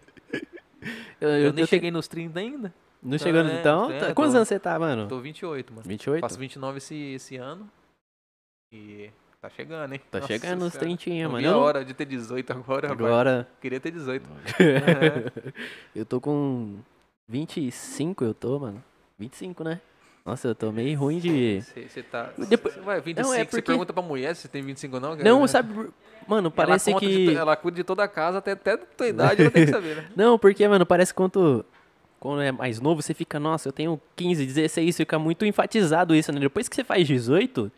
[1.19, 2.74] Eu, Eu, eu nem tenho- cheguei nos 30 ainda.
[3.03, 3.91] Não chegando É, então?
[3.91, 5.07] é, tá- tô- Quantos anos você tá, mano?
[5.07, 5.88] Tô 28, mano.
[5.88, 6.22] 28?
[6.22, 7.67] Faço 29 esse, esse ano.
[8.72, 9.09] E
[9.41, 10.01] tá chegando, hein?
[10.11, 10.97] Tá Nossa chegando nos Senhora.
[10.97, 11.47] 30, Não mano.
[11.47, 13.05] a Eu- hora de ter 18 agora, rapaz.
[13.09, 14.29] Agora, Queria ter 18.
[15.95, 16.77] eu tô com
[17.27, 18.83] 25, eu tô, mano.
[19.17, 19.79] 25, né?
[20.25, 21.61] Nossa, eu tô meio ruim de...
[21.61, 22.29] Você tá.
[22.37, 25.01] Depois- Cê vai, 25, Não, é você porque- pergunta pra mulher se tem 25 ou
[25.01, 25.17] não?
[25.17, 25.23] cara?
[25.27, 25.89] Não, sabe...
[26.27, 27.07] Mano, parece ela que...
[27.27, 29.71] de ela cuida de toda a casa, até, até da tua idade ela tem que
[29.71, 30.05] saber, né?
[30.15, 31.65] Não, porque, mano, parece que quando...
[32.19, 36.31] Quando é mais novo, você fica, nossa, eu tenho 15, 16, fica muito enfatizado isso,
[36.31, 36.39] né?
[36.39, 37.71] Depois que você faz 18,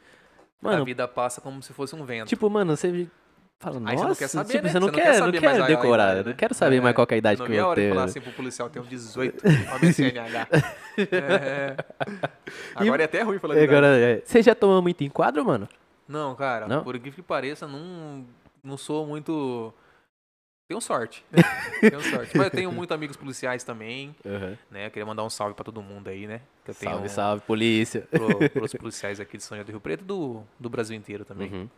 [0.67, 2.27] a mano, vida passa como se fosse um vento.
[2.27, 3.07] tipo, mano, você
[3.59, 4.71] fala, nossa, Aí você não quer saber, tipo, né?
[4.71, 6.23] você não Você não quer quer, não saber quer mais a- a decorar, idade, eu
[6.25, 6.35] não né?
[6.37, 7.81] quero saber É, mais qual que é a idade não que eu a hora de
[7.81, 7.93] tenho.
[7.95, 9.43] falar assim pro policial, tenho 18,
[9.73, 10.47] ó, meu CNH.
[11.11, 11.75] É.
[12.75, 13.57] Agora é até ruim falar.
[13.57, 15.67] Agora, é, você já tomou muito enquadro, mano?
[16.07, 16.83] Não, cara, Não?
[16.83, 18.25] por incrível que pareça, não,
[18.63, 19.73] não sou muito.
[20.73, 21.23] Tenho sorte.
[21.79, 22.35] tenho sorte.
[22.35, 24.15] Mas eu tenho muitos amigos policiais também,
[24.71, 24.89] né?
[24.89, 26.41] Queria mandar um salve pra todo mundo aí, né?
[26.67, 28.07] Eu tenho Salve, salve, polícia.
[28.09, 31.23] Pro, pros policiais aqui de São José do Rio Preto e do, do Brasil inteiro
[31.23, 31.51] também.
[31.51, 31.69] Uhum.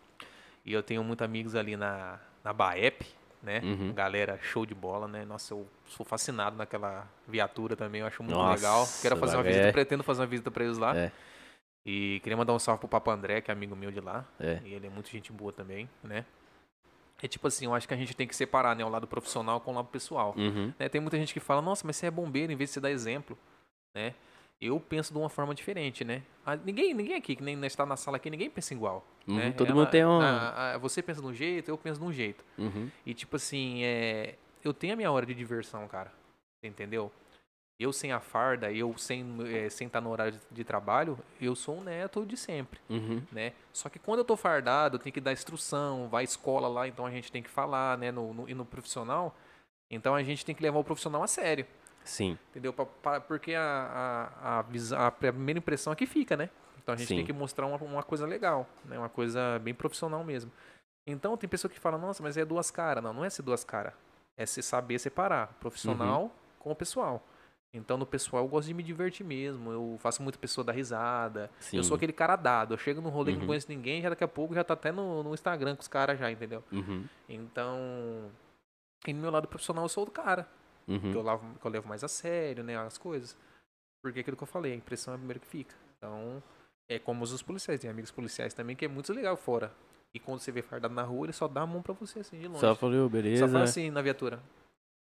[0.65, 3.05] E eu tenho muitos amigos ali na, na Baep,
[3.43, 3.59] né?
[3.63, 3.93] Uhum.
[3.93, 5.25] Galera, show de bola, né?
[5.25, 8.87] Nossa, eu sou fascinado naquela viatura também, eu acho muito Nossa, legal.
[9.01, 9.71] Quero fazer uma visita, é.
[9.73, 10.95] pretendo fazer uma visita pra eles lá.
[10.95, 11.11] É.
[11.85, 14.25] E queria mandar um salve pro Papo André, que é amigo meu de lá.
[14.39, 14.61] É.
[14.63, 16.25] E ele é muito gente boa também, né?
[17.21, 18.83] É tipo assim, eu acho que a gente tem que separar, né?
[18.85, 20.33] O lado profissional com o lado pessoal.
[20.37, 20.73] Uhum.
[20.77, 20.89] né?
[20.89, 22.91] Tem muita gente que fala, nossa, mas você é bombeiro em vez de você dar
[22.91, 23.37] exemplo,
[23.95, 24.13] né?
[24.61, 26.21] Eu penso de uma forma diferente, né?
[26.45, 29.05] Ah, ninguém, ninguém aqui, que nem está na sala aqui, ninguém pensa igual.
[29.27, 29.51] Uhum, né?
[29.51, 32.05] todo Ela- mundo tem um- ah, ah, você pensa de um jeito, eu penso de
[32.05, 32.43] um jeito.
[32.57, 32.89] Uhum.
[33.05, 36.11] E tipo assim, é, eu tenho a minha hora de diversão, cara.
[36.63, 37.11] Entendeu?
[37.77, 41.77] Eu sem a farda, eu sem eh, sem estar no horário de, trabalho, eu sou
[41.77, 43.21] um neto de sempre, Uhum.
[43.33, 43.51] né?
[43.73, 46.87] Só que quando eu tô fardado, eu tenho que dar instrução, vai à escola lá,
[46.87, 48.11] então a gente tem que falar, né?
[48.13, 49.35] No, no- e no profissional,
[49.91, 51.65] então a gente tem que levar o profissional a sério.
[52.05, 52.37] Sim.
[52.51, 52.71] Entendeu?
[52.71, 56.49] Pa- pa- porque a, a, a, a primeira impressão é que fica, né?
[56.81, 57.15] Então a gente Sim.
[57.17, 58.97] tem que mostrar uma, uma coisa legal, né?
[58.97, 60.49] Uma coisa bem profissional mesmo.
[61.05, 63.03] Então tem pessoa que fala, nossa, mas é duas caras.
[63.03, 63.91] Não, não é ser duas caras.
[64.37, 66.31] É se saber separar profissional Uhum.
[66.59, 67.21] com o pessoal.
[67.77, 69.71] Então no pessoal eu gosto de me divertir mesmo.
[69.71, 71.51] Eu faço muito pessoa dar risada.
[71.59, 71.77] Sim.
[71.77, 72.73] Eu sou aquele cara dado.
[72.73, 73.39] Eu chego num rolê que Uhum.
[73.41, 75.87] não conheço ninguém, já daqui a pouco já tá até no, no Instagram com os
[75.87, 76.63] caras já, entendeu?
[76.71, 77.05] Uhum.
[77.27, 78.31] Então.
[79.07, 80.47] E no meu lado profissional eu sou o cara
[80.85, 81.23] que eu, Uhum.
[81.23, 83.35] levo, que eu levo mais a sério, né, as coisas.
[84.03, 85.73] Porque é aquilo que eu falei, a impressão é a primeira que fica.
[85.97, 86.41] Então,
[86.87, 89.71] é como os policiais, tem amigos policiais também que é muito legal fora.
[90.13, 92.39] E quando você vê fardado na rua, ele só dá a mão pra você, assim,
[92.39, 92.59] de longe.
[92.59, 93.45] Só falei, ô, beleza.
[93.47, 94.39] Só fala assim na viatura.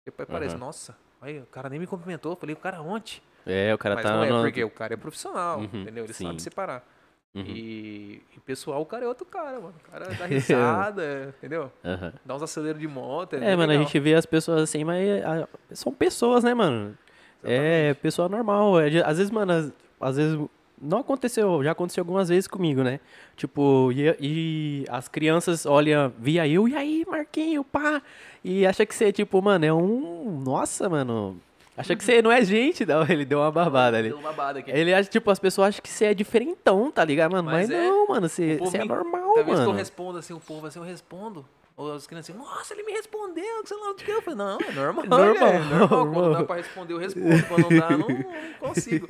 [0.05, 0.65] Depois parece, Aham.
[0.65, 2.35] nossa, aí o cara nem me cumprimentou.
[2.35, 3.21] Falei, o cara ontem.
[3.45, 6.03] É, o cara Mas tá não é, no- porque o cara é profissional, Uhum, entendeu?
[6.03, 6.25] Ele sim.
[6.27, 6.85] sabe separar.
[7.33, 7.43] Uhum.
[7.47, 9.73] E, e pessoal, o cara é outro cara, mano.
[9.87, 11.71] O cara dá risada, entendeu?
[11.83, 12.13] Aham.
[12.25, 13.35] Dá uns aceleros de moto.
[13.35, 13.85] É, bem mano, a legal.
[13.85, 16.97] gente vê as pessoas assim, mas ah, são pessoas, né, mano?
[17.43, 18.79] É, pessoa normal.
[18.81, 20.37] é às vezes, mano, às, às vezes
[20.81, 22.99] não aconteceu, já aconteceu algumas vezes comigo, né?
[23.35, 28.01] Tipo, e, e as crianças olham, via eu, e aí, Marquinho, pá,
[28.43, 30.41] e acha que você, tipo, mano, é um.
[30.43, 31.37] Nossa, mano.
[31.77, 33.03] Acha que você não é gente, não.
[33.07, 34.09] Ele deu uma babada ali.
[34.09, 34.69] Deu uma babada aqui.
[34.69, 37.49] Ele acha, tipo, as pessoas acham que você é diferentão, tá ligado, mano?
[37.49, 37.87] Mas, Mas é.
[37.87, 39.71] não, mano, você, você é normal, Talvez que eu mano.
[39.71, 41.45] respondo assim, o povo assim, eu respondo.
[41.89, 44.09] As crianças assim, nossa, ele me respondeu, que sei lá o que.
[44.11, 45.05] Eu falei, não, é normal.
[45.05, 46.13] Normal, É normal.
[46.13, 47.47] Quando dá pra responder, eu respondo.
[47.47, 49.07] Quando não dá, não, não consigo.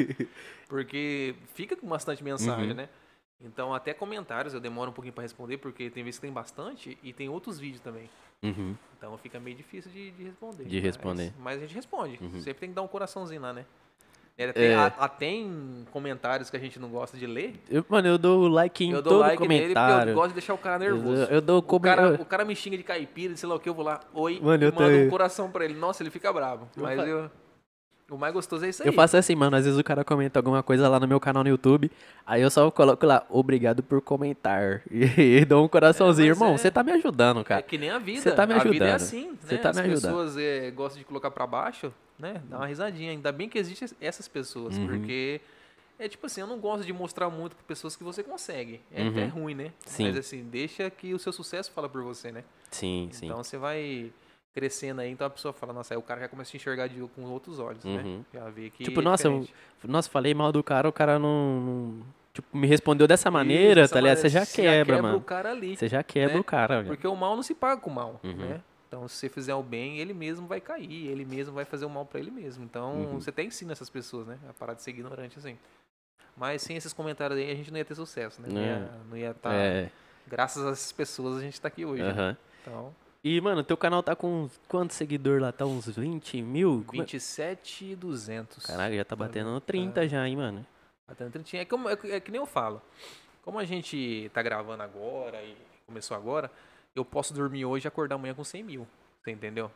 [0.68, 2.76] Porque fica com bastante mensagem, Uhum.
[2.76, 2.90] né?
[3.44, 6.98] Então, até comentários eu demoro um pouquinho pra responder, porque tem vezes que tem bastante
[7.02, 8.08] e tem outros vídeos também.
[8.44, 8.76] Uhum.
[8.98, 10.64] Então fica meio difícil de, de responder.
[10.66, 11.34] De mas- responder.
[11.40, 12.20] Mas, a gente responde.
[12.22, 12.40] Uhum.
[12.40, 13.66] Sempre tem que dar um coraçãozinho lá, né?
[14.38, 14.76] É, tem, É.
[14.76, 17.54] a- a- tem comentários que a gente não gosta de ler.
[17.70, 20.12] Eu, mano, eu dou like em eu dou todo like nele comentário.
[20.12, 21.24] eu gosto de deixar o cara nervoso.
[21.24, 23.60] Eu, eu dou O como cara, o cara me xinga de caipira, sei lá o
[23.60, 25.06] que, eu vou lá, oi, Mano, eu mando também.
[25.08, 25.76] um coração pra ele.
[25.76, 26.68] Nossa, ele fica bravo.
[26.76, 27.30] Mas eu,
[28.12, 28.90] o mais gostoso é isso aí.
[28.90, 29.56] Eu faço assim, mano.
[29.56, 31.90] Às vezes o cara comenta alguma coisa lá no meu canal no YouTube.
[32.26, 34.82] Aí eu só coloco lá, obrigado por comentar.
[34.92, 36.28] E, dou um coraçãozinho.
[36.28, 37.62] É, Irmão, é- você tá me ajudando, É cara.
[37.62, 38.22] que nem a vida.
[38.22, 38.96] Você tá me A vida é ajudando.
[38.96, 39.62] assim, Você né?
[39.62, 40.02] tá As me ajudando.
[40.02, 42.42] pessoas é, gostam de colocar pra baixo, né?
[42.50, 43.12] Dá uma risadinha.
[43.12, 44.88] Ainda bem que existem essas pessoas, Uhum.
[44.88, 45.42] porque
[46.00, 48.82] é tipo assim, eu não gosto de mostrar muito pra pessoas que você consegue.
[48.92, 49.30] É até Uhum.
[49.30, 49.72] ruim, né?
[49.86, 50.08] Sim.
[50.08, 52.44] Mas assim, deixa que o seu sucesso fala por você, né?
[52.72, 53.26] Sim, sim.
[53.26, 54.12] Então você vai
[54.54, 57.00] crescendo aí, então a pessoa fala, nossa, aí o cara já começa a enxergar de,
[57.16, 58.02] com outros olhos, né?
[58.04, 58.26] Uhum.
[58.34, 59.48] Já vê que Tipo, é nossa, eu-.
[59.86, 61.62] Nossa, falei mal do cara, o cara não.
[61.62, 64.18] não- tipo, me respondeu dessa maneira, Isso, tá ligado?
[64.18, 65.22] Você já quebra, o mano.
[65.22, 65.76] cara ali.
[65.78, 66.40] Você já quebra né?
[66.40, 66.88] o cara, velho.
[66.88, 68.34] Porque o mal não se paga com o mal, Uhum.
[68.36, 68.62] né?
[68.88, 71.90] Então, se você fizer o bem, ele mesmo vai cair, ele mesmo vai fazer o
[71.90, 72.64] mal pra ele mesmo.
[72.66, 73.22] Então, Uhum.
[73.22, 74.38] você até ensina essas pessoas, né?
[74.50, 75.58] A parar de ser ignorante, assim.
[76.36, 78.50] Mas sem esses comentários aí, a gente não ia ter sucesso, né?
[78.52, 78.66] Não É.
[78.66, 79.54] ia, não ia estar...
[79.54, 79.90] É.
[80.28, 82.04] Graças a essas pessoas, a gente tá aqui hoje.
[82.04, 82.10] né?
[82.10, 82.38] aham.
[82.62, 85.52] Então, E, mano, teu canal tá com quantos seguidores lá?
[85.52, 86.84] Tá uns 20 mil?
[86.88, 88.66] Como é- 27,200.
[88.66, 90.66] Caraca, já tá batendo 30 já, hein, mano.
[91.20, 91.62] No trintinho.
[91.62, 92.82] É, como, é, que- é que nem eu falo.
[93.44, 96.50] Como a gente tá gravando agora e começou agora,
[96.96, 98.88] eu posso dormir hoje e acordar amanhã com 100 mil.
[99.22, 99.70] Você entendeu?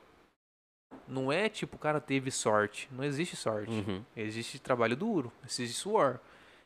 [1.08, 2.88] Não é tipo o cara teve sorte.
[2.92, 3.70] Não existe sorte.
[3.72, 4.04] Uhum.
[4.16, 5.32] Existe trabalho duro.
[5.48, 6.20] Existe suor.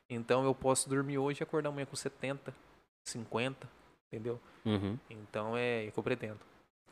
[0.09, 2.53] Então eu posso dormir hoje e acordar amanhã com 70,
[3.07, 3.67] 50.
[4.11, 4.39] Entendeu?
[4.65, 4.97] Uhum.
[5.09, 6.39] Então é o que eu pretendo.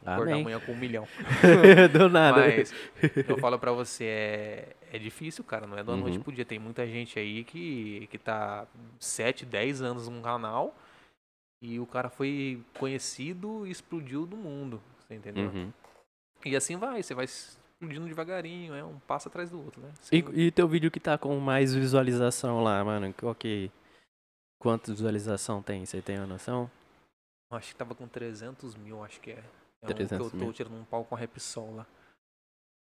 [0.06, 0.42] Acordar Amém.
[0.42, 1.08] amanhã com um milhão.
[1.92, 2.40] Do nada.
[2.40, 2.74] Mas
[3.28, 5.68] eu falo pra você, é, é difícil, cara.
[5.68, 6.24] Não é da noite Uhum.
[6.24, 6.46] pro dia.
[6.46, 8.66] Tem muita gente aí que, que tá
[9.00, 10.74] 7, 10 anos num canal
[11.62, 14.82] e o cara foi conhecido e explodiu do mundo.
[15.00, 15.50] Você entendeu?
[15.50, 15.72] Uhum.
[16.46, 19.90] E assim vai, você vai explodindo devagarinho, é um passo atrás do outro, né?
[20.12, 23.14] E, e teu vídeo que tá com mais visualização lá, mano?
[23.38, 23.72] Que.
[24.60, 25.86] Quantas visualização tem?
[25.86, 26.70] Você tem uma noção?
[27.52, 29.44] Acho que tava com 300 mil, acho que é.
[29.82, 30.54] É um que 300 eu tô mil.
[30.54, 31.86] tirando um pau com a Repsol lá.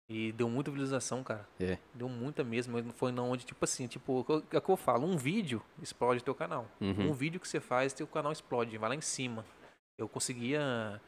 [0.08, 1.48] E deu muita visualização, cara.
[1.60, 1.80] É.
[1.94, 2.74] Deu muita mesmo.
[2.74, 6.24] mas Foi na onde, tipo assim, tipo, é o que eu falo, um vídeo explode
[6.24, 6.68] teu canal.
[6.80, 7.10] Uhum.
[7.10, 9.44] Um vídeo que você faz, teu canal explode, vai lá em cima.
[9.98, 11.02] Eu conseguia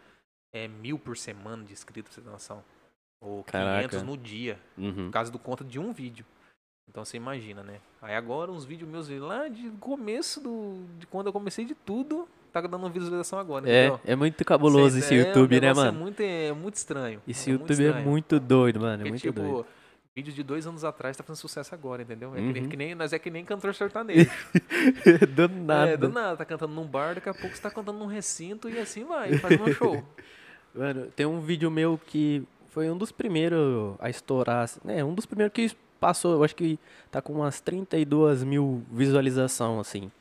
[0.51, 2.63] é, mil por semana de inscritos, pra você ter noção.
[3.21, 4.03] Ou 500 Caraca.
[4.03, 5.05] no dia, Uhum.
[5.07, 6.25] por causa do conta de um vídeo.
[6.89, 7.81] Então você imagina, né?
[8.01, 10.85] Aí agora uns vídeos meus lá de começo do.
[10.97, 12.27] de quando eu comecei de tudo,
[12.61, 13.99] tá dando visualização agora, É, entendeu?
[14.05, 15.97] é muito cabuloso esse É, YouTube, né, negócio mano?
[15.97, 17.21] É muito, é muito estranho.
[17.27, 18.05] Esse é YouTube é estranho.
[18.07, 18.93] muito doido, mano.
[18.93, 19.65] É Porque, muito tipo, doido.
[20.15, 22.33] vídeo de dois anos atrás tá fazendo sucesso agora, entendeu?
[22.33, 22.69] É que, nem, Uhum.
[22.69, 24.29] que nem- nós é que nem cantor sertanejo.
[25.35, 25.91] do nada.
[25.91, 28.69] É, do nada, tá cantando num bar, daqui a pouco você tá cantando num recinto
[28.69, 30.03] e assim vai, fazendo um show.
[30.73, 35.03] Mano, tem um vídeo meu que foi um dos primeiros a estourar, né?
[35.03, 36.77] Um dos primeiros que passou, eu acho que
[37.09, 40.11] tá com umas 32 mil visualização, assim.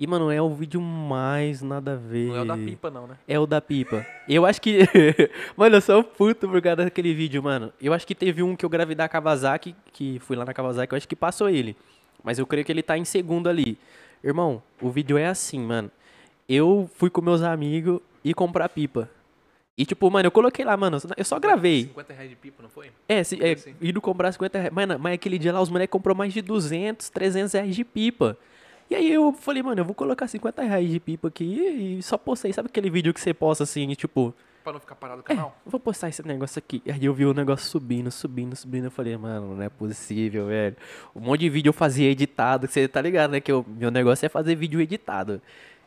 [0.00, 2.28] E, mano, é o vídeo mais nada a ver.
[2.28, 3.18] Não é o da pipa, não, né?
[3.26, 4.06] É o da pipa.
[4.28, 4.78] Eu acho que.
[5.56, 7.72] mano, eu sou puto por causa daquele vídeo, mano.
[7.80, 10.92] Eu acho que teve um que eu gravei da Kawasaki, que fui lá na Kawasaki,
[10.92, 11.76] eu acho que passou ele.
[12.22, 13.76] Mas eu creio que ele tá em segundo ali.
[14.22, 15.90] Irmão, o vídeo é assim, mano.
[16.48, 19.10] Eu fui com meus amigos e comprar pipa.
[19.76, 21.86] E tipo, mano, eu coloquei lá, mano, eu só gravei.
[21.86, 22.90] 50 reais de pipa, não foi?
[23.08, 23.74] É, se, é assim.
[23.82, 24.72] indo comprar 50 reais.
[24.72, 28.38] Mano, mas aquele dia lá os moleques comprou mais de 200, 300 reais de pipa.
[28.90, 32.16] E aí eu falei, mano, eu vou colocar 50 reais de pipa aqui e só
[32.16, 32.52] postei.
[32.52, 34.34] Sabe aquele vídeo que você posta assim, tipo,
[34.64, 35.56] Pra não ficar parado o é, canal.
[35.64, 36.82] vou postar esse negócio aqui.
[36.86, 38.84] Aí eu vi o negócio subindo, subindo, subindo.
[38.86, 40.76] Eu falei, mano, não é possível, velho.
[41.14, 42.66] Um monte de vídeo eu fazia editado.
[42.66, 43.40] Você tá ligado, né?
[43.40, 45.40] Que eu, meu negócio é fazer vídeo editado.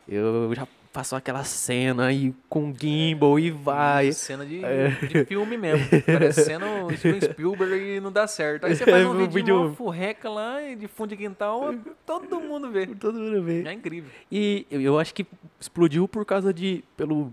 [0.08, 4.12] Eu já faço aquela cena aí com gimbal e vai.
[4.12, 4.88] Cena de, É.
[4.90, 5.86] de filme mesmo.
[6.04, 6.64] Parecendo
[6.96, 8.66] Steven Spielberg e não dá certo.
[8.66, 11.08] Aí você faz É, um um vídeo de vídeo- uma furreca lá e de fundo
[11.10, 11.74] de quintal,
[12.04, 12.86] todo mundo vê.
[12.86, 13.62] Todo mundo vê.
[13.66, 14.10] É incrível.
[14.30, 15.26] E eu- acho que
[15.58, 16.84] explodiu por causa de.
[16.96, 17.32] pelo.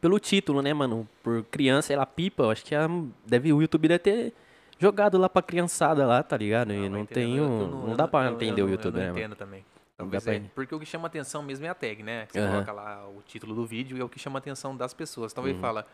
[0.00, 1.08] pelo título, né, mano?
[1.22, 2.42] Por criança, ela pipa.
[2.44, 2.86] Eu acho que a,
[3.26, 4.32] deve, o YouTube deve ter
[4.78, 6.72] jogado lá pra criançada lá, tá ligado?
[6.74, 7.66] E não, entendo, tem um.
[7.68, 9.18] Não, eu dá pra entender o não- YouTube, eu né, não mano?
[9.24, 9.64] entendo também.
[9.96, 10.40] Talvez é.
[10.54, 12.26] Porque o que chama atenção mesmo é a tag, né?
[12.30, 12.50] Você Aham.
[12.64, 15.32] coloca lá o título do vídeo e é o que chama a atenção das pessoas.
[15.32, 15.58] Então Uhum.
[15.58, 15.86] fala,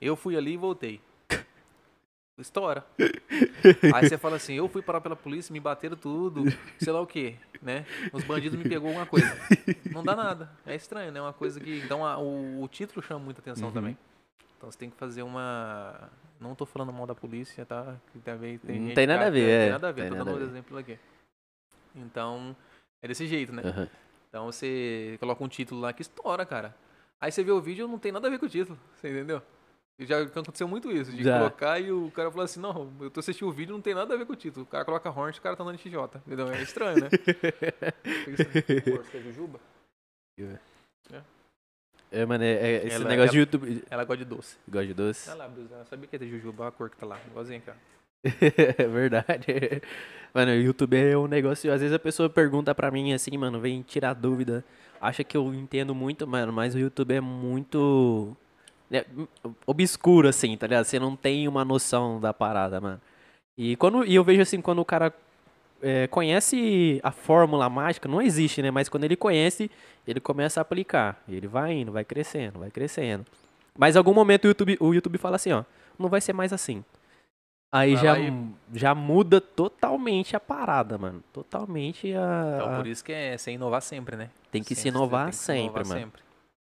[0.00, 1.00] eu fui ali e voltei.
[2.38, 2.84] Estoura.
[3.94, 6.44] Aí você fala assim, eu fui parar pela polícia, me bateram tudo,
[6.78, 7.84] sei lá o que, né?
[8.12, 9.26] Os bandidos me pegou alguma coisa.
[9.90, 10.50] Não dá nada.
[10.66, 11.20] É estranho, né?
[11.20, 11.78] Uma coisa que.
[11.78, 13.74] Então a- o, o título chama muita atenção Uhum.
[13.74, 13.98] também.
[14.56, 16.10] Então você tem que fazer uma.
[16.40, 17.96] Não tô falando mal da polícia, tá?
[18.12, 19.62] Que também tem Não tem nada a acha- ver, Não é.
[19.62, 20.98] tem nada a ver, Tem tô dando a um exemplo aqui.
[21.96, 22.54] Então,
[23.02, 23.62] é desse jeito, né?
[23.64, 23.88] Aham.
[24.28, 26.74] Então você coloca um título lá que estoura, cara.
[27.20, 29.42] Aí você vê o vídeo não tem nada a ver com o título, você entendeu?
[29.98, 31.38] E Já aconteceu muito isso, de Já.
[31.38, 34.14] colocar e o cara fala assim, não, eu tô assistindo o vídeo não tem nada
[34.14, 34.64] a ver com o título.
[34.64, 36.46] O cara coloca Hornet, o cara tá andando de XJ, entendeu?
[36.52, 37.08] É estranho, né?
[38.36, 39.58] Você quer jujuba?
[42.10, 43.84] É, mano, é, é esse Ela- negócio de ela- YouTube.
[43.90, 44.56] Ela gosta de doce.
[44.68, 45.28] Gosta de doce?
[45.30, 47.58] Olha lá, Bruce, ela sabia que é de jujuba, a cor que tá lá, igualzinho
[47.58, 47.74] aqui, ó.
[48.78, 49.46] é verdade.
[50.34, 51.72] Mano, o YouTube é um negócio.
[51.72, 54.64] Às vezes a pessoa pergunta pra mim assim, mano, vem tirar dúvida.
[55.00, 58.36] Acha que eu entendo muito, mano, mas o YouTube é muito.
[58.90, 59.04] é,
[59.66, 60.84] obscuro, assim, tá ligado?
[60.84, 63.00] Você não tem uma noção da parada, mano.
[63.56, 65.12] E, quando, e eu vejo assim, quando o cara
[65.82, 68.70] é, conhece a fórmula mágica, não existe, né?
[68.70, 69.70] Mas quando ele conhece,
[70.06, 71.22] ele começa a aplicar.
[71.28, 73.24] Ele vai indo, vai crescendo, vai crescendo.
[73.76, 75.64] Mas em algum momento o YouTube, o YouTube fala assim, ó,
[75.98, 76.84] não vai ser mais assim.
[77.70, 81.22] Aí Vai já, e- já muda totalmente a parada, mano.
[81.32, 82.52] Totalmente a.
[82.56, 84.30] Então por isso que é sem inovar sempre, né?
[84.50, 86.00] Tem que se Sempre, você inovar que se sempre, inovar mano.
[86.00, 86.22] sempre.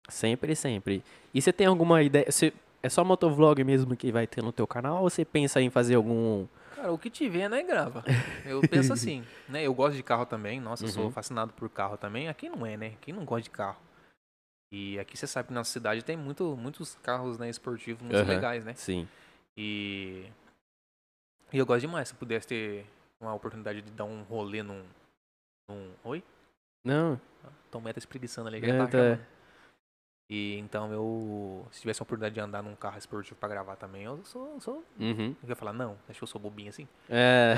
[0.08, 1.04] Sempre, sempre.
[1.34, 2.32] E você tem alguma ideia?
[2.32, 5.70] Você, é só motovlog mesmo que vai ter no teu canal ou você pensa em
[5.70, 6.46] fazer algum.
[6.76, 8.04] Cara, o que tiver, né, grava.
[8.46, 9.64] Eu penso assim, né?
[9.64, 10.62] Eu gosto de carro também.
[10.62, 11.12] Nossa, eu sou Uhum.
[11.12, 12.28] fascinado por carro também.
[12.30, 12.94] Aqui não é, né?
[13.02, 13.78] Quem não gosta de carro?
[14.72, 18.16] E aqui você sabe que na nossa cidade tem muito, muitos carros né, esportivos muito
[18.18, 18.28] Aham.
[18.28, 18.74] legais, né?
[18.76, 19.08] Sim.
[19.58, 20.26] E...
[21.56, 22.10] e eu gosto demais.
[22.10, 22.86] Se eu pudesse ter
[23.20, 24.84] uma oportunidade de dar um rolê num.
[25.70, 25.92] num...
[26.04, 26.24] Oi?
[26.84, 27.20] Não.
[27.72, 28.58] Tom Meta espreguiçando ali.
[28.58, 29.20] É, já tá tá.
[30.28, 31.68] E então eu.
[31.72, 34.60] Se tivesse a oportunidade de andar num carro esportivo pra gravar também, eu sou.
[34.60, 35.36] sou Uhum.
[35.44, 36.88] eu ia falar, não, acho que eu sou bobinho assim.
[37.08, 37.54] É.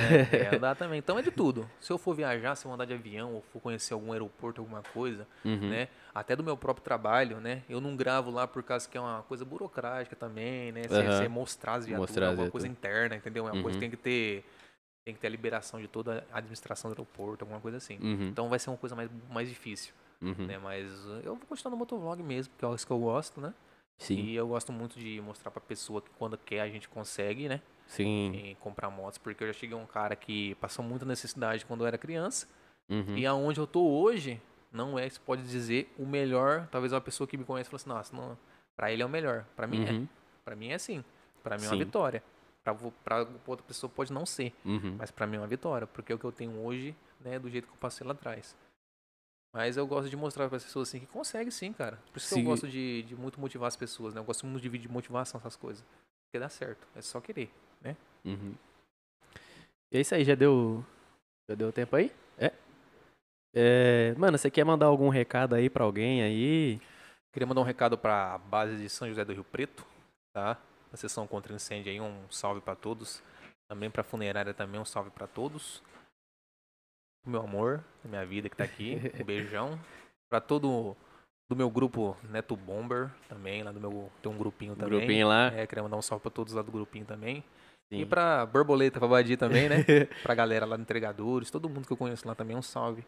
[0.52, 0.99] É, andar também.
[0.99, 1.69] Então é de tudo.
[1.80, 4.84] Se eu for viajar, se eu andar de avião, ou for conhecer algum aeroporto, alguma
[4.94, 5.69] coisa, Uhum.
[5.69, 5.88] né?
[6.19, 7.61] Até do meu próprio trabalho, né?
[7.69, 10.81] Eu não gravo lá por causa que é uma coisa burocrática também, né?
[10.88, 13.48] Você você mostrar as viaturas, Mostrar as alguma coisa interna, entendeu?
[13.48, 13.73] É uma coisa Uhum.
[13.73, 14.44] que tem que ter.
[15.06, 17.98] Tem que ter a liberação de toda a administração do aeroporto, alguma coisa assim.
[18.02, 18.30] Uhum.
[18.30, 20.48] Então vai ser uma coisa mais, mais difícil, Uhum.
[20.48, 20.57] né?
[20.57, 20.91] Mas
[21.23, 23.53] eu vou continuar no motovlog mesmo, que é isso que eu gosto, né?
[23.99, 24.15] Sim.
[24.15, 27.61] E eu gosto muito de mostrar pra pessoa que quando quer a gente consegue, né?
[27.85, 28.31] Sim.
[28.35, 31.81] em comprar motos, porque eu já cheguei a um cara que passou muita necessidade quando
[31.81, 32.45] eu era criança,
[32.89, 33.15] Uhum.
[33.18, 34.41] e aonde eu tô hoje,
[34.72, 37.89] não é, se pode dizer, o melhor, talvez uma pessoa que me conhece fale assim,
[37.89, 38.38] nossa, não,
[38.76, 40.07] pra ele é o melhor, pra mim é, Uhum.
[40.45, 41.03] pra mim é assim,
[41.44, 41.84] pra mim é uma Sim.
[41.85, 42.23] vitória,
[42.64, 44.95] pra, pra outra pessoa pode não ser, Uhum.
[44.98, 47.39] mas pra mim é uma vitória, porque é o que eu tenho hoje, né, é
[47.39, 48.56] do jeito que eu passei lá atrás.
[49.53, 51.98] Mas eu gosto de mostrar para as pessoas assim que consegue sim, cara.
[52.11, 52.41] Por isso que Sim.
[52.41, 54.19] eu gosto de, de muito motivar as pessoas, né?
[54.19, 55.84] Eu gosto muito de vídeo de motivação, essas coisas.
[56.26, 57.49] Porque dá certo, é só querer.
[58.26, 58.53] Uhum.
[59.91, 60.85] E é isso aí, já deu.
[61.49, 62.11] Já deu tempo aí?
[62.38, 62.52] É.
[63.53, 66.82] É, Mano, você quer mandar algum recado aí pra alguém aí?
[67.34, 69.86] Queria mandar um recado para a base de São José do Rio Preto,
[70.34, 70.57] tá?
[70.91, 73.22] A sessão contra incêndio aí, um salve para todos.
[73.69, 75.84] Também para a funerária também, um salve para todos.
[77.26, 79.80] Meu amor, a minha vida que tá aqui, um beijão.
[80.30, 80.95] Para todo
[81.49, 84.10] Do meu grupo Neto Bomber também, lá do meu.
[84.22, 84.99] Tem um grupinho também.
[84.99, 85.48] Grupinho lá.
[85.53, 87.44] É, queria mandar um salve pra todos lá do grupinho também.
[87.91, 88.02] Sim.
[88.02, 89.78] E pra Borboleta, Badi também, né?
[90.24, 93.06] pra galera lá do Entregadores, todo mundo que eu conheço lá também, um salve.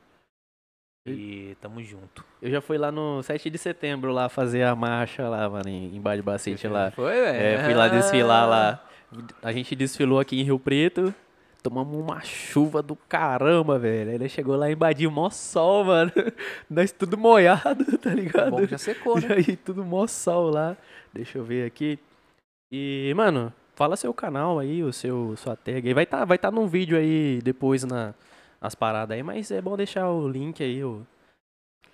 [1.06, 2.24] E tamo junto.
[2.42, 6.00] Eu já fui lá no 7 de setembro lá fazer a marcha lá, mano, em
[6.00, 6.92] Bar de Bacete lá.
[6.92, 7.60] Foi, velho?
[7.60, 8.86] É, fui lá desfilar lá.
[9.42, 11.14] A gente desfilou aqui em Rio Preto.
[11.62, 14.12] Tomamos uma chuva do caramba, velho.
[14.12, 16.12] Ele chegou lá em Badia, mó sol, mano.
[16.70, 18.52] Nós tudo molhado, tá ligado?
[18.52, 19.28] Bom já secou, né?
[19.30, 20.78] E aí, tudo mó sol lá.
[21.14, 22.00] Deixa eu ver aqui.
[22.72, 25.94] E, mano, fala seu canal aí, o seu, sua tag aí.
[25.94, 28.14] Vai tá, vai tá num vídeo aí depois na,
[28.62, 31.06] nas paradas aí, mas é bom deixar o link aí, o,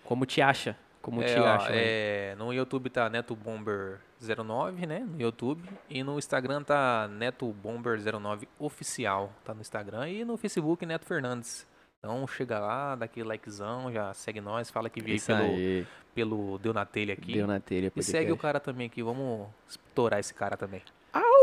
[0.04, 0.76] como te acha.
[1.02, 1.70] Como É, te ó, acha.
[1.70, 1.78] né?
[1.78, 5.00] é, no YouTube tá Neto Bomber 09, né?
[5.02, 5.64] No YouTube.
[5.88, 9.32] E no Instagram tá Neto Bomber 09 Oficial.
[9.44, 10.10] Tá no Instagram.
[10.10, 11.68] E no Facebook, Neto Fernandes.
[12.00, 15.88] Então chega lá, dá aquele likezão, já segue nós, fala que veio pelo, aí.
[16.14, 17.34] pelo Deu na Telha aqui.
[17.34, 17.92] Deu na telha.
[17.96, 20.82] E segue o cara também aqui, vamos estourar esse cara também.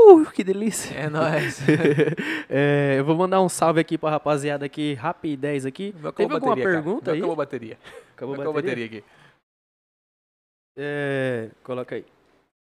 [0.04, 0.94] Uh, que delícia.
[0.94, 1.60] É nóis.
[2.54, 5.94] É, eu vou mandar um salve aqui pra rapaziada aqui, rapidez aqui.
[6.14, 6.74] Teve alguma bateria, cara.
[6.82, 7.20] pergunta Meu aí?
[7.20, 7.78] Acabou a bateria.
[8.14, 9.04] Acabou Acabou a bateria aqui.
[10.76, 12.04] É, coloca aí.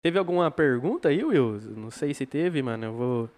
[0.04, 1.60] Teve alguma pergunta aí, Will?
[1.76, 2.86] Não sei se teve, mano.
[2.86, 3.30] Eu vou.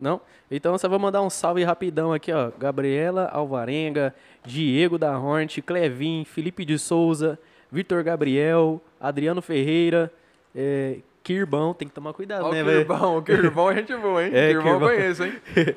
[0.00, 0.20] Não?
[0.50, 2.50] Então eu só vou mandar um salve rapidão aqui, ó.
[2.56, 7.38] Gabriela Alvarenga, Diego da Hornet, Clevin, Felipe de Souza,
[7.70, 10.10] Vitor Gabriel, Adriano Ferreira,
[10.54, 11.74] é, Kirbão.
[11.74, 12.78] Tem que tomar cuidado, Ó, né, velho?
[12.78, 14.30] Kirbão, Kirbão é gente boa, hein?
[14.34, 14.88] É, Kirbão eu Kirbão.
[14.88, 15.32] conheço, hein?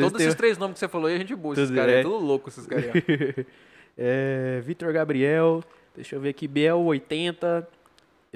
[0.00, 1.54] Todos tem- esses três nomes que você falou aí, é gente boa.
[1.54, 2.00] Esses caras é.
[2.00, 2.86] é tudo louco, esses caras.
[3.98, 5.62] é, Vitor Gabriel,
[5.94, 7.66] deixa eu ver aqui, Biel80.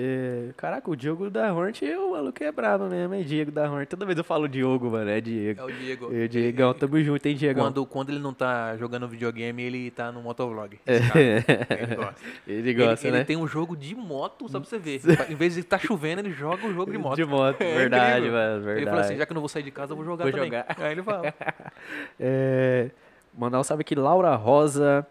[0.02, 3.86] É, caraca, o Diogo da Hornet, o maluco é brabo mesmo, é Diego da Hornet.
[3.86, 5.60] Toda vez eu falo Diogo, mano, é Diego.
[5.60, 6.14] É o Diego.
[6.14, 7.64] É, Diegão, tamo junto, hein, Diegão?
[7.64, 10.80] Quando, quando ele não tá jogando videogame, ele tá no motovlog.
[10.86, 10.96] É.
[11.82, 12.24] Ele gosta.
[12.46, 13.18] Ele gosta, ele, né?
[13.18, 15.02] ele tem um jogo de moto, só pra você ver.
[15.28, 17.16] Em vez de estar chovendo, ele joga um jogo de moto.
[17.16, 18.32] De moto, É verdade, incrível.
[18.38, 18.80] mano, verdade.
[18.80, 20.32] Ele falou assim, já que eu não vou sair de casa, eu vou jogar Vou
[20.32, 20.46] também.
[20.46, 20.66] jogar.
[20.78, 21.34] Aí ele fala.
[22.18, 22.90] É,
[23.36, 25.06] mandar um salve aqui, Laura Rosa.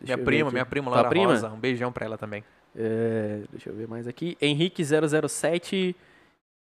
[0.00, 1.26] Deixa Minha prima, minha prima Laura prima?
[1.26, 1.48] Rosa.
[1.50, 2.42] Um beijão pra ela também.
[2.76, 4.36] É, deixa eu ver mais aqui.
[4.40, 5.94] Henrique007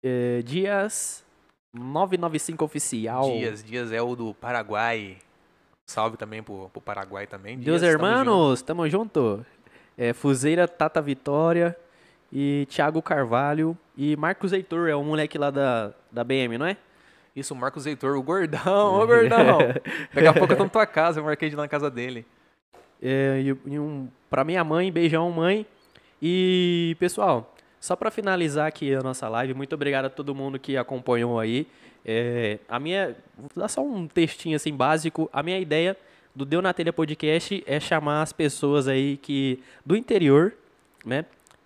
[0.02, 1.24] é, Dias
[1.72, 3.30] 995 Oficial.
[3.30, 5.18] Dias, Dias é o do Paraguai.
[5.86, 7.56] Salve também pro, pro Paraguai também.
[7.58, 8.18] Deus Dias, tamo junto.
[8.18, 9.46] hermanos, tamo junto.
[9.96, 11.76] É, Fuzeira Tata Vitória
[12.32, 16.76] e Thiago Carvalho e Marcos Heitor, é o moleque lá da, da BM, não é?
[17.34, 19.58] Isso, Marcos Heitor, o gordão, ô gordão.
[20.12, 21.90] Daqui a pouco eu tô na tua casa, eu marquei de ir lá na casa
[21.90, 22.26] dele.
[23.00, 25.66] É, e um, pra minha mãe, beijão, mãe.
[26.20, 30.76] E, pessoal, só pra finalizar aqui a nossa live, muito obrigado a todo mundo que
[30.76, 31.66] acompanhou aí.
[32.04, 33.16] É, a minha.
[33.36, 35.28] Vou dar só um textinho assim básico.
[35.32, 35.96] A minha ideia
[36.34, 39.60] do Deu na Telha Podcast é chamar as pessoas aí que.
[39.84, 40.54] do interior,
[41.04, 41.24] né?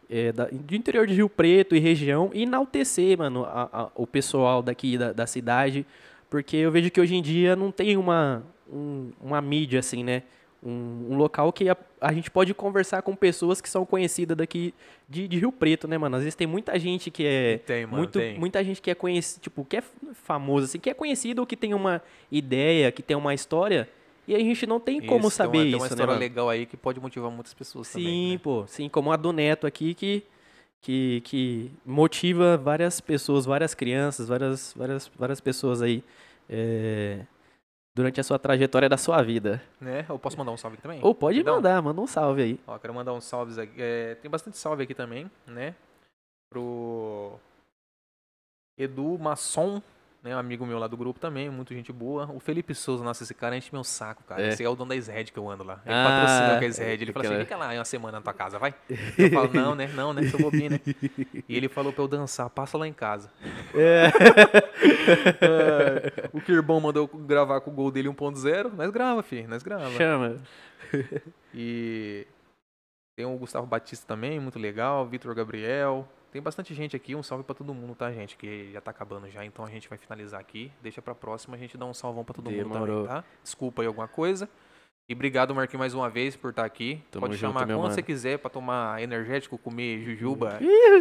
[0.09, 4.07] É, da- do interior de Rio Preto e região e enaltecer, mano, a- a- o
[4.07, 5.87] pessoal daqui da, da cidade.
[6.29, 10.23] Porque eu vejo que hoje em dia não tem uma, um- uma mídia assim, né?
[10.63, 14.75] Um, um local que a, a gente pode conversar com pessoas que são conhecidas daqui
[15.09, 16.17] de, de Rio Preto, né, mano?
[16.17, 17.59] Às vezes tem muita gente que é.
[17.59, 18.39] Tem, mano, muito, tem.
[18.39, 19.83] Muita gente que é conhecido, tipo, que é
[20.13, 23.89] famoso, assim, que é conhecido ou que tem uma ideia, que tem uma história.
[24.29, 26.07] E a gente não tem como Isso, saber tem uma, isso, Tem uma né, história
[26.09, 26.21] mano?
[26.21, 28.33] legal aí que pode motivar muitas pessoas Sim, também.
[28.33, 28.41] né?
[28.43, 28.65] pô.
[28.67, 30.23] Sim, como a do Neto aqui, que,
[30.83, 36.05] que, que motiva várias pessoas, várias crianças, várias, várias, várias pessoas aí
[36.49, 37.21] é,
[37.95, 39.63] durante a sua trajetória da sua vida.
[39.81, 40.05] Né?
[40.09, 41.01] Eu posso mandar um salve aqui também?
[41.03, 41.57] Ou pode Rapidão?
[41.57, 42.61] mandar, manda um salve aí.
[42.67, 43.75] Ó, quero mandar uns salves aqui.
[43.79, 45.75] É, tem bastante salve aqui também, né?
[46.49, 47.39] Pro
[48.79, 49.83] Edu Masson,
[50.23, 50.35] né?
[50.37, 52.31] Um amigo meu lá do grupo também, muito gente boa.
[52.33, 54.43] O Felipe Souza, nossa, esse cara enche meu saco, cara.
[54.43, 54.49] É.
[54.49, 55.81] Esse é o dono da Sred que eu ando lá.
[55.85, 57.05] Ele Ah, patrocina com a Sred.
[57.05, 58.75] Ele fala assim: fica lá uma semana na tua casa, vai.
[59.17, 59.89] Eu falo, não, né?
[59.95, 60.27] Não, né?
[60.29, 60.81] Sou bobinho, né?
[61.49, 63.31] E ele falou pra eu dançar, passa lá em casa.
[63.75, 64.11] É,
[66.33, 68.73] o Kirbon mandou gravar com o gol dele 1.0.
[68.75, 69.91] Nós grava, filho, nós grava.
[69.93, 70.37] Chama.
[71.55, 72.27] E
[73.17, 76.07] tem o Gustavo Batista também, muito legal, Vitor Gabriel.
[76.33, 78.37] Tem bastante gente aqui, um salve pra todo mundo, tá, gente?
[78.37, 80.71] Que já tá acabando já, então a gente vai finalizar aqui.
[80.81, 83.05] Deixa pra próxima a gente dar um salvão pra todo mundo Demorou.
[83.05, 83.25] também, tá?
[83.43, 84.49] Desculpa aí alguma coisa.
[85.09, 87.03] E obrigado, Marquinhos, mais uma vez por estar aqui.
[87.11, 90.61] Tamo Pode chamar quando você quiser pra tomar energético, comer jujuba,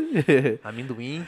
[0.64, 1.24] amendoim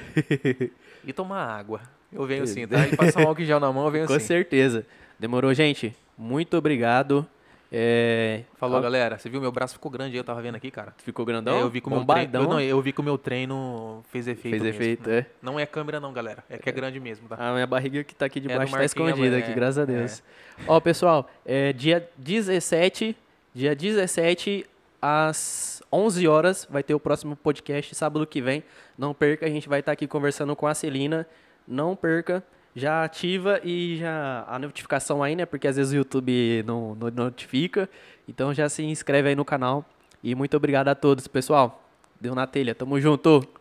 [1.05, 1.81] e tomar água.
[2.11, 2.87] Eu venho assim, tá?
[2.87, 4.25] E passar um álcool gel na mão, eu venho Com assim.
[4.25, 4.83] certeza.
[5.19, 5.95] Demorou, gente?
[6.17, 7.27] Muito obrigado.
[7.73, 9.17] É, Falou, ó, galera.
[9.17, 10.93] Você viu, meu braço ficou grande eu tava vendo aqui, cara.
[10.97, 11.57] Ficou grandão?
[11.57, 14.27] É, eu vi o meu treino, eu, não, eu vi que o meu treino fez
[14.27, 14.51] efeito.
[14.51, 14.81] Fez mesmo.
[14.81, 15.25] efeito, é.
[15.41, 16.43] Não é câmera não, galera.
[16.49, 17.35] É que é grande mesmo, tá?
[17.39, 19.83] A minha barriga que tá aqui do debaixo tá Marquinhos, escondida é, aqui, graças a
[19.83, 19.85] é.
[19.85, 20.21] Deus.
[20.67, 23.15] Ó, pessoal, é dia 17,
[23.55, 24.65] dia 17
[25.01, 28.63] às 11 horas vai ter o próximo podcast, sábado que vem.
[28.97, 31.25] Não perca, a gente vai estar aqui conversando com a Celina.
[31.65, 32.43] Não perca,
[32.75, 35.45] já ativa e já a notificação aí, né?
[35.45, 37.89] Porque às vezes o YouTube não, não notifica.
[38.27, 39.85] Então já se inscreve aí no canal.
[40.23, 41.83] E muito obrigado a todos, pessoal.
[42.19, 43.45] Deu na telha, tamo junto.